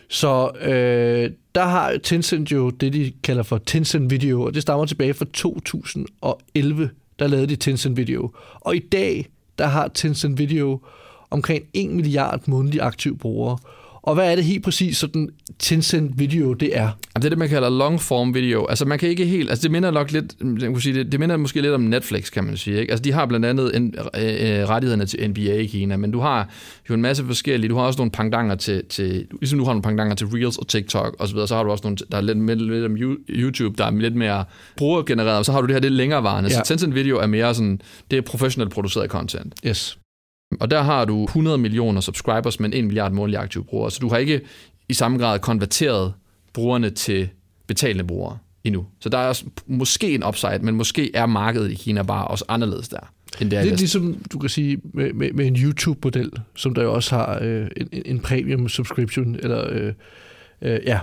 Så 0.10 0.52
øh, 0.62 1.32
der 1.56 1.66
har 1.66 1.98
Tencent 2.04 2.52
jo 2.52 2.70
det, 2.70 2.94
de 2.94 3.14
kalder 3.24 3.44
for 3.44 3.58
Tencent 3.58 4.12
Video, 4.12 4.42
og 4.42 4.54
det 4.54 4.62
stammer 4.62 4.86
tilbage 4.86 5.14
fra 5.14 5.26
2011, 5.34 6.90
der 7.20 7.28
lavede 7.28 7.48
de 7.48 7.56
Tencent 7.56 7.98
Video. 7.98 8.32
Og 8.56 8.76
i 8.76 8.80
dag, 8.80 9.26
der 9.58 9.66
har 9.68 9.88
Tencent 9.88 10.40
Video 10.40 10.82
omkring 11.30 11.64
1 11.74 11.90
milliard 11.90 12.42
månedlige 12.48 12.82
aktive 12.82 13.18
brugere. 13.18 13.58
Og 14.06 14.14
hvad 14.14 14.32
er 14.32 14.36
det 14.36 14.44
helt 14.44 14.64
præcis, 14.64 14.98
sådan 14.98 15.30
Tencent 15.60 16.20
video 16.20 16.54
det 16.54 16.78
er? 16.78 16.90
Det 17.16 17.26
er 17.26 17.30
det, 17.30 17.38
man 17.38 17.50
kalder 17.50 17.70
long 17.70 18.02
form 18.02 18.34
video. 18.34 18.66
Altså 18.66 18.86
man 18.86 19.00
kan 19.00 19.10
ikke 19.10 19.26
helt, 19.26 19.50
altså 19.50 19.64
det 19.64 19.72
minder 19.72 19.92
nok 19.92 20.12
lidt, 20.12 20.40
kunne 20.40 20.82
sige, 20.82 20.96
det, 20.96 21.12
det 21.12 21.20
minder 21.20 21.38
måske 21.38 21.62
lidt 21.62 21.74
om 21.74 21.82
Netflix, 21.82 22.32
kan 22.32 22.44
man 22.44 22.58
sige. 22.58 22.80
Ikke? 22.80 22.92
Altså 22.92 23.04
de 23.04 23.12
har 23.12 23.26
blandt 23.26 23.46
andet 23.46 23.76
en, 23.76 23.96
øh, 23.98 24.24
øh, 24.24 24.70
rettighederne 24.70 25.06
til 25.06 25.30
NBA 25.30 25.56
i 25.56 25.66
Kina, 25.66 25.98
men 25.98 26.12
du 26.12 26.20
har 26.20 26.50
jo 26.90 26.94
en 26.94 27.02
masse 27.02 27.26
forskellige, 27.26 27.70
du 27.70 27.76
har 27.76 27.84
også 27.84 27.98
nogle 27.98 28.12
pangdanger 28.12 28.56
til, 28.56 28.86
til 28.90 29.28
ligesom 29.42 29.60
du 29.60 29.66
har 29.66 29.72
nogle 29.72 29.84
pangdanger 29.84 30.16
til 30.16 30.28
Reels 30.28 30.58
og 30.58 30.68
TikTok 30.68 31.16
og 31.20 31.28
så 31.28 31.34
videre, 31.34 31.48
så 31.48 31.56
har 31.56 31.64
du 31.64 31.72
også 31.72 31.84
nogle, 31.84 31.98
der 32.12 32.18
er 32.18 32.22
lidt, 32.22 32.62
lidt 32.62 32.86
om 32.86 32.98
YouTube, 33.30 33.78
der 33.78 33.86
er 33.86 33.92
lidt 33.92 34.16
mere 34.16 34.46
brugergenereret, 34.78 35.38
og 35.38 35.46
så 35.46 35.52
har 35.52 35.62
du 35.62 35.68
det 35.68 35.76
her 35.76 35.82
lidt 35.82 35.94
længerevarende. 35.94 36.50
Ja. 36.50 36.56
Så 36.56 36.62
Tencent 36.66 36.96
video 36.96 37.18
er 37.18 37.28
mere 37.28 37.56
sådan, 37.56 37.82
det 38.12 38.18
er 38.18 38.22
professionelt 38.22 38.72
produceret 38.74 39.10
content. 39.10 39.54
Yes. 39.68 39.98
Og 40.60 40.72
der 40.72 40.82
har 40.82 41.06
du 41.06 41.24
100 41.24 41.58
millioner 41.58 42.02
subscribers, 42.02 42.60
men 42.60 42.74
1 42.74 42.84
milliard 42.84 43.12
månedlige 43.12 43.40
aktive 43.40 43.64
brugere. 43.64 43.92
Så 43.92 44.00
du 44.02 44.10
har 44.10 44.18
ikke 44.18 44.42
i 44.90 44.94
samme 44.94 45.18
grad 45.18 45.40
konverteret 45.40 46.14
brugerne 46.54 46.90
til 46.90 47.30
betalende 47.68 48.04
brugere 48.04 48.38
endnu. 48.64 48.86
Så 49.00 49.10
der 49.10 49.18
er 49.18 49.28
også 49.28 49.46
måske 49.68 50.16
en 50.16 50.24
upside, 50.24 50.60
men 50.62 50.76
måske 50.76 51.16
er 51.16 51.26
markedet 51.26 51.72
i 51.72 51.76
Kina 51.76 52.04
bare 52.04 52.28
også 52.28 52.46
anderledes 52.48 52.90
der. 52.90 53.12
End 53.42 53.52
det 53.52 53.60
er 53.60 53.64
Lidt 53.64 53.80
ligesom 53.80 54.24
du 54.32 54.40
kan 54.40 54.50
sige 54.50 54.82
med, 54.94 55.14
med, 55.14 55.32
med 55.32 55.48
en 55.48 55.56
YouTube-model, 55.56 56.32
som 56.56 56.74
der 56.74 56.84
jo 56.84 56.94
også 56.94 57.16
har 57.16 57.40
øh, 57.42 57.68
en, 57.78 58.04
en 58.06 58.20
premium 58.20 58.70
subscription, 58.70 59.36
eller 59.36 59.68
øh, 59.72 59.94
øh, 60.62 60.80
ja. 60.86 61.00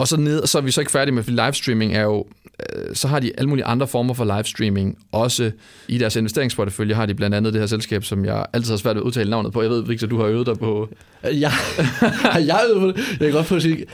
Og 0.00 0.08
så, 0.08 0.16
ned, 0.16 0.46
så 0.46 0.58
er 0.58 0.62
vi 0.62 0.70
så 0.70 0.80
ikke 0.80 0.92
færdige 0.92 1.14
med, 1.14 1.22
for 1.22 1.30
livestreaming 1.30 1.94
er 1.94 2.02
jo 2.02 2.26
Øh, 2.68 2.94
så 2.94 3.08
har 3.08 3.20
de 3.20 3.32
alle 3.38 3.48
mulige 3.48 3.64
andre 3.64 3.86
former 3.86 4.14
for 4.14 4.24
livestreaming. 4.24 4.98
Også 5.12 5.50
i 5.88 5.98
deres 5.98 6.16
investeringsportefølje 6.16 6.94
har 6.94 7.06
de 7.06 7.14
blandt 7.14 7.36
andet 7.36 7.52
det 7.52 7.62
her 7.62 7.66
selskab, 7.66 8.04
som 8.04 8.24
jeg 8.24 8.46
altid 8.52 8.70
har 8.70 8.76
svært 8.76 8.96
ved 8.96 9.02
at 9.02 9.06
udtale 9.06 9.30
navnet 9.30 9.52
på. 9.52 9.62
Jeg 9.62 9.70
ved, 9.70 9.84
Victor, 9.84 10.06
du 10.06 10.18
har 10.18 10.26
øvet 10.26 10.46
dig 10.46 10.58
på... 10.58 10.88
Ja, 11.24 11.52
jeg 12.46 12.60
øvet 12.70 12.80
på 12.80 12.86
det. 12.86 13.08
Jeg 13.10 13.18
kan 13.18 13.32
godt 13.32 13.46
få 13.46 13.56
at 13.56 13.62
sige... 13.62 13.86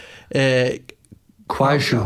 Kuaishu. 1.48 1.98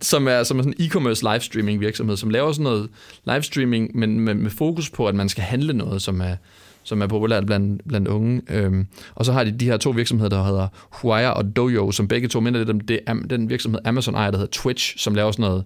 Som 0.00 0.28
er, 0.28 0.42
som 0.42 0.58
er 0.58 0.62
sådan 0.62 0.74
en 0.78 0.86
e-commerce 0.86 1.32
livestreaming 1.32 1.80
virksomhed, 1.80 2.16
som 2.16 2.30
laver 2.30 2.52
sådan 2.52 2.64
noget 2.64 2.88
livestreaming, 3.26 3.90
men 3.94 4.20
med, 4.20 4.34
med 4.34 4.50
fokus 4.50 4.90
på, 4.90 5.08
at 5.08 5.14
man 5.14 5.28
skal 5.28 5.44
handle 5.44 5.72
noget, 5.72 6.02
som 6.02 6.20
er, 6.20 6.36
som 6.84 7.02
er 7.02 7.06
populært 7.06 7.46
blandt, 7.46 7.88
blandt 7.88 8.08
unge. 8.08 8.42
Øhm, 8.50 8.86
og 9.14 9.24
så 9.24 9.32
har 9.32 9.44
de 9.44 9.50
de 9.50 9.64
her 9.64 9.76
to 9.76 9.90
virksomheder, 9.90 10.28
der 10.28 10.44
hedder 10.44 10.68
Huaya 10.90 11.30
og 11.30 11.56
Dojo, 11.56 11.90
som 11.90 12.08
begge 12.08 12.28
to 12.28 12.40
minder 12.40 12.60
lidt 12.60 12.70
om 12.70 12.80
det, 12.80 13.00
den 13.30 13.48
virksomhed 13.50 13.80
Amazon 13.84 14.14
ejer, 14.14 14.30
der 14.30 14.38
hedder 14.38 14.52
Twitch, 14.52 14.98
som 14.98 15.14
laver 15.14 15.30
sådan 15.30 15.42
noget 15.42 15.64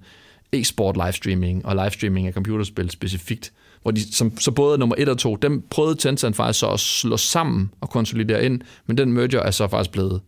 e-sport 0.53 0.97
livestreaming 0.97 1.67
og 1.67 1.77
livestreaming 1.77 2.27
af 2.27 2.33
computerspil 2.33 2.91
specifikt. 2.91 3.53
Hvor 3.83 3.91
de, 3.91 4.15
som, 4.15 4.39
så 4.39 4.51
både 4.51 4.79
nummer 4.79 4.97
1 4.99 5.09
og 5.09 5.19
2, 5.19 5.37
dem 5.37 5.63
prøvede 5.71 5.95
Tencent 5.95 6.37
faktisk 6.37 6.59
så 6.59 6.69
at 6.69 6.81
slå 6.81 7.17
sammen 7.17 7.71
og 7.81 7.91
konsolidere 7.91 8.45
ind, 8.45 8.61
men 8.87 8.99
den 8.99 9.13
merger 9.13 9.41
er 9.41 9.51
så 9.51 9.69
faktisk 9.69 9.93
blevet 9.93 10.21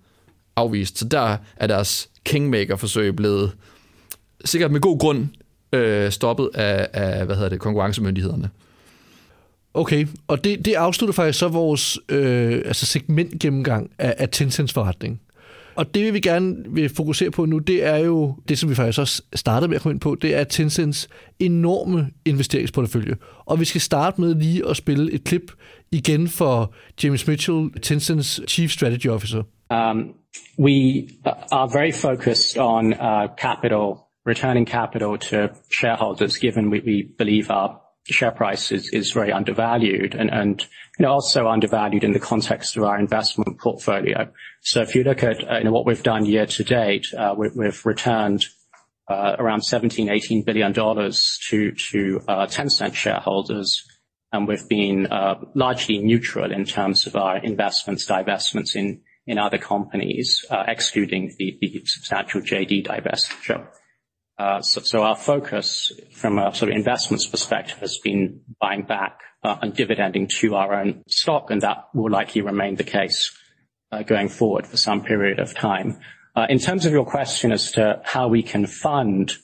afvist. 0.57 0.99
Så 0.99 1.09
der 1.09 1.37
er 1.57 1.67
deres 1.67 2.09
kingmaker-forsøg 2.25 3.17
blevet 3.17 3.53
sikkert 4.45 4.71
med 4.71 4.81
god 4.81 4.99
grund 4.99 5.29
øh, 5.73 6.11
stoppet 6.11 6.51
af, 6.55 6.89
af 6.93 7.27
hvad 7.27 7.37
hedder 7.37 7.49
det, 7.49 7.61
konkurrencemyndighederne. 7.61 8.51
Okay, 9.75 10.07
og 10.29 10.45
det, 10.45 10.65
det 10.65 10.75
afslutter 10.75 11.15
faktisk 11.15 11.39
så 11.39 11.49
vores 11.49 11.99
øh, 12.09 12.53
altså 12.53 12.87
segmentgennemgang 12.87 13.91
af, 13.99 14.15
af 14.19 14.29
Tencents 14.29 14.73
forretning. 14.73 15.21
Og 15.75 15.95
det, 15.95 16.15
vi 16.15 16.21
gerne 16.21 16.57
vil 16.69 16.89
fokusere 16.89 17.31
på 17.31 17.45
nu, 17.45 17.59
det 17.59 17.85
er 17.85 17.97
jo 17.97 18.37
det, 18.49 18.59
som 18.59 18.71
vi 18.71 18.75
faktisk 18.75 18.99
også 18.99 19.23
startede 19.35 19.69
med 19.69 19.77
at 19.77 19.83
komme 19.83 19.95
ind 19.95 20.01
på, 20.01 20.15
det 20.15 20.35
er 20.35 20.45
Tencents 20.45 21.09
enorme 21.39 22.11
investeringsportefølje. 22.25 23.17
Og 23.45 23.61
vi 23.61 23.65
skal 23.65 23.81
starte 23.81 24.21
med 24.21 24.35
lige 24.35 24.69
at 24.69 24.77
spille 24.77 25.13
et 25.13 25.25
klip 25.25 25.53
igen 25.93 26.29
for 26.29 26.75
James 27.05 27.27
Mitchell, 27.27 27.71
Tencents 27.83 28.41
Chief 28.49 28.71
Strategy 28.71 29.09
Officer. 29.09 29.43
Um, 29.71 30.15
we 30.59 31.09
are 31.53 31.69
very 31.79 31.93
focused 31.93 32.59
on 32.59 32.93
uh, 32.93 33.29
capital, 33.39 33.95
returning 34.27 34.69
capital 34.69 35.19
to 35.19 35.37
shareholders, 35.81 36.39
given 36.39 36.71
we, 36.71 36.81
we 36.87 37.05
believe 37.19 37.51
our 37.51 37.90
share 38.13 38.31
price 38.31 38.73
is, 38.73 38.89
is 38.93 39.13
very 39.13 39.33
undervalued 39.33 40.15
and, 40.15 40.31
and 40.31 40.63
you 40.99 41.05
know, 41.05 41.13
also 41.13 41.49
undervalued 41.49 42.05
in 42.05 42.13
the 42.13 42.21
context 42.21 42.77
of 42.77 42.85
our 42.85 42.99
investment 42.99 43.59
portfolio. 43.59 44.31
So 44.63 44.83
if 44.83 44.95
you 44.95 45.05
look 45.05 45.23
at 45.23 45.49
uh, 45.49 45.59
you 45.59 45.65
know, 45.65 45.73
what 45.73 45.87
we've 45.87 46.03
done 46.03 46.27
year 46.27 46.47
to 46.47 46.65
date, 46.65 47.07
uh, 47.17 47.35
we, 47.37 47.65
have 47.65 47.85
returned 47.87 48.45
uh, 49.09 49.37
around 49.39 49.63
17, 49.63 50.09
18 50.09 50.43
billion 50.45 50.73
dollars 50.73 51.39
to 51.49 51.73
to 51.73 52.21
Tencent 52.29 52.95
shareholders, 52.95 53.85
and 54.33 54.47
we've 54.47 54.69
been 54.69 55.09
largely 55.55 55.99
neutral 55.99 56.53
in 56.53 56.65
terms 56.65 57.07
of 57.09 57.17
our 57.17 57.39
investments, 57.39 58.07
divestments 58.07 58.77
in 58.77 59.01
in 59.27 59.39
other 59.39 59.59
companies, 59.59 60.45
excluding 60.69 61.35
the, 61.39 61.59
the 61.61 61.83
substantial 61.87 62.41
JD 62.41 62.87
divestiture. 62.87 63.67
Uh, 64.41 64.63
so 64.63 65.03
our 65.03 65.17
focus 65.17 65.93
from 66.13 66.39
a 66.39 66.55
sort 66.55 66.71
of 66.71 66.75
investments 66.75 67.27
perspective 67.27 67.77
has 67.77 67.99
been 67.99 68.41
buying 68.59 68.83
back 68.85 69.21
uh, 69.45 69.59
and 69.61 69.75
dividending 69.75 70.27
to 70.27 70.55
our 70.55 70.81
own 70.81 71.03
stock, 71.07 71.51
and 71.51 71.61
that 71.61 71.89
will 71.93 72.11
likely 72.11 72.41
remain 72.41 72.75
the 72.77 72.83
case 72.83 73.37
uh, 73.93 74.03
going 74.03 74.31
forward 74.31 74.67
for 74.67 74.79
some 74.79 75.05
period 75.05 75.39
of 75.39 75.55
time. 75.55 76.01
In 76.49 76.59
terms 76.59 76.87
of 76.87 76.93
your 76.93 77.05
question 77.05 77.53
as 77.53 77.73
to 77.73 78.01
how 78.03 78.29
we 78.29 78.43
can 78.43 78.65
fund 78.65 79.35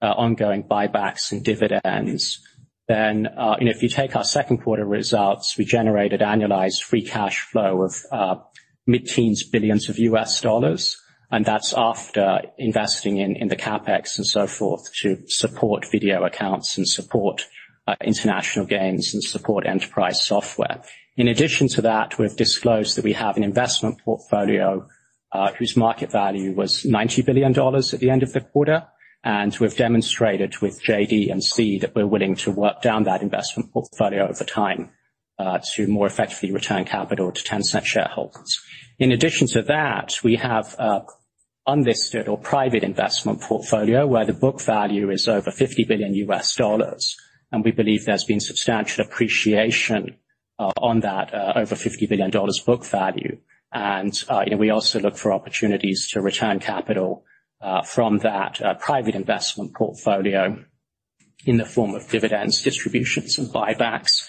ongoing 0.00 0.62
buybacks 0.62 1.30
and 1.30 1.44
dividends, 1.44 2.40
then 2.88 3.28
you 3.58 3.66
know, 3.66 3.70
if 3.70 3.82
you 3.82 3.90
take 3.90 4.16
our 4.16 4.24
second 4.24 4.62
quarter 4.62 4.86
results, 4.86 5.58
we 5.58 5.66
generated 5.66 6.20
annualized 6.20 6.82
free 6.82 7.04
cash 7.04 7.40
flow 7.40 7.82
of 7.82 8.42
mid-teens 8.86 9.42
billions 9.42 9.90
of 9.90 9.98
US 9.98 10.40
dollars 10.40 10.96
and 11.30 11.44
that's 11.44 11.74
after 11.76 12.42
investing 12.58 13.18
in, 13.18 13.48
the 13.48 13.56
capex 13.56 14.16
and 14.18 14.26
so 14.26 14.46
forth 14.46 14.92
to 15.02 15.22
support 15.26 15.90
video 15.90 16.24
accounts 16.24 16.76
and 16.78 16.88
support 16.88 17.46
uh, 17.86 17.94
international 18.00 18.66
games 18.66 19.14
and 19.14 19.22
support 19.22 19.66
enterprise 19.66 20.24
software. 20.24 20.82
In 21.16 21.28
addition 21.28 21.68
to 21.68 21.82
that, 21.82 22.18
we've 22.18 22.36
disclosed 22.36 22.96
that 22.96 23.04
we 23.04 23.14
have 23.14 23.36
an 23.36 23.44
investment 23.44 24.00
portfolio 24.04 24.86
uh, 25.32 25.52
whose 25.52 25.76
market 25.76 26.10
value 26.12 26.52
was 26.52 26.82
$90 26.84 27.24
billion 27.24 27.52
at 27.58 28.00
the 28.00 28.10
end 28.10 28.22
of 28.22 28.32
the 28.32 28.40
quarter. 28.40 28.86
And 29.24 29.56
we've 29.58 29.76
demonstrated 29.76 30.58
with 30.62 30.80
JD 30.82 31.32
and 31.32 31.42
C 31.42 31.78
that 31.80 31.94
we're 31.96 32.06
willing 32.06 32.36
to 32.36 32.52
work 32.52 32.82
down 32.82 33.04
that 33.04 33.22
investment 33.22 33.72
portfolio 33.72 34.28
over 34.28 34.44
time. 34.44 34.90
uh, 35.38 35.58
to 35.74 35.86
more 35.86 36.06
effectively 36.06 36.52
return 36.52 36.84
capital 36.84 37.32
to 37.32 37.42
Tencent 37.42 37.84
shareholders. 37.84 38.60
In 38.98 39.12
addition 39.12 39.46
to 39.48 39.62
that, 39.62 40.14
we 40.24 40.36
have 40.36 40.74
a 40.78 41.02
unlisted 41.66 42.28
or 42.28 42.38
private 42.38 42.84
investment 42.84 43.40
portfolio 43.40 44.06
where 44.06 44.24
the 44.24 44.32
book 44.32 44.60
value 44.60 45.10
is 45.10 45.26
over 45.26 45.50
50 45.50 45.84
billion 45.84 46.14
US 46.14 46.54
dollars, 46.54 47.16
and 47.50 47.64
we 47.64 47.72
believe 47.72 48.04
there's 48.04 48.24
been 48.24 48.40
substantial 48.40 49.04
appreciation 49.04 50.16
uh, 50.58 50.70
on 50.80 51.00
that 51.00 51.34
uh, 51.34 51.52
over 51.56 51.74
50 51.74 52.06
billion 52.06 52.30
dollars 52.30 52.60
book 52.64 52.84
value. 52.84 53.38
And 53.72 54.14
uh, 54.28 54.44
you 54.46 54.52
know, 54.52 54.56
we 54.56 54.70
also 54.70 55.00
look 55.00 55.16
for 55.16 55.32
opportunities 55.32 56.08
to 56.12 56.22
return 56.22 56.60
capital 56.60 57.24
from 57.84 58.18
that 58.18 58.60
private 58.80 59.14
investment 59.14 59.74
portfolio 59.74 60.64
in 61.44 61.56
the 61.56 61.64
form 61.64 61.94
of 61.94 62.08
dividends, 62.08 62.62
distributions, 62.62 63.38
and 63.38 63.48
buybacks. 63.48 64.28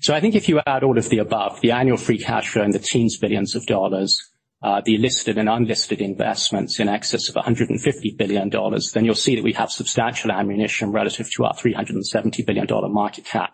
So 0.00 0.14
I 0.14 0.20
think 0.20 0.34
if 0.34 0.48
you 0.48 0.60
add 0.66 0.82
all 0.82 0.98
of 0.98 1.08
the 1.10 1.18
above, 1.18 1.60
the 1.60 1.72
annual 1.72 1.98
free 1.98 2.18
cash 2.18 2.48
flow 2.48 2.64
in 2.64 2.70
the 2.70 2.78
teens 2.78 3.18
billions 3.18 3.54
of 3.54 3.66
dollars, 3.66 4.30
uh, 4.62 4.80
the 4.84 4.96
listed 4.98 5.38
and 5.38 5.48
unlisted 5.48 6.00
investments 6.00 6.80
in 6.80 6.88
excess 6.88 7.28
of 7.28 7.34
$150 7.34 8.16
billion, 8.18 8.50
then 8.94 9.04
you'll 9.04 9.14
see 9.14 9.34
that 9.34 9.44
we 9.44 9.52
have 9.52 9.70
substantial 9.70 10.30
ammunition 10.30 10.90
relative 10.92 11.30
to 11.30 11.44
our 11.44 11.54
$370 11.54 12.46
billion 12.46 12.66
market 12.92 13.24
cap 13.24 13.52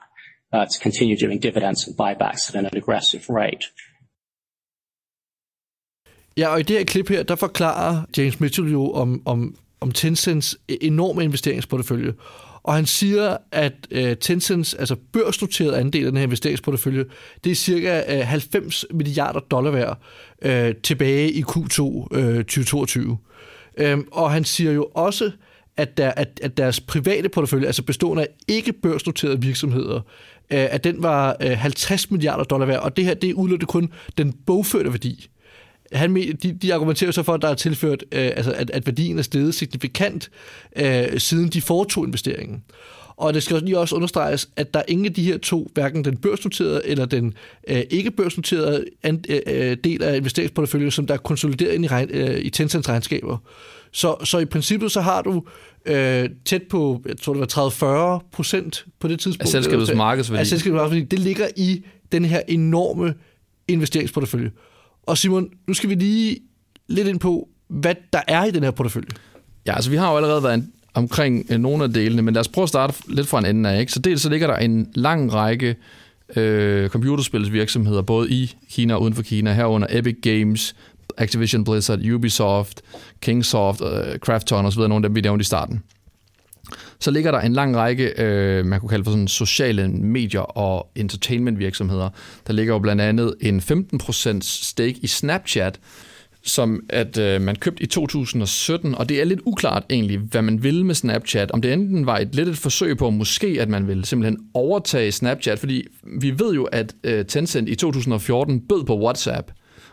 uh, 0.53 0.67
to 0.67 0.79
continue 0.81 1.17
doing 1.17 1.41
dividends 1.41 1.87
and 1.87 1.97
buybacks 1.97 2.49
at 2.49 2.55
an 2.55 2.67
aggressive 2.73 3.29
rate. 3.29 3.65
Ja, 6.37 6.49
og 6.49 6.61
i 6.61 6.63
det 6.63 6.77
her 6.77 6.85
klip 6.85 7.09
her, 7.09 7.23
der 7.23 7.37
forklarer 7.37 8.05
James 8.17 8.41
Mitchell 8.41 8.73
jo 8.73 8.93
om, 9.27 9.57
Tencents 9.95 10.57
enorme 10.69 11.25
investeringsportefølje. 11.25 12.13
Og 12.67 12.75
han 12.75 12.87
siger, 12.87 13.37
at 13.53 13.73
øh, 13.91 14.17
Tencents 14.17 14.75
altså 14.75 14.97
børsnoterede 15.13 15.79
andel 15.79 16.05
af 16.05 16.11
den 16.11 16.17
her 16.17 16.25
investeringsportefølje, 16.25 17.05
det 17.45 17.51
er 17.51 17.55
cirka 17.55 18.19
øh, 18.19 18.27
90 18.27 18.85
milliarder 18.91 19.41
dollar 19.41 19.71
værd 19.71 19.99
øh, 20.43 20.75
tilbage 20.83 21.33
i 21.33 21.43
Q2 21.43 22.07
øh, 22.17 22.45
2022. 22.45 23.19
Øhm, 23.77 24.09
og 24.13 24.31
han 24.31 24.45
siger 24.45 24.73
jo 24.73 24.89
også, 24.95 25.31
at, 25.77 25.97
der, 25.97 26.11
at, 26.11 26.41
at 26.43 26.57
deres 26.57 26.81
private 26.81 27.29
portefølje, 27.29 27.67
altså 27.67 27.83
bestående 27.83 28.23
af 28.23 28.29
ikke 28.49 28.73
børsnoterede 28.73 29.41
virksomheder, 29.41 29.97
øh, 30.51 30.67
at 30.71 30.85
den 30.85 31.03
var 31.03 31.37
øh, 31.43 31.51
50 31.51 32.11
milliarder 32.11 32.45
dollar 32.45 32.67
værd, 32.67 32.81
og 32.81 32.97
det 32.97 33.05
her, 33.05 33.15
det 33.15 33.33
udløste 33.33 33.67
kun 33.67 33.93
den 34.19 34.33
bogførte 34.47 34.91
værdi 34.91 35.31
han, 35.93 36.15
de, 36.17 36.53
de 36.53 36.75
argumenterer 36.75 37.11
så 37.11 37.23
for, 37.23 37.35
at 37.35 37.43
der 37.43 37.49
er 37.49 37.55
tilført, 37.55 38.05
øh, 38.13 38.31
altså 38.37 38.53
at, 38.53 38.71
at 38.71 38.87
værdien 38.87 39.19
er 39.19 39.23
steget 39.23 39.55
signifikant, 39.55 40.31
øh, 40.77 41.19
siden 41.19 41.49
de 41.49 41.61
foretog 41.61 42.07
investeringen. 42.07 42.63
Og 43.17 43.35
det 43.35 43.43
skal 43.43 43.63
lige 43.63 43.79
også 43.79 43.97
understreges, 43.97 44.49
at 44.57 44.75
der 44.75 44.81
er 44.81 44.85
ingen 44.89 45.07
af 45.07 45.13
de 45.13 45.23
her 45.23 45.39
to, 45.39 45.71
hverken 45.75 46.05
den 46.05 46.17
børsnoterede 46.17 46.83
eller 46.85 47.07
den 47.07 47.35
øh, 47.69 47.83
ikke 47.91 48.11
børsnoterede 48.11 48.85
and, 49.03 49.31
øh, 49.31 49.41
øh, 49.47 49.77
del 49.85 50.03
af 50.03 50.17
investeringsporteføljen, 50.17 50.91
som 50.91 51.07
der 51.07 51.15
er 51.15 51.19
konsolideret 51.19 51.73
ind 51.73 51.85
i, 51.85 51.89
regn, 51.89 52.11
øh, 52.11 52.39
i 52.39 52.51
Tencents 52.51 52.89
regnskaber. 52.89 53.39
Så, 53.93 54.17
så 54.25 54.39
i 54.39 54.45
princippet 54.45 54.93
så 54.93 55.01
har 55.01 55.23
du 55.23 55.43
øh, 55.87 56.29
tæt 56.45 56.63
på, 56.71 57.03
jeg 57.09 57.17
tror 57.17 57.33
det 57.35 57.57
var 57.57 58.19
30-40 58.19 58.29
procent 58.33 58.87
på 59.01 59.09
det 59.09 59.21
tidspunkt. 59.21 59.43
Af 59.43 59.49
selskabets 59.49 59.95
markedsværdi. 59.95 60.41
Af 60.41 60.47
selskabets 60.47 60.77
markedsværdi. 60.77 61.07
Det 61.07 61.19
ligger 61.19 61.49
i 61.57 61.85
den 62.13 62.25
her 62.25 62.41
enorme 62.49 63.15
investeringsportefølje. 63.69 64.51
Og 65.07 65.19
Simon, 65.19 65.49
nu 65.69 65.75
skal 65.75 65.91
vi 65.91 65.95
lige 65.95 66.39
lidt 66.89 67.09
ind 67.09 67.21
på, 67.21 67.49
hvad 67.69 67.95
der 68.13 68.21
er 68.29 68.45
i 68.45 68.51
den 68.51 68.63
her 68.63 68.71
portefølje. 68.71 69.09
Ja, 69.67 69.75
altså 69.75 69.91
vi 69.91 69.97
har 69.97 70.11
jo 70.11 70.17
allerede 70.17 70.43
været 70.43 70.67
omkring 70.95 71.47
øh, 71.51 71.59
nogle 71.59 71.85
af 71.85 71.93
delene, 71.93 72.23
men 72.23 72.35
lad 72.35 72.41
os 72.41 72.49
prøve 72.49 72.63
at 72.63 72.69
starte 72.69 72.95
lidt 73.09 73.27
fra 73.27 73.39
en 73.39 73.47
ende 73.47 73.71
af. 73.71 73.81
Ikke? 73.81 73.93
Så 73.93 73.99
dels 73.99 74.23
så 74.23 74.29
ligger 74.29 74.47
der 74.47 74.57
en 74.57 74.91
lang 74.95 75.35
række 75.35 75.77
øh, 76.37 76.89
computerspilsvirksomheder, 76.89 78.03
både 78.03 78.31
i 78.31 78.55
Kina 78.71 78.95
og 78.95 79.03
uden 79.03 79.15
for 79.15 79.23
Kina, 79.23 79.53
herunder 79.53 79.89
Epic 79.91 80.17
Games, 80.23 80.77
Activision 81.17 81.65
Blizzard, 81.65 82.11
Ubisoft, 82.15 82.83
Kingsoft, 83.21 83.81
øh, 83.81 84.19
Krafton 84.19 84.67
osv., 84.67 84.81
nogle 84.81 84.95
af 84.95 85.03
dem, 85.03 85.15
vi 85.15 85.21
nævnte 85.21 85.43
i 85.43 85.45
starten. 85.45 85.83
Så 87.01 87.11
ligger 87.11 87.31
der 87.31 87.41
en 87.41 87.53
lang 87.53 87.77
række, 87.77 88.23
øh, 88.23 88.67
man 88.67 88.81
kunne 88.81 88.89
kalde 88.89 89.05
for 89.05 89.11
sådan 89.11 89.29
sociale 89.29 89.89
medier 89.89 90.41
og 90.41 90.91
entertainment 90.95 91.59
virksomheder. 91.59 92.09
Der 92.47 92.53
ligger 92.53 92.75
jo 92.75 92.79
blandt 92.79 93.03
andet 93.03 93.35
en 93.41 93.61
15% 93.61 94.39
stake 94.43 94.99
i 95.03 95.07
Snapchat, 95.07 95.81
som 96.43 96.81
at 96.89 97.19
øh, 97.19 97.41
man 97.41 97.57
købte 97.57 97.83
i 97.83 97.87
2017, 97.87 98.95
og 98.95 99.09
det 99.09 99.21
er 99.21 99.25
lidt 99.25 99.41
uklart 99.45 99.85
egentlig, 99.91 100.19
hvad 100.19 100.43
man 100.43 100.63
vil 100.63 100.85
med 100.85 100.95
Snapchat. 100.95 101.51
Om 101.51 101.63
det 101.63 101.73
enten 101.73 102.07
var 102.07 102.19
et 102.19 102.35
lidt 102.35 102.49
et 102.49 102.57
forsøg 102.57 102.99
på, 102.99 103.11
måske 103.11 103.59
at 103.61 103.69
man 103.69 103.89
ville 103.89 104.07
simpelthen 104.07 104.39
overtage 104.55 105.13
Snapchat, 105.13 105.59
fordi 105.59 105.87
vi 106.21 106.39
ved 106.39 106.55
jo, 106.55 106.65
at 106.65 106.95
øh, 107.05 107.25
Tencent 107.25 107.69
i 107.69 107.75
2014 107.75 108.61
bød 108.61 108.85
på 108.85 109.01
WhatsApp, 109.01 109.51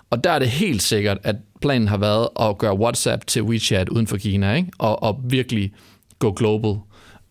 og 0.09 0.23
der 0.23 0.31
er 0.31 0.39
det 0.39 0.47
helt 0.47 0.81
sikkert, 0.81 1.17
at 1.23 1.35
planen 1.61 1.87
har 1.87 1.97
været 1.97 2.27
at 2.39 2.57
gøre 2.57 2.79
WhatsApp 2.79 3.27
til 3.27 3.43
WeChat 3.43 3.89
uden 3.89 4.07
for 4.07 4.17
Kina, 4.17 4.55
ikke? 4.55 4.71
Og, 4.77 5.03
og 5.03 5.19
virkelig 5.23 5.73
gå 6.19 6.31
global. 6.31 6.75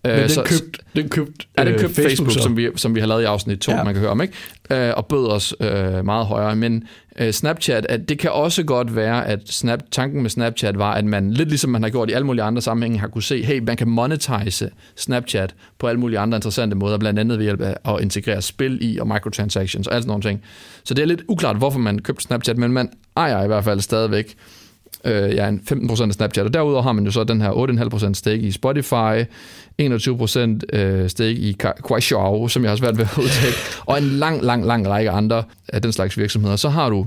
Men 0.04 0.18
den 0.18 0.28
så, 0.28 0.42
købt, 0.42 0.80
den 0.96 1.08
købt, 1.08 1.48
er 1.54 1.64
den 1.64 1.72
købt 1.78 1.98
øh, 1.98 2.04
Facebook, 2.04 2.28
Facebook 2.28 2.42
som, 2.42 2.56
vi, 2.56 2.68
som 2.76 2.94
vi 2.94 3.00
har 3.00 3.06
lavet 3.06 3.22
i 3.22 3.24
afsnit 3.24 3.58
2, 3.58 3.72
ja. 3.72 3.84
man 3.84 3.94
kan 3.94 4.00
høre 4.00 4.10
om, 4.10 4.22
ikke? 4.22 4.34
Øh, 4.70 4.92
og 4.96 5.06
bød 5.06 5.26
os 5.26 5.54
øh, 5.60 6.04
meget 6.04 6.26
højere. 6.26 6.56
Men 6.56 6.84
øh, 7.18 7.32
Snapchat, 7.32 7.86
at 7.86 8.08
det 8.08 8.18
kan 8.18 8.30
også 8.30 8.62
godt 8.62 8.96
være, 8.96 9.26
at 9.26 9.40
Snap, 9.46 9.80
tanken 9.90 10.22
med 10.22 10.30
Snapchat 10.30 10.78
var, 10.78 10.92
at 10.92 11.04
man, 11.04 11.32
lidt 11.32 11.48
ligesom 11.48 11.70
man 11.70 11.82
har 11.82 11.90
gjort 11.90 12.10
i 12.10 12.12
alle 12.12 12.26
mulige 12.26 12.42
andre 12.42 12.62
sammenhænge, 12.62 12.98
har 12.98 13.08
kunne 13.08 13.22
se, 13.22 13.44
hey, 13.44 13.58
man 13.58 13.76
kan 13.76 13.88
monetize 13.88 14.70
Snapchat 14.96 15.54
på 15.78 15.86
alle 15.88 16.00
mulige 16.00 16.18
andre 16.18 16.36
interessante 16.36 16.76
måder, 16.76 16.98
blandt 16.98 17.18
andet 17.18 17.38
ved 17.38 17.44
hjælp 17.44 17.60
af 17.60 17.76
at 17.84 18.00
integrere 18.00 18.42
spil 18.42 18.78
i 18.80 18.98
og 18.98 19.06
microtransactions 19.06 19.86
og 19.86 19.94
alt 19.94 20.02
sådan 20.02 20.08
nogle 20.08 20.22
ting. 20.22 20.42
Så 20.84 20.94
det 20.94 21.02
er 21.02 21.06
lidt 21.06 21.22
uklart, 21.28 21.56
hvorfor 21.56 21.78
man 21.78 21.98
købte 21.98 22.22
Snapchat, 22.22 22.58
men 22.58 22.72
man 22.72 22.90
ejer 23.16 23.44
i 23.44 23.46
hvert 23.46 23.64
fald 23.64 23.80
stadigvæk 23.80 24.36
øh, 25.04 25.34
ja, 25.34 25.50
15% 25.50 26.02
af 26.02 26.12
Snapchat, 26.12 26.46
og 26.46 26.54
derudover 26.54 26.82
har 26.82 26.92
man 26.92 27.04
jo 27.04 27.10
så 27.10 27.24
den 27.24 27.40
her 27.40 27.50
8,5% 28.08 28.14
stake 28.14 28.42
i 28.42 28.50
Spotify, 28.50 29.24
21% 29.82 30.76
øh, 30.78 31.10
stake 31.10 31.32
i 31.32 31.56
Kuaishou, 31.80 32.48
som 32.48 32.62
jeg 32.62 32.70
har 32.70 32.76
svært 32.76 32.98
ved 32.98 33.04
at 33.04 33.18
udtale, 33.18 33.54
og 33.86 33.98
en 33.98 34.04
lang, 34.04 34.42
lang, 34.42 34.66
lang 34.66 34.88
række 34.88 35.10
andre 35.10 35.42
af 35.68 35.82
den 35.82 35.92
slags 35.92 36.18
virksomheder. 36.18 36.56
Så 36.56 36.68
har 36.68 36.90
du 36.90 37.06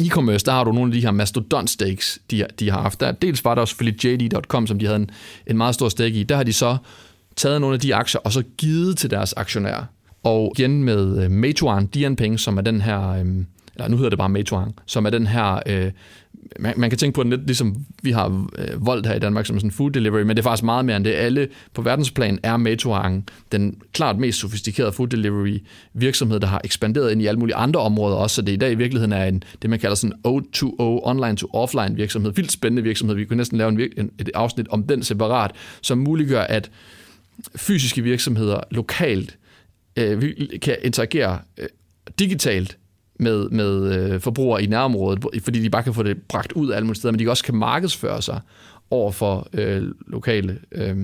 e-commerce, 0.00 0.44
der 0.44 0.52
har 0.52 0.64
du 0.64 0.72
nogle 0.72 0.88
af 0.88 0.92
de 0.92 1.00
her 1.00 1.10
mastodont 1.10 1.70
stakes, 1.70 2.18
de, 2.30 2.46
de 2.58 2.70
har 2.70 2.82
haft. 2.82 3.00
Der, 3.00 3.12
dels 3.12 3.44
var 3.44 3.54
der 3.54 3.60
også 3.60 3.72
selvfølgelig 3.72 4.04
JD.com, 4.04 4.66
som 4.66 4.78
de 4.78 4.86
havde 4.86 4.96
en, 4.96 5.10
en 5.46 5.56
meget 5.56 5.74
stor 5.74 5.88
stake 5.88 6.14
i. 6.14 6.22
Der 6.22 6.36
har 6.36 6.42
de 6.42 6.52
så 6.52 6.76
taget 7.36 7.60
nogle 7.60 7.74
af 7.74 7.80
de 7.80 7.94
aktier, 7.94 8.20
og 8.24 8.32
så 8.32 8.42
givet 8.58 8.98
til 8.98 9.10
deres 9.10 9.32
aktionærer. 9.32 9.84
Og 10.22 10.52
igen 10.58 10.84
med 10.84 11.24
øh, 11.24 11.30
Meituan 11.30 11.86
Dianping, 11.86 12.40
som 12.40 12.58
er 12.58 12.62
den 12.62 12.80
her, 12.80 13.08
øh, 13.08 13.26
eller 13.74 13.88
nu 13.88 13.96
hedder 13.96 14.10
det 14.10 14.18
bare 14.18 14.28
Meituan, 14.28 14.72
som 14.86 15.06
er 15.06 15.10
den 15.10 15.26
her 15.26 15.60
øh, 15.66 15.90
man, 16.58 16.74
man 16.76 16.90
kan 16.90 16.98
tænke 16.98 17.14
på 17.14 17.22
det 17.22 17.30
lidt 17.30 17.46
ligesom 17.46 17.76
vi 18.02 18.10
har 18.10 18.48
øh, 18.58 18.86
Volt 18.86 19.06
her 19.06 19.14
i 19.14 19.18
Danmark 19.18 19.46
som 19.46 19.58
sådan 19.58 19.70
food 19.70 19.90
delivery, 19.90 20.20
men 20.20 20.28
det 20.28 20.38
er 20.38 20.42
faktisk 20.42 20.64
meget 20.64 20.84
mere 20.84 20.96
end 20.96 21.04
det. 21.04 21.12
Alle 21.12 21.48
på 21.74 21.82
verdensplan 21.82 22.38
er 22.42 22.56
Meituang 22.56 23.26
den 23.52 23.80
klart 23.92 24.18
mest 24.18 24.38
sofistikerede 24.38 24.92
food 24.92 25.08
delivery 25.08 25.58
virksomhed, 25.94 26.40
der 26.40 26.46
har 26.46 26.60
ekspanderet 26.64 27.12
ind 27.12 27.22
i 27.22 27.26
alle 27.26 27.40
mulige 27.40 27.56
andre 27.56 27.80
områder 27.80 28.16
også, 28.16 28.36
så 28.36 28.42
det 28.42 28.52
i 28.52 28.56
dag 28.56 28.72
i 28.72 28.74
virkeligheden 28.74 29.12
er 29.12 29.24
en, 29.24 29.42
det 29.62 29.70
man 29.70 29.78
kalder 29.78 29.96
sådan 29.96 30.16
O2O, 30.26 31.00
online 31.02 31.36
to 31.36 31.50
offline 31.52 31.94
virksomhed, 31.94 32.32
vildt 32.32 32.52
spændende 32.52 32.82
virksomhed. 32.82 33.16
Vi 33.16 33.24
kunne 33.24 33.36
næsten 33.36 33.58
lave 33.58 33.68
en, 33.68 33.80
en, 33.96 34.10
et 34.18 34.30
afsnit 34.34 34.68
om 34.68 34.82
den 34.82 35.02
separat, 35.02 35.50
som 35.82 35.98
muliggør, 35.98 36.42
at 36.42 36.70
fysiske 37.56 38.02
virksomheder 38.02 38.60
lokalt 38.70 39.38
øh, 39.96 40.22
kan 40.62 40.76
interagere 40.82 41.38
øh, 41.58 41.66
digitalt 42.18 42.78
med, 43.18 43.48
med 43.48 43.94
øh, 43.94 44.20
forbrugere 44.20 44.62
i 44.62 44.66
nærområdet, 44.66 45.24
fordi 45.42 45.62
de 45.62 45.70
bare 45.70 45.82
kan 45.82 45.94
få 45.94 46.02
det 46.02 46.16
bragt 46.28 46.52
ud 46.52 46.68
af 46.68 46.76
alle 46.76 46.86
mulige 46.86 46.98
steder, 46.98 47.12
men 47.12 47.18
de 47.18 47.30
også 47.30 47.44
kan 47.44 47.54
markedsføre 47.54 48.22
sig 48.22 48.40
over 48.90 49.12
for 49.12 49.48
øh, 49.52 49.82
lokale. 50.06 50.58
Øh. 50.72 50.96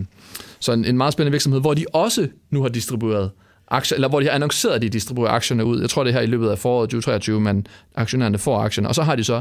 Så 0.60 0.72
en, 0.72 0.84
en 0.84 0.96
meget 0.96 1.12
spændende 1.12 1.32
virksomhed, 1.32 1.60
hvor 1.60 1.74
de 1.74 1.84
også 1.92 2.28
nu 2.50 2.62
har 2.62 2.68
distribueret 2.68 3.30
aktier, 3.68 3.96
eller 3.96 4.08
hvor 4.08 4.20
de 4.20 4.26
har 4.26 4.32
annonceret, 4.32 4.74
at 4.74 4.82
de 4.82 4.88
distribuerer 4.88 5.30
aktierne 5.30 5.64
ud. 5.64 5.80
Jeg 5.80 5.90
tror, 5.90 6.04
det 6.04 6.10
er 6.10 6.14
her 6.14 6.22
i 6.22 6.26
løbet 6.26 6.48
af 6.48 6.58
foråret 6.58 6.90
2023, 6.90 7.40
men 7.40 7.66
aktionærerne 7.94 8.38
får 8.38 8.58
aktierne, 8.58 8.88
og 8.88 8.94
så 8.94 9.02
har 9.02 9.16
de 9.16 9.24
så 9.24 9.40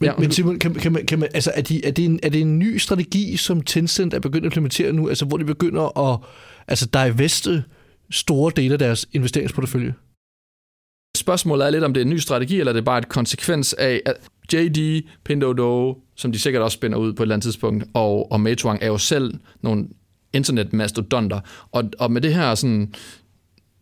men, 0.00 0.06
ja, 0.06 0.16
men 0.18 0.32
Simon, 0.32 0.58
kan, 0.58 0.74
kan 0.74 0.92
man, 0.92 1.06
kan 1.06 1.18
man, 1.18 1.28
altså, 1.34 1.52
er, 1.54 1.62
de, 1.62 1.84
er, 1.84 1.90
det 1.90 2.04
en, 2.04 2.20
er 2.22 2.28
det 2.28 2.40
en 2.40 2.58
ny 2.58 2.76
strategi, 2.76 3.36
som 3.36 3.60
Tencent 3.62 4.14
er 4.14 4.18
begyndt 4.18 4.46
at 4.46 4.50
implementere 4.50 4.92
nu, 4.92 5.08
altså 5.08 5.24
hvor 5.24 5.36
de 5.36 5.44
begynder 5.44 6.12
at 6.12 6.18
altså, 6.68 6.86
diveste 6.86 7.64
store 8.10 8.52
dele 8.56 8.72
af 8.72 8.78
deres 8.78 9.08
investeringsportefølje? 9.12 9.94
Spørgsmålet 11.28 11.66
er 11.66 11.70
lidt, 11.70 11.84
om 11.84 11.94
det 11.94 12.00
er 12.00 12.04
en 12.04 12.10
ny 12.10 12.16
strategi, 12.16 12.60
eller 12.60 12.72
det 12.72 12.80
er 12.80 12.84
bare 12.84 12.98
et 12.98 13.08
konsekvens 13.08 13.72
af, 13.74 14.00
at 14.06 14.14
JD, 14.52 15.02
Pindodo, 15.24 15.98
som 16.14 16.32
de 16.32 16.38
sikkert 16.38 16.62
også 16.62 16.74
spænder 16.74 16.98
ud 16.98 17.12
på 17.12 17.22
et 17.22 17.24
eller 17.24 17.34
andet 17.34 17.42
tidspunkt, 17.42 17.84
og, 17.94 18.32
og 18.32 18.40
Meituang 18.40 18.78
er 18.82 18.86
jo 18.86 18.98
selv 18.98 19.34
nogle 19.62 19.88
internetmastodonter. 20.32 21.40
Og, 21.72 21.84
og 21.98 22.12
med 22.12 22.20
det 22.20 22.34
her 22.34 22.54
sådan 22.54 22.94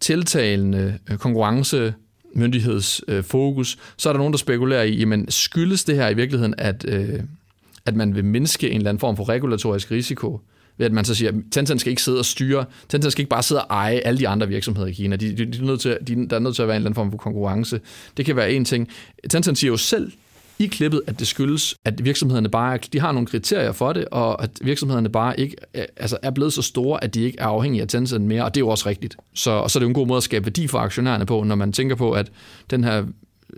tiltalende 0.00 0.98
øh, 1.10 1.18
konkurrence 1.18 1.94
myndighedsfokus, 2.34 3.78
så 3.96 4.08
er 4.08 4.12
der 4.12 4.18
nogen, 4.18 4.32
der 4.32 4.38
spekulerer 4.38 4.82
i, 4.82 4.94
jamen 4.94 5.30
skyldes 5.30 5.84
det 5.84 5.96
her 5.96 6.08
i 6.08 6.14
virkeligheden, 6.14 6.54
at, 6.58 6.84
øh, 6.88 7.20
at 7.84 7.96
man 7.96 8.14
vil 8.14 8.24
mindske 8.24 8.70
en 8.70 8.76
eller 8.76 8.90
anden 8.90 9.00
form 9.00 9.16
for 9.16 9.28
regulatorisk 9.28 9.90
risiko 9.90 10.40
ved 10.78 10.86
at 10.86 10.92
man 10.92 11.04
så 11.04 11.14
siger, 11.14 11.28
at 11.28 11.34
Tencent 11.50 11.80
skal 11.80 11.90
ikke 11.90 12.02
sidde 12.02 12.18
og 12.18 12.24
styre, 12.24 12.64
Tencent 12.88 13.12
skal 13.12 13.22
ikke 13.22 13.30
bare 13.30 13.42
sidde 13.42 13.64
og 13.64 13.66
eje 13.70 13.96
alle 13.96 14.18
de 14.18 14.28
andre 14.28 14.48
virksomheder 14.48 14.86
i 14.88 14.92
Kina. 14.92 15.16
De, 15.16 15.36
de, 15.36 15.44
de 15.44 15.58
er 15.58 15.62
nødt 15.62 15.80
til, 15.80 15.98
de, 16.06 16.28
der 16.28 16.36
er 16.36 16.40
nødt 16.40 16.54
til 16.54 16.62
at 16.62 16.68
være 16.68 16.76
en 16.76 16.80
eller 16.80 16.88
anden 16.88 16.94
form 16.94 17.10
for 17.10 17.18
konkurrence. 17.18 17.80
Det 18.16 18.24
kan 18.24 18.36
være 18.36 18.52
en 18.52 18.64
ting. 18.64 18.88
Tencent 19.30 19.58
siger 19.58 19.70
jo 19.70 19.76
selv 19.76 20.12
i 20.58 20.66
klippet, 20.66 21.02
at 21.06 21.18
det 21.18 21.26
skyldes, 21.26 21.74
at 21.84 22.04
virksomhederne 22.04 22.48
bare 22.48 22.78
de 22.92 23.00
har 23.00 23.12
nogle 23.12 23.26
kriterier 23.26 23.72
for 23.72 23.92
det, 23.92 24.04
og 24.04 24.42
at 24.42 24.50
virksomhederne 24.60 25.08
bare 25.08 25.40
ikke 25.40 25.56
altså 25.96 26.18
er 26.22 26.30
blevet 26.30 26.52
så 26.52 26.62
store, 26.62 27.04
at 27.04 27.14
de 27.14 27.22
ikke 27.22 27.38
er 27.38 27.46
afhængige 27.46 27.82
af 27.82 27.88
Tencent 27.88 28.24
mere, 28.24 28.44
og 28.44 28.54
det 28.54 28.60
er 28.60 28.64
jo 28.64 28.68
også 28.68 28.88
rigtigt. 28.88 29.16
Så, 29.34 29.50
og 29.50 29.70
så 29.70 29.78
er 29.78 29.80
det 29.80 29.84
jo 29.84 29.88
en 29.88 29.94
god 29.94 30.06
måde 30.06 30.16
at 30.16 30.22
skabe 30.22 30.46
værdi 30.46 30.66
for 30.66 30.78
aktionærerne 30.78 31.26
på, 31.26 31.42
når 31.42 31.54
man 31.54 31.72
tænker 31.72 31.96
på, 31.96 32.12
at 32.12 32.32
den 32.70 32.84
her 32.84 33.04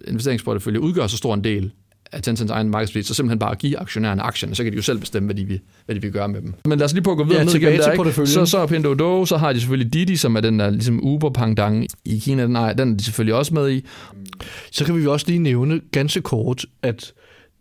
investeringsportefølje 0.09 0.81
udgør 0.81 1.07
så 1.07 1.17
stor 1.17 1.35
en 1.35 1.45
del 1.45 1.71
af 2.13 2.23
Tencents 2.23 2.51
egen 2.51 2.71
markedspris, 2.71 3.07
så 3.07 3.15
simpelthen 3.15 3.39
bare 3.39 3.55
give 3.55 3.79
aktionærerne 3.79 4.23
aktierne, 4.23 4.55
så 4.55 4.63
kan 4.63 4.73
de 4.73 4.77
jo 4.77 4.83
selv 4.83 4.99
bestemme, 4.99 5.27
hvad 5.27 5.35
de 5.35 5.45
vil, 5.45 5.61
hvad 5.87 5.95
de 5.97 6.03
vil 6.03 6.13
gøre 6.13 6.29
med 6.29 6.41
dem. 6.41 6.55
Men 6.65 6.79
lad 6.79 6.85
os 6.85 6.93
lige 6.93 7.03
på 7.03 7.11
at 7.11 7.17
gå 7.17 7.25
videre 7.25 7.39
ja, 7.39 7.45
ned 7.45 7.55
igennem 7.55 7.79
der, 7.79 7.93
ikke? 7.93 8.27
Så, 8.27 8.47
så 8.47 8.59
er 8.59 8.67
Pinduoduo, 8.67 9.25
så 9.25 9.37
har 9.37 9.53
de 9.53 9.61
selvfølgelig 9.61 9.93
Didi, 9.93 10.17
som 10.17 10.37
er 10.37 10.41
den 10.41 10.59
der 10.59 10.71
ligesom 10.71 11.05
uber 11.05 11.31
pangdang 11.31 11.87
i 12.05 12.19
Kina, 12.19 12.43
den 12.43 12.57
er, 12.57 12.73
den 12.73 12.93
er 12.93 12.97
de 12.97 13.05
selvfølgelig 13.05 13.35
også 13.35 13.55
med 13.55 13.71
i. 13.71 13.85
Så 14.73 14.85
kan 14.85 14.97
vi 14.97 15.03
jo 15.03 15.13
også 15.13 15.27
lige 15.29 15.39
nævne 15.39 15.81
ganske 15.93 16.21
kort, 16.21 16.67
at 16.83 17.13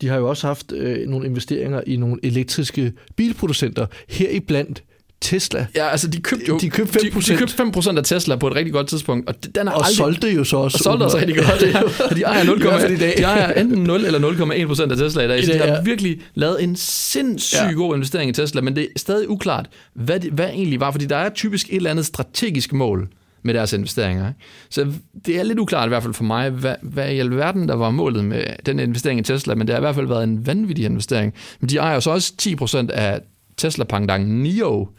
de 0.02 0.08
har 0.08 0.18
jo 0.18 0.30
også 0.30 0.48
haft 0.48 0.72
øh, 0.72 1.08
nogle 1.08 1.28
investeringer 1.28 1.82
i 1.88 1.96
nogle 1.96 2.18
elektriske 2.24 2.94
bilproducenter, 3.16 3.86
heriblandt 4.10 4.84
Tesla. 5.22 5.66
Ja, 5.76 5.88
altså 5.88 6.08
de 6.08 6.22
købte 6.22 6.46
jo 6.48 6.58
de 6.58 6.70
købte 6.70 7.00
5%. 7.00 7.02
De, 7.02 7.34
de 7.34 7.38
købte 7.38 7.64
5% 7.64 7.98
af 7.98 8.04
Tesla 8.04 8.36
på 8.36 8.48
et 8.48 8.56
rigtig 8.56 8.74
godt 8.74 8.88
tidspunkt. 8.88 9.30
Og, 9.30 9.36
den 9.56 9.68
er 9.68 9.72
og 9.72 9.78
aldrig, 9.78 9.96
solgte 9.96 10.30
jo 10.30 10.44
så 10.44 10.58
også. 10.58 10.76
Og 10.76 10.84
solgte 10.84 11.04
også 11.04 11.18
rigtig 11.18 11.36
godt. 11.36 11.48
Ja. 11.68 12.16
De 12.16 12.22
ejer 12.22 12.44
0, 12.44 12.62
de 13.00 13.22
ejer 13.22 13.54
enten 13.54 13.84
0 13.84 14.06
eller 14.06 14.20
0,1% 14.20 14.92
af 14.92 14.98
Tesla 14.98 15.24
i 15.24 15.28
dag. 15.28 15.46
Så 15.46 15.54
de 15.54 15.58
har 15.58 15.82
virkelig 15.82 16.22
lavet 16.36 16.64
en 16.64 16.76
sindssygt 16.76 17.62
ja. 17.62 17.72
god 17.72 17.96
investering 17.96 18.30
i 18.30 18.34
Tesla, 18.34 18.62
men 18.62 18.76
det 18.76 18.84
er 18.84 18.88
stadig 19.00 19.30
uklart, 19.30 19.70
hvad, 19.94 20.20
det, 20.20 20.32
hvad 20.32 20.50
egentlig 20.50 20.80
var, 20.80 20.92
fordi 20.92 21.06
der 21.06 21.16
er 21.16 21.30
typisk 21.30 21.70
et 21.70 21.76
eller 21.76 21.90
andet 21.92 22.06
strategisk 22.06 22.74
mål 22.74 23.10
med 23.44 23.54
deres 23.54 23.74
investeringer. 23.74 24.34
Så 24.70 24.88
det 25.26 25.40
er 25.40 25.44
lidt 25.44 25.60
uklart 25.60 25.88
i 25.88 25.90
hvert 25.90 26.04
fald 26.04 26.14
for 26.14 26.24
mig, 26.24 26.50
hvad, 26.50 26.76
hvad 26.82 27.12
i 27.12 27.20
alverden 27.20 27.68
der 27.68 27.76
var 27.76 27.90
målet 27.90 28.26
med 28.26 28.44
den 28.66 28.80
investering 28.80 29.20
i 29.20 29.24
Tesla, 29.24 29.56
men 29.56 29.68
det 29.68 29.74
har 29.74 29.80
i 29.80 29.86
hvert 29.86 29.96
fald 29.96 30.08
været 30.08 30.24
en 30.24 30.48
vanvittig 30.48 30.86
investering. 30.86 31.34
Men 31.60 31.70
de 31.70 31.78
ejer 31.78 32.00
så 32.00 32.12
også 32.12 32.34
10% 32.42 32.92
af 32.92 33.22
Tesla 33.58 33.86
Pangdang 33.86 34.42
NIO, 34.42 34.90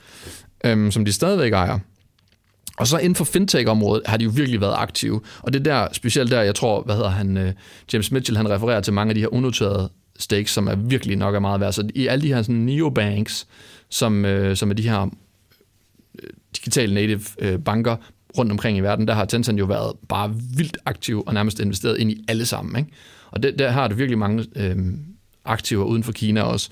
øhm, 0.64 0.90
som 0.90 1.04
de 1.04 1.12
stadigvæk 1.12 1.52
ejer. 1.52 1.78
Og 2.78 2.86
så 2.86 2.98
inden 2.98 3.14
for 3.14 3.24
fintech-området 3.24 4.06
har 4.06 4.16
de 4.16 4.24
jo 4.24 4.30
virkelig 4.34 4.60
været 4.60 4.74
aktive. 4.76 5.20
Og 5.42 5.52
det 5.52 5.64
der, 5.64 5.88
specielt 5.92 6.30
der, 6.30 6.42
jeg 6.42 6.54
tror, 6.54 6.82
hvad 6.82 6.94
hedder 6.94 7.10
han, 7.10 7.36
øh, 7.36 7.52
James 7.92 8.12
Mitchell, 8.12 8.36
han 8.36 8.50
refererer 8.50 8.80
til 8.80 8.92
mange 8.92 9.10
af 9.10 9.14
de 9.14 9.20
her 9.20 9.34
unoterede 9.34 9.90
stakes, 10.18 10.50
som 10.50 10.68
er 10.68 10.74
virkelig 10.74 11.16
nok 11.16 11.34
er 11.34 11.38
meget 11.38 11.60
værd. 11.60 11.72
Så 11.72 11.88
i 11.94 12.06
alle 12.06 12.22
de 12.22 12.34
her 12.34 12.42
sådan, 12.42 12.56
neobanks, 12.56 13.46
som, 13.90 14.24
øh, 14.24 14.56
som 14.56 14.70
er 14.70 14.74
de 14.74 14.88
her 14.88 15.02
øh, 16.22 16.30
digitale 16.56 16.94
native 16.94 17.20
øh, 17.38 17.58
banker 17.58 17.96
rundt 18.38 18.52
omkring 18.52 18.78
i 18.78 18.80
verden, 18.80 19.08
der 19.08 19.14
har 19.14 19.24
Tencent 19.24 19.58
jo 19.58 19.64
været 19.64 19.92
bare 20.08 20.34
vildt 20.56 20.78
aktiv 20.86 21.22
og 21.26 21.34
nærmest 21.34 21.60
investeret 21.60 21.98
ind 21.98 22.10
i 22.10 22.24
alle 22.28 22.46
sammen. 22.46 22.76
Ikke? 22.78 22.90
Og 23.30 23.42
det, 23.42 23.58
der 23.58 23.70
har 23.70 23.88
det 23.88 23.98
virkelig 23.98 24.18
mange 24.18 24.46
øh, 24.56 24.76
aktiver 25.48 25.84
uden 25.84 26.04
for 26.04 26.12
Kina 26.12 26.42
også. 26.42 26.70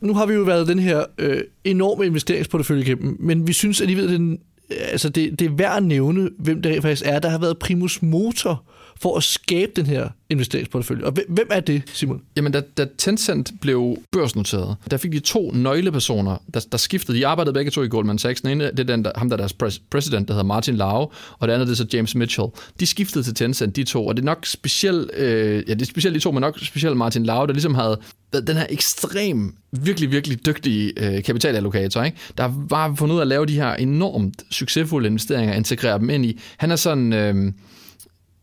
Nu 0.00 0.14
har 0.14 0.26
vi 0.26 0.34
jo 0.34 0.42
været 0.42 0.68
den 0.68 0.78
her 0.78 1.04
øh, 1.18 1.40
enorme 1.64 2.06
investeringsportefølje 2.06 2.82
igennem, 2.82 3.16
men 3.20 3.46
vi 3.46 3.52
synes 3.52 3.80
alligevel, 3.80 4.04
at 4.04 4.20
det, 4.20 4.38
altså 4.70 5.08
det, 5.08 5.38
det 5.38 5.46
er 5.46 5.50
værd 5.50 5.76
at 5.76 5.82
nævne, 5.82 6.30
hvem 6.38 6.62
det 6.62 6.82
faktisk 6.82 7.02
er, 7.06 7.18
der 7.18 7.28
har 7.28 7.38
været 7.38 7.58
primus 7.58 8.02
motor 8.02 8.64
for 9.02 9.16
at 9.16 9.22
skabe 9.22 9.72
den 9.76 9.86
her 9.86 10.08
investeringsportefølje. 10.30 11.04
Og 11.04 11.12
hvem 11.28 11.48
er 11.50 11.60
det, 11.60 11.82
Simon? 11.92 12.22
Jamen, 12.36 12.52
da, 12.52 12.60
da 12.60 12.86
Tencent 12.98 13.52
blev 13.60 13.96
børsnoteret, 14.12 14.76
der 14.90 14.96
fik 14.96 15.12
de 15.12 15.20
to 15.20 15.50
nøglepersoner, 15.54 16.36
der, 16.54 16.66
der 16.72 16.78
skiftede. 16.78 17.18
De 17.18 17.26
arbejdede 17.26 17.54
begge 17.54 17.70
to 17.70 17.82
i 17.82 17.88
Goldman 17.88 18.18
Sachs. 18.18 18.40
Den 18.40 18.50
ene, 18.50 18.64
det 18.64 18.80
er 18.80 18.84
den, 18.84 19.04
der, 19.04 19.12
ham, 19.16 19.28
der 19.28 19.36
er 19.36 19.38
deres 19.38 19.52
pres, 19.52 19.78
president, 19.90 20.28
der 20.28 20.34
hedder 20.34 20.44
Martin 20.44 20.76
Lau, 20.76 21.10
og 21.38 21.48
det 21.48 21.54
andet 21.54 21.68
det 21.68 21.72
er 21.72 21.76
så 21.76 21.86
James 21.92 22.14
Mitchell. 22.14 22.48
De 22.80 22.86
skiftede 22.86 23.24
til 23.24 23.34
Tencent, 23.34 23.76
de 23.76 23.84
to, 23.84 24.06
og 24.06 24.16
det 24.16 24.22
er 24.22 24.26
nok 24.26 24.46
specielt, 24.46 25.10
øh, 25.16 25.64
ja, 25.68 25.74
det 25.74 25.82
er 25.82 25.86
specielt 25.86 26.14
de 26.14 26.20
to, 26.20 26.32
men 26.32 26.40
nok 26.40 26.58
specielt 26.58 26.96
Martin 26.96 27.24
Lau, 27.24 27.46
der 27.46 27.52
ligesom 27.52 27.74
havde 27.74 28.00
den 28.32 28.56
her 28.56 28.66
ekstrem, 28.70 29.54
virkelig, 29.72 30.10
virkelig 30.10 30.46
dygtige 30.46 30.92
øh, 30.96 31.22
kapitalallokator, 31.22 32.02
ikke? 32.02 32.16
der 32.38 32.44
var 32.44 32.66
bare 32.68 32.96
fundet 32.96 33.14
ud 33.14 33.20
af 33.20 33.24
at 33.24 33.28
lave 33.28 33.46
de 33.46 33.54
her 33.54 33.74
enormt 33.74 34.42
succesfulde 34.50 35.06
investeringer, 35.06 35.54
integrere 35.54 35.98
dem 35.98 36.10
ind 36.10 36.26
i. 36.26 36.40
Han 36.56 36.70
er 36.70 36.76
sådan... 36.76 37.12
Øh, 37.12 37.52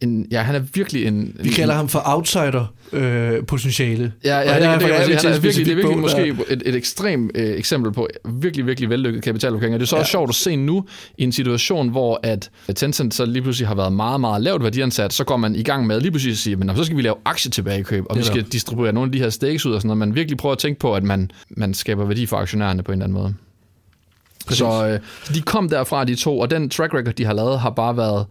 en, 0.02 0.28
ja, 0.32 0.42
han 0.42 0.56
er 0.56 0.60
virkelig 0.60 1.06
en... 1.06 1.36
Vi 1.40 1.50
kalder 1.50 1.74
ham 1.74 1.90
for 1.90 2.02
outsider-potentiale. 2.06 4.04
Øh, 4.04 4.12
ja, 4.24 4.40
ja, 4.40 4.72
det, 4.74 4.82
det, 4.82 4.90
det, 4.90 5.08
det, 5.08 5.22
det, 5.22 5.26
er 5.26 5.40
virkelig, 5.40 5.66
det 5.66 5.72
er 5.72 5.76
virkelig 5.76 5.98
måske 5.98 6.36
et, 6.50 6.62
et 6.66 6.76
ekstremt 6.76 7.32
øh, 7.36 7.58
eksempel 7.58 7.94
på 7.94 8.08
virkelig, 8.26 8.66
virkelig 8.66 8.90
vellykket 8.90 9.24
kapitalopgave. 9.24 9.74
Det 9.74 9.82
er 9.82 9.86
så 9.86 9.96
ja. 9.96 10.00
også 10.00 10.12
sjovt 10.12 10.30
at 10.30 10.36
se 10.36 10.56
nu 10.56 10.86
i 11.18 11.24
en 11.24 11.32
situation, 11.32 11.90
hvor 11.90 12.20
at 12.24 12.50
Tencent 12.76 13.14
så 13.14 13.26
lige 13.26 13.42
pludselig 13.42 13.68
har 13.68 13.76
været 13.76 13.94
meget, 13.94 14.22
meget 14.22 14.42
lavt 14.42 14.64
værdiansat, 14.64 15.14
så 15.14 15.24
går 15.24 15.38
man 15.38 15.56
i 15.56 15.64
gang 15.64 15.88
med 15.88 16.02
lige 16.02 16.12
pludselig 16.12 16.32
at 16.32 16.38
sige, 16.38 16.56
men 16.56 16.76
så 16.76 16.84
skal 16.84 16.98
vi 16.98 17.02
lave 17.02 17.16
aktietilbagekøb, 17.26 18.06
og 18.10 18.18
vi 18.18 18.24
skal 18.24 18.44
der. 18.44 18.50
distribuere 18.50 18.94
nogle 18.94 19.08
af 19.08 19.12
de 19.12 19.20
her 19.20 19.30
stakes 19.30 19.66
ud 19.66 19.74
og 19.74 19.82
sådan 19.82 19.88
noget. 19.88 19.98
Man 19.98 20.16
virkelig 20.16 20.38
prøver 20.38 20.54
at 20.54 20.60
tænke 20.60 20.80
på, 20.80 20.96
at 20.96 21.04
man, 21.04 21.32
man 21.50 21.74
skaber 21.74 22.06
værdi 22.06 22.26
for 22.26 22.38
aktionærerne 22.38 22.84
på 22.84 22.92
en 22.92 22.94
eller 22.94 23.06
anden 23.06 23.22
måde. 23.22 23.34
Præcis. 24.48 24.60
Så 24.60 24.88
øh, 24.88 25.36
de 25.36 25.42
kom 25.42 25.70
derfra, 25.70 26.06
de 26.06 26.16
to, 26.16 26.40
og 26.40 26.52
den 26.52 26.70
track 26.70 26.94
record, 26.94 27.14
de 27.14 27.26
har 27.26 27.34
lavet, 27.34 27.60
har 27.60 27.70
bare 27.70 27.98
været 27.98 28.26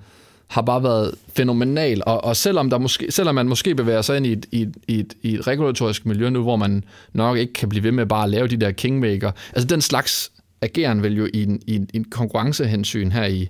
har 0.49 0.63
bare 0.63 0.83
været 0.83 1.15
fænomenal, 1.37 2.03
og, 2.07 2.25
og 2.25 2.37
selvom, 2.37 2.71
der 2.71 2.79
måske, 2.79 3.07
selvom 3.11 3.35
man 3.35 3.49
måske 3.49 3.75
bevæger 3.75 4.03
sig 4.03 4.17
ind 4.17 4.27
i 4.27 4.33
et, 4.33 4.47
i, 4.53 4.63
et, 4.63 4.77
i, 4.89 5.01
et, 5.01 5.15
i 5.23 5.35
et 5.35 5.47
regulatorisk 5.47 6.07
miljø 6.07 6.31
nu, 6.31 6.43
hvor 6.43 6.57
man 6.57 6.85
nok 7.13 7.39
ikke 7.39 7.53
kan 7.53 7.69
blive 7.69 7.85
ved 7.85 7.93
med 7.93 8.07
bare 8.07 8.25
at 8.25 8.31
lave 8.31 8.49
de 8.49 8.57
der 8.57 8.71
kingmaker, 8.71 9.31
altså 9.53 9.67
den 9.67 9.81
slags 9.81 10.33
ageren 10.61 11.03
vil 11.03 11.17
jo 11.17 11.29
i 11.35 11.43
en, 11.43 11.61
i 11.67 11.77
en, 11.77 11.89
en 11.95 12.05
konkurrencehensyn 12.05 13.11
her 13.11 13.25
i, 13.25 13.49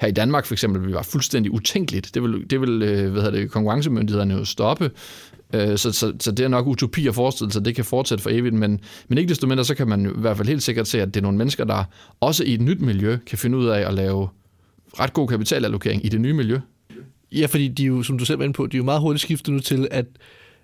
her 0.00 0.08
i 0.08 0.12
Danmark 0.12 0.46
for 0.46 0.54
eksempel 0.54 0.82
vil 0.82 0.92
være 0.94 1.04
fuldstændig 1.04 1.52
utænkeligt. 1.52 2.14
Det 2.14 2.22
vil, 2.22 2.50
det 2.50 2.60
vil 2.60 2.82
øh, 2.82 3.12
hvad 3.12 3.22
hedder 3.22 3.38
det, 3.38 3.50
konkurrencemyndighederne 3.50 4.34
jo 4.34 4.44
stoppe. 4.44 4.90
Øh, 5.54 5.78
så, 5.78 5.92
så, 5.92 6.12
så 6.20 6.30
det 6.30 6.44
er 6.44 6.48
nok 6.48 6.66
utopi 6.66 7.06
at 7.08 7.14
forestille 7.14 7.52
sig, 7.52 7.64
det 7.64 7.74
kan 7.74 7.84
fortsætte 7.84 8.22
for 8.22 8.30
evigt, 8.30 8.54
men, 8.54 8.80
men 9.08 9.18
ikke 9.18 9.28
desto 9.28 9.46
mindre, 9.46 9.64
så 9.64 9.74
kan 9.74 9.88
man 9.88 10.06
i 10.06 10.20
hvert 10.20 10.36
fald 10.36 10.48
helt 10.48 10.62
sikkert 10.62 10.88
se, 10.88 11.02
at 11.02 11.08
det 11.08 11.16
er 11.16 11.22
nogle 11.22 11.38
mennesker, 11.38 11.64
der 11.64 11.84
også 12.20 12.44
i 12.44 12.54
et 12.54 12.60
nyt 12.60 12.80
miljø 12.80 13.18
kan 13.26 13.38
finde 13.38 13.58
ud 13.58 13.66
af 13.66 13.88
at 13.88 13.94
lave 13.94 14.28
ret 15.00 15.12
god 15.12 15.28
kapitalallokering 15.28 16.04
i 16.04 16.08
det 16.08 16.20
nye 16.20 16.32
miljø. 16.32 16.60
Ja, 17.32 17.46
fordi 17.46 17.68
de 17.68 17.84
jo, 17.84 18.02
som 18.02 18.18
du 18.18 18.24
selv 18.24 18.38
var 18.38 18.44
inde 18.44 18.54
på, 18.54 18.66
de 18.66 18.76
er 18.76 18.78
jo 18.78 18.84
meget 18.84 19.00
hurtigt 19.00 19.22
skiftet 19.22 19.54
nu 19.54 19.60
til, 19.60 19.88
at, 19.90 20.06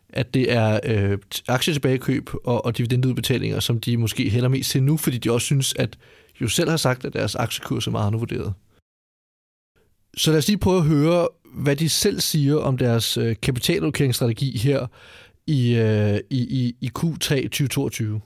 at 0.08 0.34
det 0.34 0.52
er 0.52 0.80
øh, 0.84 1.18
aktietilbagekøb 1.48 2.30
og, 2.44 2.64
og 2.64 2.78
dividendudbetalinger, 2.78 3.60
som 3.60 3.80
de 3.80 3.96
måske 3.96 4.30
hælder 4.30 4.48
mest 4.48 4.70
til 4.70 4.82
nu, 4.82 4.96
fordi 4.96 5.18
de 5.18 5.32
også 5.32 5.44
synes, 5.44 5.74
at 5.78 5.98
jo 6.40 6.48
selv 6.48 6.70
har 6.70 6.76
sagt, 6.76 7.04
at 7.04 7.12
deres 7.12 7.34
aktiekurs 7.34 7.86
er 7.86 7.90
meget 7.90 8.06
undervurderet. 8.06 8.54
Så 10.16 10.30
lad 10.30 10.38
os 10.38 10.48
lige 10.48 10.58
prøve 10.58 10.78
at 10.78 10.84
høre, 10.84 11.28
hvad 11.54 11.76
de 11.76 11.88
selv 11.88 12.20
siger 12.20 12.56
om 12.56 12.78
deres 12.78 13.16
øh, 13.16 13.36
kapitalallokeringsstrategi 13.42 14.58
her 14.58 14.86
i, 15.46 15.74
øh, 15.74 16.20
i, 16.30 16.38
i, 16.38 16.76
i 16.80 16.90
Q3 16.98 17.42
2022. 17.42 18.20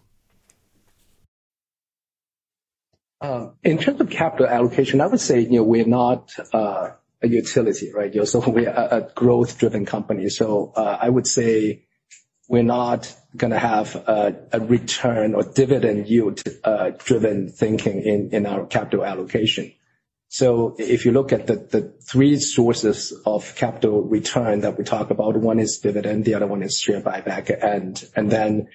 In 3.21 3.79
terms 3.79 4.01
of 4.01 4.11
capital 4.11 4.47
allocation, 4.47 5.01
I 5.01 5.07
would 5.07 5.21
say, 5.21 5.41
you 5.41 5.59
know, 5.59 5.63
we're 5.65 5.87
not 5.87 6.33
uh, 6.53 6.91
a 7.23 7.29
utility, 7.29 7.93
right? 7.93 8.13
You 8.13 8.21
know, 8.21 8.25
so 8.25 8.41
we're 8.49 8.71
a, 8.71 8.97
a 8.97 9.13
growth-driven 9.15 9.87
company. 9.87 10.29
So 10.29 10.73
uh, 10.77 10.99
I 11.01 11.09
would 11.09 11.27
say 11.27 11.85
we're 12.49 12.63
not 12.63 13.15
gonna 13.37 13.59
have 13.59 13.95
a, 13.95 14.61
return 14.61 15.35
or 15.35 15.43
dividend 15.43 16.09
yield-driven 16.09 17.49
uh, 17.49 17.53
thinking 17.53 18.01
in, 18.33 18.47
our 18.47 18.67
capital 18.67 19.05
allocation. 19.05 19.73
So 20.29 20.75
if 20.79 21.05
you 21.05 21.13
look 21.13 21.33
at 21.33 21.47
the, 21.47 21.93
three 22.03 22.39
sources 22.39 23.13
of 23.27 23.55
capital 23.55 24.03
return 24.03 24.61
that 24.61 24.79
we 24.79 24.85
talk 24.85 25.11
about, 25.11 25.37
one 25.37 25.59
is 25.59 25.79
dividend, 25.79 26.25
the 26.25 26.35
other 26.35 26.47
one 26.47 26.63
is 26.63 26.79
share 26.79 27.03
buyback, 27.03 27.55
and 27.63 28.03
and 28.17 28.31
then 28.31 28.69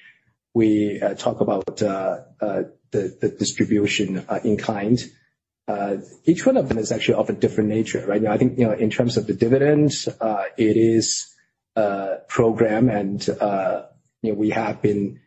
we 0.53 0.99
talk 1.17 1.41
about 1.41 1.81
the 2.93 3.29
distribution 3.29 4.25
in 4.43 4.57
kind. 4.57 4.99
Uh 5.67 5.97
each 6.25 6.45
one 6.45 6.57
of 6.57 6.67
them 6.67 6.77
is 6.77 6.91
actually 6.91 7.15
of 7.15 7.29
a 7.29 7.33
different 7.33 7.69
nature, 7.69 8.05
right? 8.05 8.25
I 8.25 8.37
think, 8.37 8.59
you 8.59 8.65
know, 8.65 8.73
in 8.73 8.89
terms 8.89 9.17
of 9.17 9.27
the 9.27 9.33
dividends, 9.33 10.07
uh 10.07 10.43
it 10.57 10.77
is 10.77 11.33
a 11.75 12.17
program 12.27 12.89
and, 12.89 13.27
uh 13.29 13.83
you 14.21 14.31
know, 14.33 14.39
we 14.39 14.49
have 14.51 14.81
been 14.81 15.19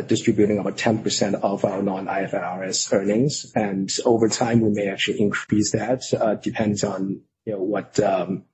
distributing 0.00 0.58
about 0.58 0.78
10% 0.78 1.34
of 1.42 1.66
our 1.66 1.82
non-IFRS 1.82 2.92
earnings. 2.94 3.52
And 3.54 3.90
over 4.06 4.28
time, 4.30 4.60
we 4.62 4.70
may 4.70 4.88
actually 4.88 5.20
increase 5.20 5.72
that. 5.72 6.00
Depends 6.42 6.82
on, 6.82 7.20
you 7.44 7.52
know, 7.52 7.62
what, 7.62 8.00
um, 8.00 8.44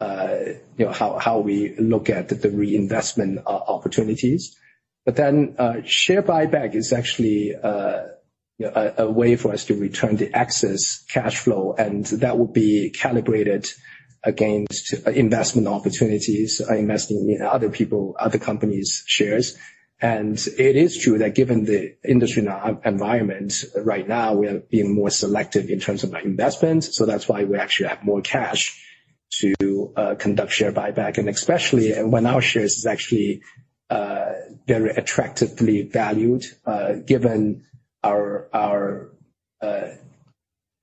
uh 0.00 0.38
you 0.76 0.86
know, 0.86 0.92
how 0.92 1.18
how 1.18 1.38
we 1.38 1.76
look 1.76 2.10
at 2.10 2.28
the 2.28 2.50
reinvestment 2.50 3.40
opportunities. 3.46 4.56
But 5.04 5.16
then 5.16 5.56
uh, 5.58 5.82
share 5.84 6.22
buyback 6.22 6.74
is 6.74 6.92
actually 6.92 7.54
uh, 7.54 8.04
a, 8.60 9.10
way 9.10 9.36
for 9.36 9.52
us 9.52 9.66
to 9.66 9.74
return 9.74 10.16
the 10.16 10.34
excess 10.34 11.04
cash 11.10 11.38
flow, 11.38 11.74
and 11.76 12.06
that 12.06 12.38
would 12.38 12.52
be 12.52 12.90
calibrated 12.90 13.66
against 14.22 14.94
investment 15.06 15.68
opportunities, 15.68 16.62
uh, 16.62 16.74
investing 16.74 17.28
in 17.28 17.42
other 17.42 17.68
people, 17.68 18.16
other 18.18 18.38
companies' 18.38 19.04
shares. 19.06 19.58
And 20.00 20.38
it 20.58 20.76
is 20.76 20.98
true 20.98 21.18
that 21.18 21.34
given 21.34 21.64
the 21.64 21.96
industry 22.04 22.46
environment 22.84 23.64
right 23.76 24.08
now, 24.08 24.34
we 24.34 24.48
are 24.48 24.58
being 24.58 24.94
more 24.94 25.10
selective 25.10 25.68
in 25.68 25.80
terms 25.80 26.02
of 26.02 26.14
our 26.14 26.20
investments. 26.20 26.96
So 26.96 27.06
that's 27.06 27.28
why 27.28 27.44
we 27.44 27.58
actually 27.58 27.88
have 27.90 28.04
more 28.04 28.20
cash 28.20 28.80
to 29.40 29.92
conduct 30.18 30.52
share 30.52 30.72
buyback, 30.72 31.18
and 31.18 31.28
especially 31.28 31.92
when 32.02 32.26
our 32.26 32.40
shares 32.40 32.76
is 32.76 32.86
actually 32.86 33.42
very 33.90 34.90
attractively 34.90 35.82
valued, 35.82 36.44
uh, 36.66 36.94
given 37.06 37.64
our 38.02 38.48
our 38.52 39.10
uh, 39.60 39.88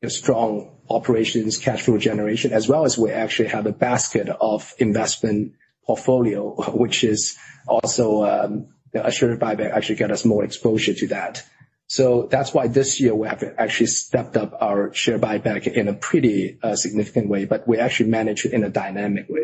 strong 0.07 0.77
operations, 0.89 1.57
cash 1.57 1.83
flow 1.83 1.97
generation, 1.97 2.51
as 2.53 2.67
well 2.67 2.85
as 2.85 2.97
we 2.97 3.11
actually 3.11 3.49
have 3.49 3.65
a 3.65 3.71
basket 3.71 4.29
of 4.29 4.73
investment 4.77 5.53
portfolio, 5.85 6.53
which 6.73 7.03
is 7.03 7.37
also 7.67 8.23
um, 8.23 8.67
a 8.93 9.11
share 9.11 9.37
buyback 9.37 9.71
actually 9.71 9.95
get 9.95 10.11
us 10.11 10.25
more 10.25 10.43
exposure 10.43 10.93
to 10.93 11.07
that. 11.07 11.43
So 11.87 12.27
that's 12.31 12.53
why 12.53 12.67
this 12.67 13.01
year 13.01 13.13
we 13.13 13.27
have 13.27 13.43
actually 13.57 13.87
stepped 13.87 14.37
up 14.37 14.53
our 14.61 14.93
share 14.93 15.19
buyback 15.19 15.67
in 15.67 15.89
a 15.89 15.93
pretty 15.93 16.57
uh, 16.63 16.75
significant 16.75 17.27
way, 17.27 17.43
but 17.45 17.67
we 17.67 17.79
actually 17.79 18.09
manage 18.09 18.45
it 18.45 18.53
in 18.53 18.63
a 18.63 18.69
dynamic 18.69 19.27
way. 19.27 19.43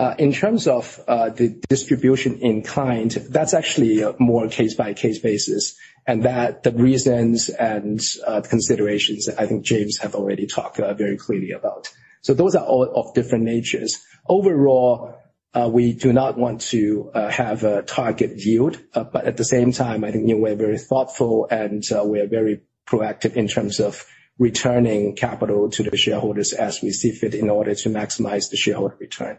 Uh, 0.00 0.14
in 0.18 0.32
terms 0.32 0.66
of 0.66 0.98
uh, 1.08 1.28
the 1.28 1.50
distribution 1.68 2.38
in 2.38 2.62
kind, 2.62 3.10
that's 3.10 3.52
actually 3.52 4.00
a 4.00 4.14
more 4.18 4.48
case-by-case 4.48 5.18
basis, 5.18 5.76
and 6.06 6.22
that 6.22 6.62
the 6.62 6.72
reasons 6.72 7.50
and 7.50 8.00
considerations 8.48 9.28
I 9.28 9.44
think 9.44 9.62
James 9.62 9.98
have 9.98 10.14
already 10.14 10.46
talked 10.46 10.78
very 10.78 11.18
clearly 11.18 11.50
about. 11.50 11.92
So 12.22 12.32
those 12.32 12.54
are 12.54 12.64
all 12.64 12.90
of 12.96 13.12
different 13.12 13.44
natures. 13.44 14.02
Overall, 14.26 15.16
uh, 15.52 15.68
we 15.70 15.92
do 15.92 16.14
not 16.14 16.38
want 16.38 16.62
to 16.72 17.10
uh, 17.12 17.28
have 17.28 17.64
a 17.64 17.82
target 17.82 18.38
yield, 18.38 18.80
uh, 18.94 19.04
but 19.04 19.26
at 19.26 19.36
the 19.36 19.44
same 19.44 19.70
time, 19.70 20.02
I 20.02 20.12
think, 20.12 20.26
you 20.26 20.36
know, 20.36 20.40
we're 20.40 20.56
very 20.56 20.78
thoughtful 20.78 21.46
and 21.50 21.84
we're 21.90 22.26
very 22.26 22.62
proactive 22.88 23.34
in 23.36 23.48
terms 23.48 23.80
of 23.80 24.06
returning 24.38 25.14
capital 25.14 25.68
to 25.72 25.82
the 25.82 25.98
shareholders 25.98 26.54
as 26.54 26.80
we 26.80 26.90
see 26.90 27.12
fit 27.12 27.34
in 27.34 27.50
order 27.50 27.74
to 27.74 27.90
maximize 27.90 28.48
the 28.50 28.56
shareholder 28.56 28.96
return. 28.98 29.38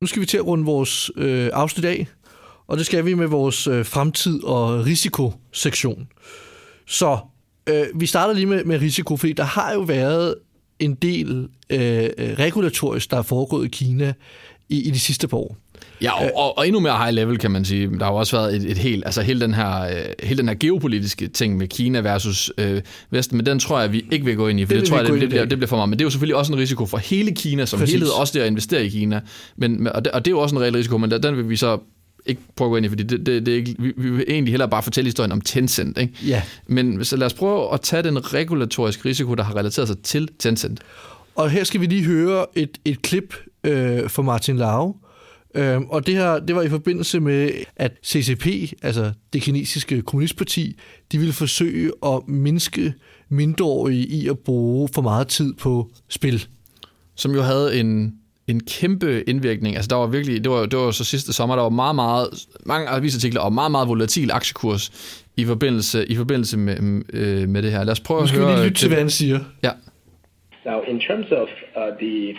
Nu 0.00 0.06
skal 0.06 0.20
vi 0.20 0.26
til 0.26 0.36
at 0.36 0.46
runde 0.46 0.64
vores 0.64 1.10
øh, 1.16 1.50
afsnit 1.52 1.84
af, 1.84 2.06
og 2.66 2.78
det 2.78 2.86
skal 2.86 3.04
vi 3.04 3.14
med 3.14 3.26
vores 3.26 3.66
øh, 3.66 3.86
fremtid 3.86 4.44
og 4.44 4.86
risikosektion. 4.86 6.08
Så 6.86 7.18
Øh, 7.70 7.86
vi 7.94 8.06
starter 8.06 8.34
lige 8.34 8.46
med, 8.46 8.64
med 8.64 8.80
risiko, 8.80 9.16
fordi 9.16 9.32
der 9.32 9.44
har 9.44 9.72
jo 9.72 9.80
været 9.80 10.34
en 10.78 10.94
del 10.94 11.48
øh, 11.70 12.10
øh 12.18 12.38
regulatorisk, 12.38 13.10
der 13.10 13.16
er 13.16 13.22
foregået 13.22 13.66
i 13.66 13.68
Kina 13.68 14.12
i, 14.68 14.88
i 14.88 14.90
de 14.90 15.00
sidste 15.00 15.28
par 15.28 15.36
år. 15.36 15.56
Ja, 16.02 16.24
og, 16.24 16.30
og, 16.34 16.58
og 16.58 16.66
endnu 16.66 16.80
mere 16.80 16.98
high 16.98 17.14
level, 17.14 17.38
kan 17.38 17.50
man 17.50 17.64
sige. 17.64 17.90
Der 17.98 18.04
har 18.04 18.12
jo 18.12 18.18
også 18.18 18.36
været 18.36 18.56
et, 18.56 18.70
et 18.70 18.78
helt, 18.78 19.02
altså 19.06 19.22
hele 19.22 19.40
den, 19.40 19.54
her, 19.54 19.82
øh, 19.82 20.04
hele 20.22 20.38
den 20.38 20.48
her 20.48 20.56
geopolitiske 20.60 21.28
ting 21.28 21.56
med 21.56 21.68
Kina 21.68 22.00
versus 22.00 22.52
øh, 22.58 22.82
Vesten, 23.10 23.36
men 23.36 23.46
den 23.46 23.58
tror 23.58 23.80
jeg, 23.80 23.92
vi 23.92 24.04
ikke 24.10 24.24
vil 24.24 24.36
gå 24.36 24.48
ind 24.48 24.60
i, 24.60 24.64
for 24.64 24.72
det, 24.72 24.80
det 24.80 24.88
tror 24.88 24.96
jeg, 24.96 25.06
det, 25.06 25.20
det, 25.20 25.28
bliver, 25.28 25.44
det 25.44 25.58
bliver 25.58 25.68
for 25.68 25.76
meget. 25.76 25.88
Men 25.88 25.98
det 25.98 26.04
er 26.04 26.06
jo 26.06 26.10
selvfølgelig 26.10 26.36
også 26.36 26.52
en 26.52 26.58
risiko 26.58 26.86
for 26.86 26.98
hele 26.98 27.34
Kina 27.34 27.66
som 27.66 27.78
Præcis. 27.78 27.92
helhed, 27.92 28.10
også 28.20 28.32
det 28.32 28.40
at 28.40 28.46
investere 28.46 28.84
i 28.84 28.88
Kina. 28.88 29.20
Men, 29.56 29.88
og, 29.88 30.04
det, 30.04 30.12
og 30.12 30.24
det 30.24 30.30
er 30.30 30.34
jo 30.34 30.40
også 30.40 30.56
en 30.56 30.62
reel 30.62 30.74
risiko, 30.74 30.98
men 30.98 31.10
den 31.10 31.36
vil 31.36 31.48
vi 31.48 31.56
så 31.56 31.78
ikke 32.26 32.40
prøve 32.56 32.68
at 32.68 32.70
gå 32.70 32.76
ind 32.76 32.86
i, 32.86 32.88
fordi 32.88 33.02
det, 33.02 33.26
det, 33.26 33.46
det 33.46 33.52
er 33.52 33.56
ikke, 33.56 33.74
vi, 33.78 33.92
vi 33.96 34.10
vil 34.10 34.24
egentlig 34.28 34.52
hellere 34.52 34.68
bare 34.68 34.82
fortælle 34.82 35.08
historien 35.08 35.32
om 35.32 35.40
Tencent. 35.40 35.98
Ikke? 35.98 36.12
Ja. 36.26 36.42
Men 36.66 37.04
så 37.04 37.16
lad 37.16 37.26
os 37.26 37.34
prøve 37.34 37.74
at 37.74 37.80
tage 37.80 38.02
den 38.02 38.34
regulatoriske 38.34 39.08
risiko, 39.08 39.34
der 39.34 39.42
har 39.42 39.56
relateret 39.56 39.88
sig 39.88 39.98
til 39.98 40.28
Tencent. 40.38 40.80
Og 41.34 41.50
her 41.50 41.64
skal 41.64 41.80
vi 41.80 41.86
lige 41.86 42.04
høre 42.04 42.46
et, 42.54 42.78
et 42.84 43.02
klip 43.02 43.34
øh, 43.64 44.10
fra 44.10 44.22
Martin 44.22 44.56
Lau. 44.56 44.96
Øh, 45.54 45.80
og 45.80 46.06
det 46.06 46.16
her, 46.16 46.38
det 46.38 46.56
var 46.56 46.62
i 46.62 46.68
forbindelse 46.68 47.20
med, 47.20 47.50
at 47.76 47.92
CCP, 48.04 48.46
altså 48.82 49.12
det 49.32 49.42
kinesiske 49.42 50.02
kommunistparti, 50.02 50.76
de 51.12 51.18
ville 51.18 51.32
forsøge 51.32 51.92
at 52.06 52.28
mindske 52.28 52.94
mindreårige 53.28 54.06
i 54.06 54.28
at 54.28 54.38
bruge 54.38 54.88
for 54.94 55.02
meget 55.02 55.28
tid 55.28 55.54
på 55.54 55.90
spil. 56.08 56.46
Som 57.14 57.34
jo 57.34 57.42
havde 57.42 57.80
en 57.80 58.20
en 58.50 58.60
kæmpe 58.60 59.22
indvirkning. 59.22 59.76
Altså 59.76 59.88
der 59.88 59.96
var 59.96 60.06
virkelig, 60.06 60.44
det 60.44 60.52
var, 60.52 60.66
det 60.66 60.78
var 60.78 60.90
så 60.90 61.04
sidste 61.04 61.32
sommer, 61.32 61.56
der 61.56 61.62
var 61.62 61.70
meget, 61.70 61.94
meget, 61.94 62.28
mange 62.66 62.88
avisartikler 62.88 63.40
og 63.40 63.52
meget, 63.52 63.70
meget 63.70 63.88
volatil 63.88 64.30
aktiekurs 64.32 64.90
i 65.36 65.44
forbindelse, 65.44 66.06
i 66.06 66.16
forbindelse 66.16 66.58
med, 66.58 67.02
øh, 67.12 67.48
med 67.48 67.62
det 67.62 67.72
her. 67.72 67.84
Lad 67.84 67.92
os 67.92 68.00
prøve 68.00 68.22
at 68.22 68.30
høre... 68.30 68.40
Nu 68.40 68.46
skal 68.46 68.56
vi 68.56 68.58
lige 68.58 68.66
lytte 68.68 68.80
til, 68.80 68.88
hvad 68.88 68.98
han 68.98 69.10
siger. 69.10 69.38
Ja. 69.62 69.70
Now, 70.66 70.80
in 70.82 71.00
terms 71.00 71.26
of 71.32 71.48
uh, 71.76 71.98
the 72.02 72.36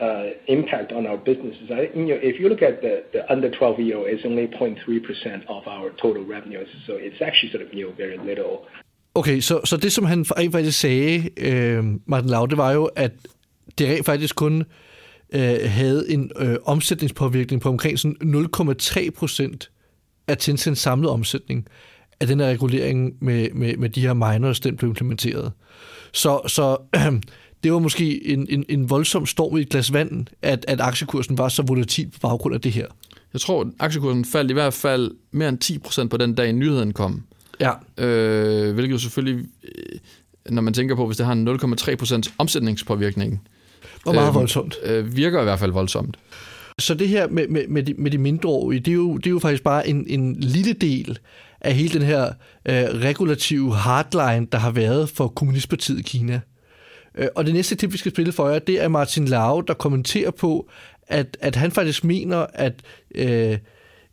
Uh, 0.00 0.30
impact 0.46 0.92
on 0.92 1.06
our 1.06 1.18
businesses, 1.30 1.70
I, 1.70 1.80
if 2.30 2.40
you 2.40 2.48
look 2.48 2.62
at 2.62 2.80
the, 2.80 2.94
the 3.12 3.20
under 3.32 3.50
12 3.50 3.80
year 3.80 3.96
old, 3.98 4.06
it's 4.08 4.24
only 4.24 4.46
0.3% 4.46 5.46
of 5.56 5.62
our 5.66 5.90
total 6.02 6.24
revenues, 6.34 6.68
so 6.86 6.92
it's 7.06 7.20
actually 7.20 7.50
sort 7.52 7.62
of 7.66 7.96
very 7.98 8.16
little. 8.16 8.54
Okay, 9.14 9.40
så, 9.40 9.78
det 9.82 9.92
som 9.92 10.04
han 10.04 10.24
faktisk 10.24 10.80
sagde, 10.80 11.30
øh, 11.36 11.84
Martin 12.06 12.30
Lau, 12.30 12.46
det 12.46 12.58
var 12.58 12.72
jo, 12.72 12.84
at 12.84 13.12
det 13.78 13.88
rent 13.88 14.06
faktisk 14.06 14.36
kun 14.36 14.64
øh, 15.34 15.58
havde 15.64 16.12
en 16.12 16.30
øh, 16.40 16.56
omsætningspåvirkning 16.64 17.62
på 17.62 17.68
omkring 17.68 17.98
sådan 17.98 18.16
0,3% 18.56 20.24
af 20.28 20.36
Tencents 20.36 20.80
samlede 20.80 21.12
omsætning 21.12 21.66
af 22.20 22.26
den 22.26 22.40
her 22.40 22.46
regulering 22.46 23.14
med, 23.20 23.50
med, 23.50 23.76
med 23.76 23.88
de 23.88 24.00
her 24.00 24.14
miners, 24.14 24.60
den 24.60 24.76
blev 24.76 24.88
implementeret. 24.88 25.52
Så, 26.12 26.40
så 26.46 26.76
det 27.62 27.72
var 27.72 27.78
måske 27.78 28.28
en, 28.28 28.46
en, 28.50 28.64
en 28.68 28.90
voldsom 28.90 29.26
storm 29.26 29.56
i 29.56 29.60
et 29.60 29.68
glas 29.68 29.92
vand, 29.92 30.26
at, 30.42 30.64
at 30.68 30.80
aktiekursen 30.80 31.38
var 31.38 31.48
så 31.48 31.62
volatil 31.62 32.10
på 32.10 32.18
baggrund 32.22 32.54
af 32.54 32.60
det 32.60 32.72
her. 32.72 32.86
Jeg 33.32 33.40
tror, 33.40 33.60
at 33.60 33.66
aktiekursen 33.78 34.24
faldt 34.24 34.50
i 34.50 34.54
hvert 34.54 34.74
fald 34.74 35.10
mere 35.30 35.48
end 35.48 35.58
10 35.58 35.78
procent 35.78 36.10
på 36.10 36.16
den 36.16 36.34
dag, 36.34 36.52
nyheden 36.52 36.92
kom. 36.92 37.22
Ja. 37.60 37.72
Øh, 37.98 38.74
hvilket 38.74 38.92
jo 38.92 38.98
selvfølgelig, 38.98 39.46
øh, 39.64 39.98
når 40.50 40.62
man 40.62 40.74
tænker 40.74 40.94
på, 40.96 41.06
hvis 41.06 41.16
det 41.16 41.26
har 41.26 41.32
en 41.32 41.48
0,3 41.48 41.94
procents 41.96 42.34
omsætningspåvirkning, 42.38 43.40
og 44.06 44.14
meget 44.14 44.28
øh, 44.28 44.34
voldsomt. 44.34 44.76
Øh, 44.84 45.16
virker 45.16 45.40
i 45.40 45.44
hvert 45.44 45.58
fald 45.58 45.72
voldsomt. 45.72 46.16
Så 46.78 46.94
det 46.94 47.08
her 47.08 47.28
med, 47.28 47.48
med, 47.48 47.68
med, 47.68 47.82
de, 47.82 47.94
med 47.98 48.10
de 48.10 48.18
mindreårige, 48.18 48.80
det 48.80 48.90
er, 48.90 48.94
jo, 48.94 49.16
det 49.16 49.26
er 49.26 49.30
jo 49.30 49.38
faktisk 49.38 49.62
bare 49.62 49.88
en, 49.88 50.06
en 50.08 50.36
lille 50.40 50.72
del 50.72 51.18
af 51.60 51.74
hele 51.74 51.98
den 51.98 52.02
her 52.02 52.26
øh, 52.66 52.84
regulative 52.84 53.74
hardline, 53.74 54.46
der 54.52 54.58
har 54.58 54.70
været 54.70 55.08
for 55.08 55.28
Kommunistpartiet 55.28 55.98
i 55.98 56.02
Kina. 56.02 56.40
Øh, 57.14 57.28
og 57.34 57.44
det 57.44 57.54
næste 57.54 57.74
tip, 57.74 57.92
vi 57.92 57.98
skal 57.98 58.12
spille 58.12 58.32
for 58.32 58.48
jer, 58.48 58.58
det 58.58 58.82
er 58.82 58.88
Martin 58.88 59.24
Lau, 59.24 59.60
der 59.60 59.74
kommenterer 59.74 60.30
på, 60.30 60.68
at, 61.06 61.36
at 61.40 61.56
han 61.56 61.70
faktisk 61.70 62.04
mener, 62.04 62.46
at 62.54 62.82
øh, 63.14 63.58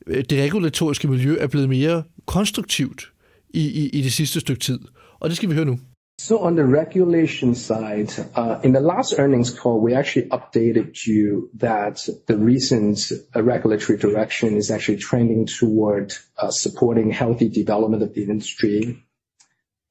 det 0.07 0.43
regulatoriske 0.43 1.07
miljø 1.07 1.37
er 1.39 1.47
blevet 1.47 1.69
mere 1.69 2.03
konstruktivt 2.25 3.11
i, 3.49 3.67
i, 3.67 3.89
i 3.89 4.01
det 4.01 4.13
sidste 4.13 4.39
stykke 4.39 4.59
tid. 4.59 4.79
Og 5.19 5.29
det 5.29 5.37
skal 5.37 5.49
vi 5.49 5.55
høre 5.55 5.65
nu. 5.65 5.79
So 6.19 6.39
on 6.39 6.55
the 6.55 6.65
regulation 6.65 7.53
side, 7.53 8.09
uh, 8.35 8.59
in 8.63 8.73
the 8.73 8.81
last 8.81 9.19
earnings 9.19 9.51
call, 9.51 9.79
we 9.79 9.93
actually 9.93 10.27
updated 10.31 11.05
you 11.05 11.49
that 11.59 12.09
the 12.27 12.35
recent 12.35 13.11
uh, 13.35 13.43
regulatory 13.43 13.97
direction 13.97 14.57
is 14.57 14.71
actually 14.71 14.99
trending 14.99 15.45
toward 15.45 16.13
uh, 16.41 16.49
supporting 16.49 17.11
healthy 17.11 17.49
development 17.49 18.01
of 18.01 18.15
the 18.15 18.23
industry, 18.23 18.97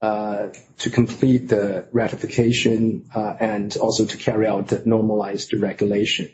Uh, 0.06 0.52
to 0.78 0.88
complete 0.88 1.48
the 1.48 1.84
ratification, 1.90 3.04
uh, 3.12 3.34
and 3.40 3.76
also 3.78 4.04
to 4.04 4.16
carry 4.16 4.46
out 4.46 4.68
the 4.68 4.80
normalized 4.84 5.52
regulation. 5.54 6.30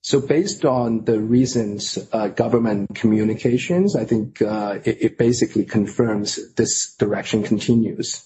So 0.00 0.20
based 0.20 0.64
on 0.64 1.04
the 1.04 1.20
recent 1.20 1.80
uh, 2.12 2.26
government 2.26 2.96
communications, 2.96 3.94
I 3.94 4.04
think 4.04 4.40
it 4.40 5.16
basically 5.16 5.64
confirms 5.64 6.54
this 6.54 6.96
direction 6.96 7.44
continues. 7.44 8.24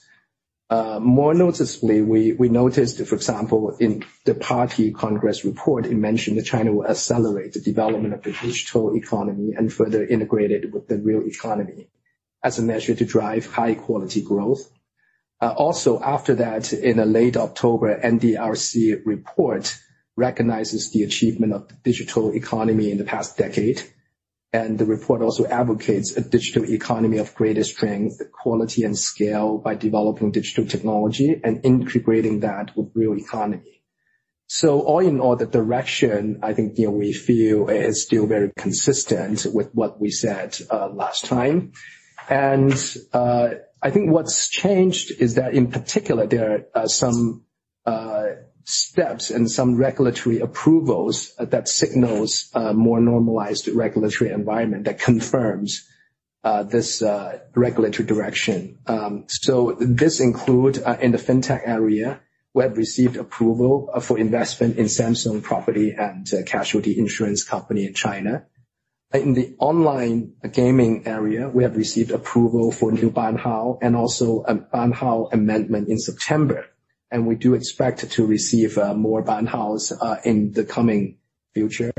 Uh, 0.71 0.99
more 1.01 1.35
noticeably, 1.35 2.01
we, 2.01 2.33
we 2.33 2.49
noticed, 2.49 3.05
for 3.05 3.17
example, 3.17 3.77
in 3.79 4.03
the 4.25 4.35
party 4.35 4.91
Congress 4.91 5.45
report, 5.45 5.85
it 5.85 5.97
mentioned 5.97 6.39
that 6.39 6.47
China 6.47 6.73
will 6.73 6.87
accelerate 6.87 7.53
the 7.53 7.61
development 7.61 8.15
of 8.15 8.23
the 8.23 8.33
digital 8.33 8.97
economy 8.97 9.53
and 9.55 9.71
further 9.71 10.03
integrate 10.03 10.51
it 10.51 10.73
with 10.73 10.89
the 10.89 10.97
real 10.97 11.27
economy 11.27 11.89
as 12.43 12.59
a 12.59 12.63
measure 12.63 12.95
to 12.95 13.05
drive 13.05 13.47
high 13.47 13.75
quality 13.75 14.23
growth. 14.23 14.71
Uh, 15.41 15.55
also, 15.57 16.01
after 16.01 16.37
that, 16.37 16.73
in 16.73 16.99
a 16.99 17.05
late 17.05 17.37
October 17.37 18.01
NDRC 18.01 19.03
report 19.05 19.77
recognizes 20.17 20.91
the 20.91 21.03
achievement 21.03 21.53
of 21.53 21.69
the 21.69 21.75
digital 21.83 22.35
economy 22.35 22.91
in 22.91 22.99
the 22.99 23.05
past 23.05 23.37
decade 23.37 23.83
and 24.53 24.79
the 24.79 24.85
report 24.85 25.23
also 25.23 25.47
advocates 25.47 26.15
a 26.17 26.21
digital 26.21 26.71
economy 26.71 27.17
of 27.19 27.35
greater 27.35 27.65
strength, 27.65 28.21
quality, 28.33 28.85
and 28.85 28.99
scale 28.99 29.57
by 29.57 29.75
developing 29.75 30.31
digital 30.31 30.67
technology 30.67 31.41
and 31.43 31.65
integrating 31.65 32.41
that 32.41 32.77
with 32.77 32.91
real 32.95 33.17
economy. 33.17 33.83
So 34.49 34.81
all 34.81 34.99
in 34.99 35.21
all, 35.21 35.37
the 35.37 35.47
direction, 35.47 36.41
I 36.43 36.53
think, 36.53 36.79
you 36.79 36.87
know, 36.87 36.93
we 36.93 37.15
feel 37.15 37.71
is 37.71 38.03
still 38.03 38.27
very 38.27 38.53
consistent 38.55 39.47
with 39.51 39.71
what 39.73 39.99
we 39.99 40.11
said 40.11 40.59
uh, 40.71 40.91
last 40.91 41.25
time. 41.25 41.73
And 42.33 42.73
uh, 43.13 43.49
I 43.83 43.91
think 43.91 44.11
what's 44.11 44.49
changed 44.49 45.13
is 45.21 45.35
that 45.35 45.53
in 45.53 45.71
particular, 45.71 46.27
there 46.27 46.51
are 46.75 46.83
uh, 46.85 46.87
some 46.89 47.45
uh 47.85 48.27
steps 48.65 49.31
and 49.31 49.51
some 49.51 49.77
regulatory 49.77 50.39
approvals 50.39 51.35
that 51.37 51.69
signals 51.69 52.49
a 52.55 52.73
more 52.73 53.01
normalized 53.01 53.67
regulatory 53.67 54.31
environment 54.31 54.85
that 54.85 55.01
confirms 55.01 55.85
uh, 56.45 56.63
this 56.63 57.03
uh, 57.03 57.41
regulatory 57.57 58.07
direction. 58.07 58.79
Um, 58.87 59.25
so 59.29 59.77
this 59.81 60.21
include 60.21 60.77
in 61.01 61.11
the 61.11 61.19
fintech 61.19 61.63
area, 61.67 62.21
we 62.55 62.63
have 62.63 62.79
received 62.79 63.17
approval 63.17 63.91
for 64.01 64.17
investment 64.17 64.79
in 64.79 64.87
Samsung 64.87 65.43
Property 65.43 65.91
and 65.99 66.25
Casualty 66.47 66.97
Insurance 66.97 67.43
Company 67.43 67.85
in 67.85 67.95
China. 67.95 68.47
In 69.15 69.35
the 69.35 69.55
online 69.59 70.33
gaming 70.53 71.07
area, 71.07 71.49
we 71.49 71.65
have 71.65 71.77
received 71.77 72.11
approval 72.13 72.73
for 72.73 72.93
new 72.93 73.11
Banhao 73.11 73.79
and 73.83 73.95
also 73.95 74.43
a 74.43 74.55
Banhao 74.55 75.33
amendment 75.33 75.89
in 75.89 75.99
September 75.99 76.67
and 77.13 77.27
we 77.27 77.35
do 77.35 77.53
expect 77.53 78.11
to 78.11 78.27
receive 78.27 78.79
uh, 78.79 78.95
more 78.95 79.23
Banhaos 79.23 79.93
uh, 79.93 80.17
in 80.25 80.53
the 80.53 80.65
coming 80.65 81.19
future. 81.53 81.93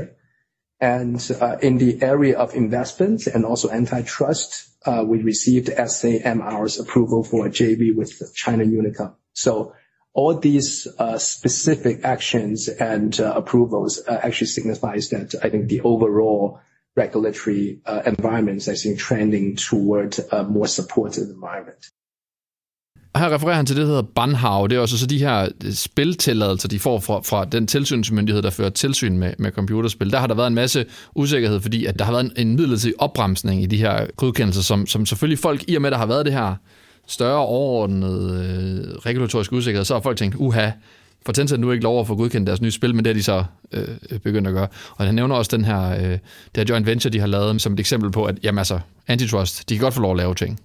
And 0.80 1.24
uh, 1.40 1.56
in 1.62 1.78
the 1.78 2.02
area 2.02 2.36
of 2.36 2.54
investments 2.54 3.28
and 3.28 3.44
also 3.46 3.70
antitrust, 3.70 4.70
we 5.06 5.22
received 5.22 5.68
SAMR's 5.68 6.78
approval 6.78 7.22
for 7.24 7.46
a 7.46 7.50
JV 7.50 7.94
with 7.94 8.34
China 8.34 8.64
Unicom. 8.64 9.14
So 9.32 9.72
all 10.12 10.34
these 10.34 10.86
specific 11.18 12.04
actions 12.04 12.68
and 12.68 13.18
approvals 13.20 14.02
actually 14.06 14.48
signifies 14.48 15.08
that 15.10 15.34
I 15.42 15.48
think 15.48 15.68
the 15.68 15.80
overall 15.82 16.60
regulatory 16.96 17.78
uh, 17.86 18.02
environments, 18.06 18.68
I 18.68 18.70
actually 18.70 18.98
trending 18.98 19.56
toward 19.56 20.12
a 20.32 20.42
more 20.42 20.68
supportive 20.68 21.26
environment. 21.36 21.84
her 23.16 23.34
refererer 23.34 23.56
han 23.56 23.66
til 23.66 23.76
det, 23.76 23.82
der 23.82 23.88
hedder 23.88 24.02
Banhau. 24.02 24.66
Det 24.66 24.76
er 24.76 24.80
også 24.80 24.98
så 24.98 25.06
de 25.06 25.18
her 25.18 25.48
øh, 25.64 25.72
spiltilladelser, 25.72 26.68
de 26.68 26.78
får 26.78 27.00
fra, 27.00 27.20
fra 27.20 27.44
den 27.44 27.66
tilsynsmyndighed, 27.66 28.42
der 28.42 28.50
fører 28.50 28.70
tilsyn 28.70 29.18
med, 29.18 29.32
med 29.38 29.50
computerspil. 29.52 30.10
Der 30.10 30.18
har 30.18 30.26
der 30.26 30.34
været 30.34 30.46
en 30.46 30.54
masse 30.54 30.86
usikkerhed, 31.14 31.60
fordi 31.60 31.86
at 31.86 31.98
der 31.98 32.04
har 32.04 32.12
været 32.12 32.24
en, 32.24 32.32
en 32.36 32.56
midlertidig 32.56 33.00
opbremsning 33.00 33.62
i 33.62 33.66
de 33.66 33.76
her 33.76 34.06
godkendelser, 34.16 34.62
som, 34.62 34.86
som 34.86 35.06
selvfølgelig 35.06 35.38
folk, 35.38 35.64
i 35.68 35.76
og 35.76 35.82
med 35.82 35.90
der 35.90 35.96
har 35.96 36.06
været 36.06 36.26
det 36.26 36.32
her 36.32 36.54
større 37.06 37.46
overordnede 37.46 38.46
øh, 38.88 38.98
regulatoriske 38.98 39.56
usikkerhed, 39.56 39.84
så 39.84 39.94
har 39.94 40.00
folk 40.00 40.16
tænkt, 40.16 40.36
uha, 40.36 40.70
for 41.26 41.32
Tencent 41.32 41.60
nu 41.60 41.70
ikke 41.70 41.84
lov 41.84 42.00
at 42.00 42.06
få 42.06 42.16
godkendt 42.16 42.46
deres 42.46 42.60
nye 42.60 42.70
spil, 42.70 42.94
men 42.94 43.04
det 43.04 43.10
er 43.10 43.14
de 43.14 43.22
så 43.22 43.44
øh, 43.72 44.18
begyndt 44.18 44.48
at 44.48 44.54
gøre. 44.54 44.68
Og 44.96 45.06
han 45.06 45.14
nævner 45.14 45.36
også 45.36 45.56
den 45.56 45.64
her, 45.64 45.90
øh, 45.90 46.02
det 46.02 46.20
her 46.56 46.64
joint 46.68 46.86
venture, 46.86 47.12
de 47.12 47.20
har 47.20 47.26
lavet, 47.26 47.60
som 47.60 47.72
et 47.72 47.80
eksempel 47.80 48.10
på, 48.10 48.24
at 48.24 48.38
jamen 48.42 48.58
altså, 48.58 48.80
antitrust, 49.08 49.68
de 49.68 49.74
kan 49.74 49.82
godt 49.82 49.94
få 49.94 50.00
lov 50.00 50.10
at 50.10 50.16
lave 50.16 50.34
ting. 50.34 50.60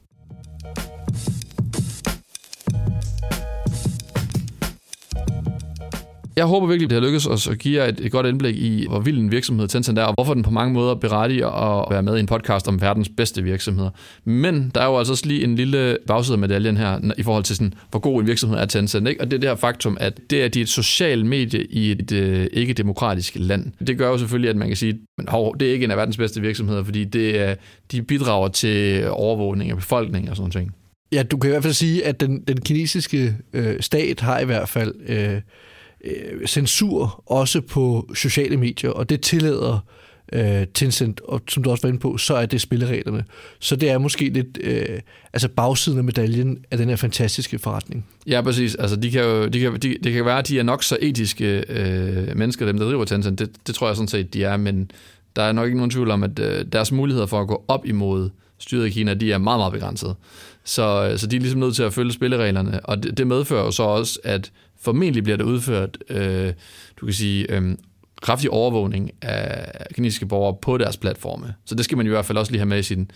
Jeg 6.40 6.48
håber 6.48 6.68
virkelig, 6.68 6.90
det 6.90 6.96
har 6.96 7.06
lykkes 7.06 7.26
os 7.26 7.48
at 7.48 7.60
give 7.60 7.82
jer 7.82 7.90
et, 7.90 8.00
et 8.00 8.12
godt 8.12 8.26
indblik 8.26 8.56
i, 8.56 8.86
hvor 8.90 9.00
vild 9.00 9.18
en 9.18 9.32
virksomhed 9.32 9.68
Tencent 9.68 10.00
er, 10.00 10.04
og 10.04 10.14
hvorfor 10.14 10.34
den 10.34 10.44
på 10.44 10.52
mange 10.52 10.74
måder 10.74 10.96
berettiger 10.96 11.48
at 11.48 11.92
være 11.92 12.04
med 12.04 12.18
i 12.18 12.20
en 12.20 12.26
podcast 12.26 12.68
om 12.68 12.82
verdens 12.82 13.10
bedste 13.18 13.44
virksomheder. 13.44 13.90
Men 14.26 14.72
der 14.76 14.82
er 14.82 14.86
jo 14.86 14.98
altså 14.98 15.14
også 15.14 15.26
lige 15.26 15.44
en 15.44 15.56
lille 15.56 15.98
bagside 16.08 16.34
af 16.34 16.40
medaljen 16.40 16.78
her, 16.78 17.12
i 17.18 17.24
forhold 17.24 17.44
til 17.44 17.56
sådan, 17.56 17.74
hvor 17.92 18.00
god 18.00 18.22
en 18.22 18.28
virksomhed 18.28 18.58
er 18.58 18.66
Tencent. 18.66 19.08
Ikke? 19.08 19.22
Og 19.22 19.32
det 19.32 19.38
er 19.38 19.40
det 19.40 19.50
her 19.50 19.56
faktum, 19.56 19.98
at 20.00 20.20
det 20.30 20.44
er 20.44 20.48
de 20.48 20.62
et 20.62 20.70
socialt 20.70 21.26
medie 21.26 21.66
i 21.66 21.92
et 21.92 22.12
øh, 22.12 22.48
ikke-demokratisk 22.54 23.34
land. 23.36 23.72
Det 23.88 23.98
gør 23.98 24.10
jo 24.10 24.18
selvfølgelig, 24.18 24.50
at 24.50 24.56
man 24.56 24.68
kan 24.68 24.78
sige, 24.78 25.00
at 25.18 25.36
det 25.60 25.68
er 25.68 25.74
ikke 25.74 25.84
en 25.84 25.92
af 25.92 25.98
verdens 25.98 26.18
bedste 26.18 26.42
virksomheder, 26.42 26.84
fordi 26.84 27.04
det 27.04 27.50
øh, 27.50 27.56
de 27.92 28.02
bidrager 28.02 28.48
til 28.48 29.10
overvågning 29.10 29.72
af 29.72 29.78
befolkningen 29.78 30.30
og 30.30 30.36
sådan 30.36 30.52
noget. 30.56 30.72
Ja, 31.12 31.24
du 31.24 31.38
kan 31.38 31.50
i 31.50 31.52
hvert 31.52 31.64
fald 31.64 31.74
sige, 31.74 32.06
at 32.06 32.20
den, 32.20 32.44
den 32.48 32.62
kinesiske 32.62 33.36
øh, 33.54 33.76
stat 33.80 34.20
har 34.20 34.40
i 34.40 34.46
hvert 34.46 34.70
fald 34.70 34.94
øh, 35.08 35.42
øh, 36.04 36.48
censur 36.48 37.24
også 37.26 37.62
på 37.62 38.10
sociale 38.16 38.58
medier, 38.58 38.92
og 38.92 39.10
det 39.10 39.22
tillader 39.22 39.80
øh, 40.34 40.68
Tencent, 40.74 41.22
og 41.22 41.42
som 41.50 41.64
du 41.64 41.72
også 41.72 41.82
var 41.82 41.90
inde 41.90 42.00
på, 42.00 42.18
så 42.18 42.36
er 42.36 42.46
det 42.46 42.62
spillereglerne. 42.62 43.24
Så 43.60 43.76
det 43.76 43.90
er 43.90 43.98
måske 43.98 44.30
lidt 44.30 44.58
øh, 44.62 45.00
altså 45.34 45.48
bagsiden 45.48 45.98
af 45.98 46.04
medaljen 46.04 46.58
af 46.72 46.78
den 46.78 46.90
her 46.90 46.96
fantastiske 46.96 47.60
forretning. 47.60 48.06
Ja, 48.28 48.42
præcis. 48.42 48.76
Altså, 48.76 48.96
de 48.96 49.12
kan 49.12 49.22
jo, 49.22 49.48
de 49.48 49.60
kan, 49.60 49.74
de, 49.74 49.98
det 50.04 50.14
kan 50.14 50.26
være, 50.26 50.40
at 50.40 50.48
de 50.48 50.60
er 50.60 50.64
nok 50.64 50.84
så 50.84 50.98
etiske 51.02 51.64
øh, 51.70 52.38
mennesker, 52.38 52.66
dem 52.66 52.78
der 52.78 52.86
driver 52.86 53.06
Tencent. 53.06 53.40
Det, 53.40 53.50
det 53.68 53.76
tror 53.76 53.88
jeg 53.88 53.96
sådan 53.96 54.08
set, 54.08 54.34
de 54.34 54.44
er, 54.44 54.58
men 54.58 54.92
der 55.36 55.42
er 55.42 55.52
nok 55.52 55.66
ikke 55.66 55.78
nogen 55.78 55.92
tvivl 55.92 56.12
om, 56.12 56.24
at 56.24 56.40
øh, 56.40 56.66
deres 56.72 56.92
muligheder 56.92 57.28
for 57.28 57.42
at 57.42 57.48
gå 57.48 57.66
op 57.68 57.86
imod 57.86 58.30
styret 58.58 58.88
i 58.88 58.90
Kina, 58.90 59.14
de 59.14 59.32
er 59.32 59.38
meget, 59.38 59.60
meget 59.60 59.74
begrænsede. 59.74 60.16
Så, 60.64 61.10
øh, 61.12 61.18
så 61.18 61.28
de 61.28 61.36
er 61.36 61.40
ligesom 61.40 61.60
nødt 61.60 61.76
til 61.76 61.84
at 61.84 61.94
følge 61.94 62.14
spillereglerne, 62.14 62.80
og 62.86 63.04
det, 63.04 63.18
det 63.18 63.28
medfører 63.28 63.64
jo 63.64 63.72
så 63.72 63.84
også, 63.84 64.20
at 64.24 64.52
formentlig 64.82 65.24
bliver 65.24 65.38
der 65.38 65.44
udført, 65.44 65.98
øh, 66.10 66.54
du 66.98 67.06
kan 67.06 67.14
sige, 67.14 67.56
øh, 67.56 67.76
kraftig 68.22 68.50
overvågning 68.50 69.12
af 69.22 69.86
kinesiske 69.94 70.26
borgere 70.26 70.58
på 70.62 70.78
deres 70.78 70.98
platforme. 70.98 71.54
Så 71.66 71.76
det 71.76 71.86
skal 71.86 71.98
man 71.98 72.06
i 72.06 72.10
hvert 72.10 72.26
fald 72.26 72.38
også 72.38 72.52
lige 72.52 72.60
have 72.60 72.70
med 72.70 72.80
i 72.80 72.84
sin 72.84 73.12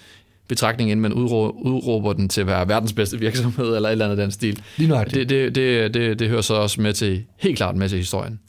betragtning, 0.47 0.91
inden 0.91 1.01
man 1.01 1.14
udråber 1.14 2.14
den 2.14 2.30
til 2.30 2.41
at 2.41 2.47
være 2.47 2.68
verdens 2.68 2.93
bedste 2.93 3.20
virksomhed, 3.20 3.76
eller 3.76 3.89
et 3.89 3.91
eller 3.91 4.05
andet 4.05 4.18
den 4.18 4.32
stil. 4.32 4.64
Lige 4.78 5.05
det, 5.05 5.30
det, 5.30 5.55
det, 5.55 5.93
det, 5.93 6.20
det 6.20 6.30
hører 6.30 6.41
så 6.41 6.53
også 6.53 6.82
med 6.82 6.93
til, 6.93 7.24
helt 7.38 7.57
klart 7.57 7.76
med 7.76 7.89
til 7.89 7.97
historien. 7.97 8.39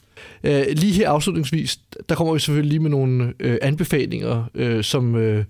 Uh, 0.43 0.49
lige 0.51 0.93
her 0.93 1.09
afslutningsvis, 1.09 1.79
der 2.09 2.15
kommer 2.15 2.33
vi 2.33 2.39
selvfølgelig 2.39 2.69
lige 2.69 2.79
med 2.79 2.89
nogle 2.89 3.33
uh, 3.45 3.55
anbefalinger, 3.61 4.49
uh, 4.53 4.81
som 4.81 5.15
uh, 5.15 5.43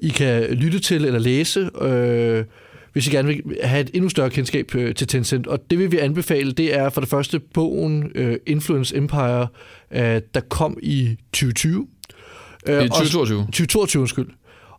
I 0.00 0.08
kan 0.08 0.54
lytte 0.54 0.78
til 0.78 1.04
eller 1.04 1.18
læse. 1.18 1.60
Uh, 1.62 2.44
hvis 2.92 3.06
I 3.06 3.10
gerne 3.10 3.28
vil 3.28 3.42
have 3.62 3.80
et 3.80 3.90
endnu 3.94 4.08
større 4.08 4.30
kendskab 4.30 4.74
øh, 4.74 4.94
til 4.94 5.06
Tencent. 5.06 5.46
Og 5.46 5.70
det 5.70 5.78
vil 5.78 5.92
vi 5.92 5.98
anbefale, 5.98 6.52
det 6.52 6.74
er 6.74 6.88
for 6.88 7.00
det 7.00 7.10
første 7.10 7.38
bogen 7.38 8.12
uh, 8.18 8.34
Influence 8.46 8.96
Empire, 8.96 9.46
uh, 9.90 9.98
der 10.34 10.40
kom 10.48 10.78
i 10.82 11.16
2020. 11.32 11.78
Uh, 12.68 12.74
I 12.74 12.88
2022? 12.88 13.38
2022, 13.40 14.00
undskyld. 14.00 14.26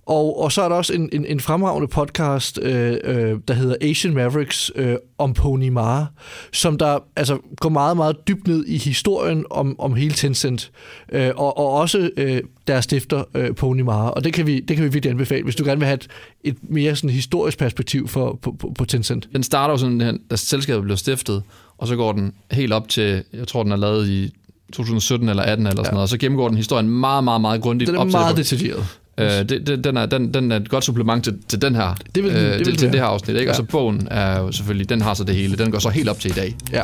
Og, 0.05 0.41
og 0.41 0.51
så 0.51 0.61
er 0.61 0.69
der 0.69 0.75
også 0.75 0.93
en, 0.93 1.09
en, 1.11 1.25
en 1.25 1.39
fremragende 1.39 1.87
podcast, 1.87 2.59
øh, 2.61 2.97
øh, 3.03 3.39
der 3.47 3.53
hedder 3.53 3.75
Asian 3.81 4.13
Mavericks 4.13 4.71
øh, 4.75 4.95
om 5.17 5.33
Pony 5.33 5.69
Ma, 5.69 6.05
som 6.53 6.77
der 6.77 6.99
altså 7.15 7.37
går 7.57 7.69
meget, 7.69 7.97
meget 7.97 8.27
dybt 8.27 8.47
ned 8.47 8.65
i 8.65 8.77
historien 8.77 9.45
om, 9.49 9.79
om 9.79 9.93
hele 9.93 10.13
Tencent, 10.13 10.71
øh, 11.11 11.31
og, 11.35 11.57
og 11.57 11.69
også 11.69 12.09
øh, 12.17 12.41
deres 12.67 12.83
stifter 12.83 13.23
øh, 13.35 13.55
Pony 13.55 13.81
Ma. 13.81 14.09
Og 14.09 14.23
det 14.23 14.33
kan, 14.33 14.47
vi, 14.47 14.59
det 14.59 14.75
kan 14.75 14.85
vi 14.85 14.89
virkelig 14.91 15.11
anbefale, 15.11 15.43
hvis 15.43 15.55
du 15.55 15.63
gerne 15.63 15.79
vil 15.79 15.87
have 15.87 15.95
et, 15.95 16.07
et 16.43 16.57
mere 16.61 16.95
sådan 16.95 17.09
historisk 17.09 17.57
perspektiv 17.57 18.07
for, 18.07 18.39
på, 18.41 18.51
på, 18.59 18.71
på 18.77 18.85
Tencent. 18.85 19.29
Den 19.33 19.43
starter 19.43 19.73
jo 19.73 19.77
sådan, 19.77 20.19
da 20.31 20.35
selskabet 20.35 20.83
blev 20.83 20.97
stiftet, 20.97 21.43
og 21.77 21.87
så 21.87 21.95
går 21.95 22.11
den 22.11 22.33
helt 22.51 22.73
op 22.73 22.89
til, 22.89 23.23
jeg 23.33 23.47
tror, 23.47 23.63
den 23.63 23.71
er 23.71 23.75
lavet 23.75 24.09
i 24.09 24.33
2017 24.73 25.29
eller 25.29 25.43
18 25.43 25.67
eller 25.67 25.75
sådan 25.75 25.85
ja. 25.85 25.91
noget, 25.91 26.03
og 26.03 26.09
så 26.09 26.17
gennemgår 26.17 26.47
den 26.47 26.57
historien 26.57 26.89
meget, 26.89 27.23
meget, 27.23 27.41
meget 27.41 27.61
grundigt. 27.61 27.87
Den 27.87 27.97
er 27.97 28.03
meget 28.03 28.37
detaljeret. 28.37 28.99
Øh, 29.17 29.29
det, 29.29 29.67
det, 29.67 29.83
den, 29.83 29.97
er, 29.97 30.05
den, 30.05 30.33
den 30.33 30.51
er 30.51 30.55
et 30.55 30.69
godt 30.69 30.83
supplement 30.83 31.23
til, 31.23 31.37
til 31.47 31.61
den 31.61 31.75
her, 31.75 31.95
det 32.15 32.23
vil, 32.23 32.31
øh, 32.31 32.37
det 32.37 32.57
vil 32.57 32.65
til, 32.65 32.77
til 32.77 32.91
det 32.91 32.99
her 32.99 33.05
afsnit. 33.05 33.35
Ikke? 33.35 33.43
Ja. 33.43 33.49
Og 33.49 33.55
så 33.55 33.63
bogen 33.63 34.07
er 34.11 34.39
jo 34.39 34.51
selvfølgelig, 34.51 34.89
den 34.89 35.01
har 35.01 35.13
så 35.13 35.23
det 35.23 35.35
hele. 35.35 35.57
Den 35.57 35.71
går 35.71 35.79
så 35.79 35.89
helt 35.89 36.09
op 36.09 36.19
til 36.19 36.31
i 36.31 36.33
dag. 36.33 36.55
Ja, 36.71 36.83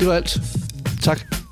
det 0.00 0.08
var 0.08 0.14
alt. 0.14 0.40
Tak. 1.02 1.47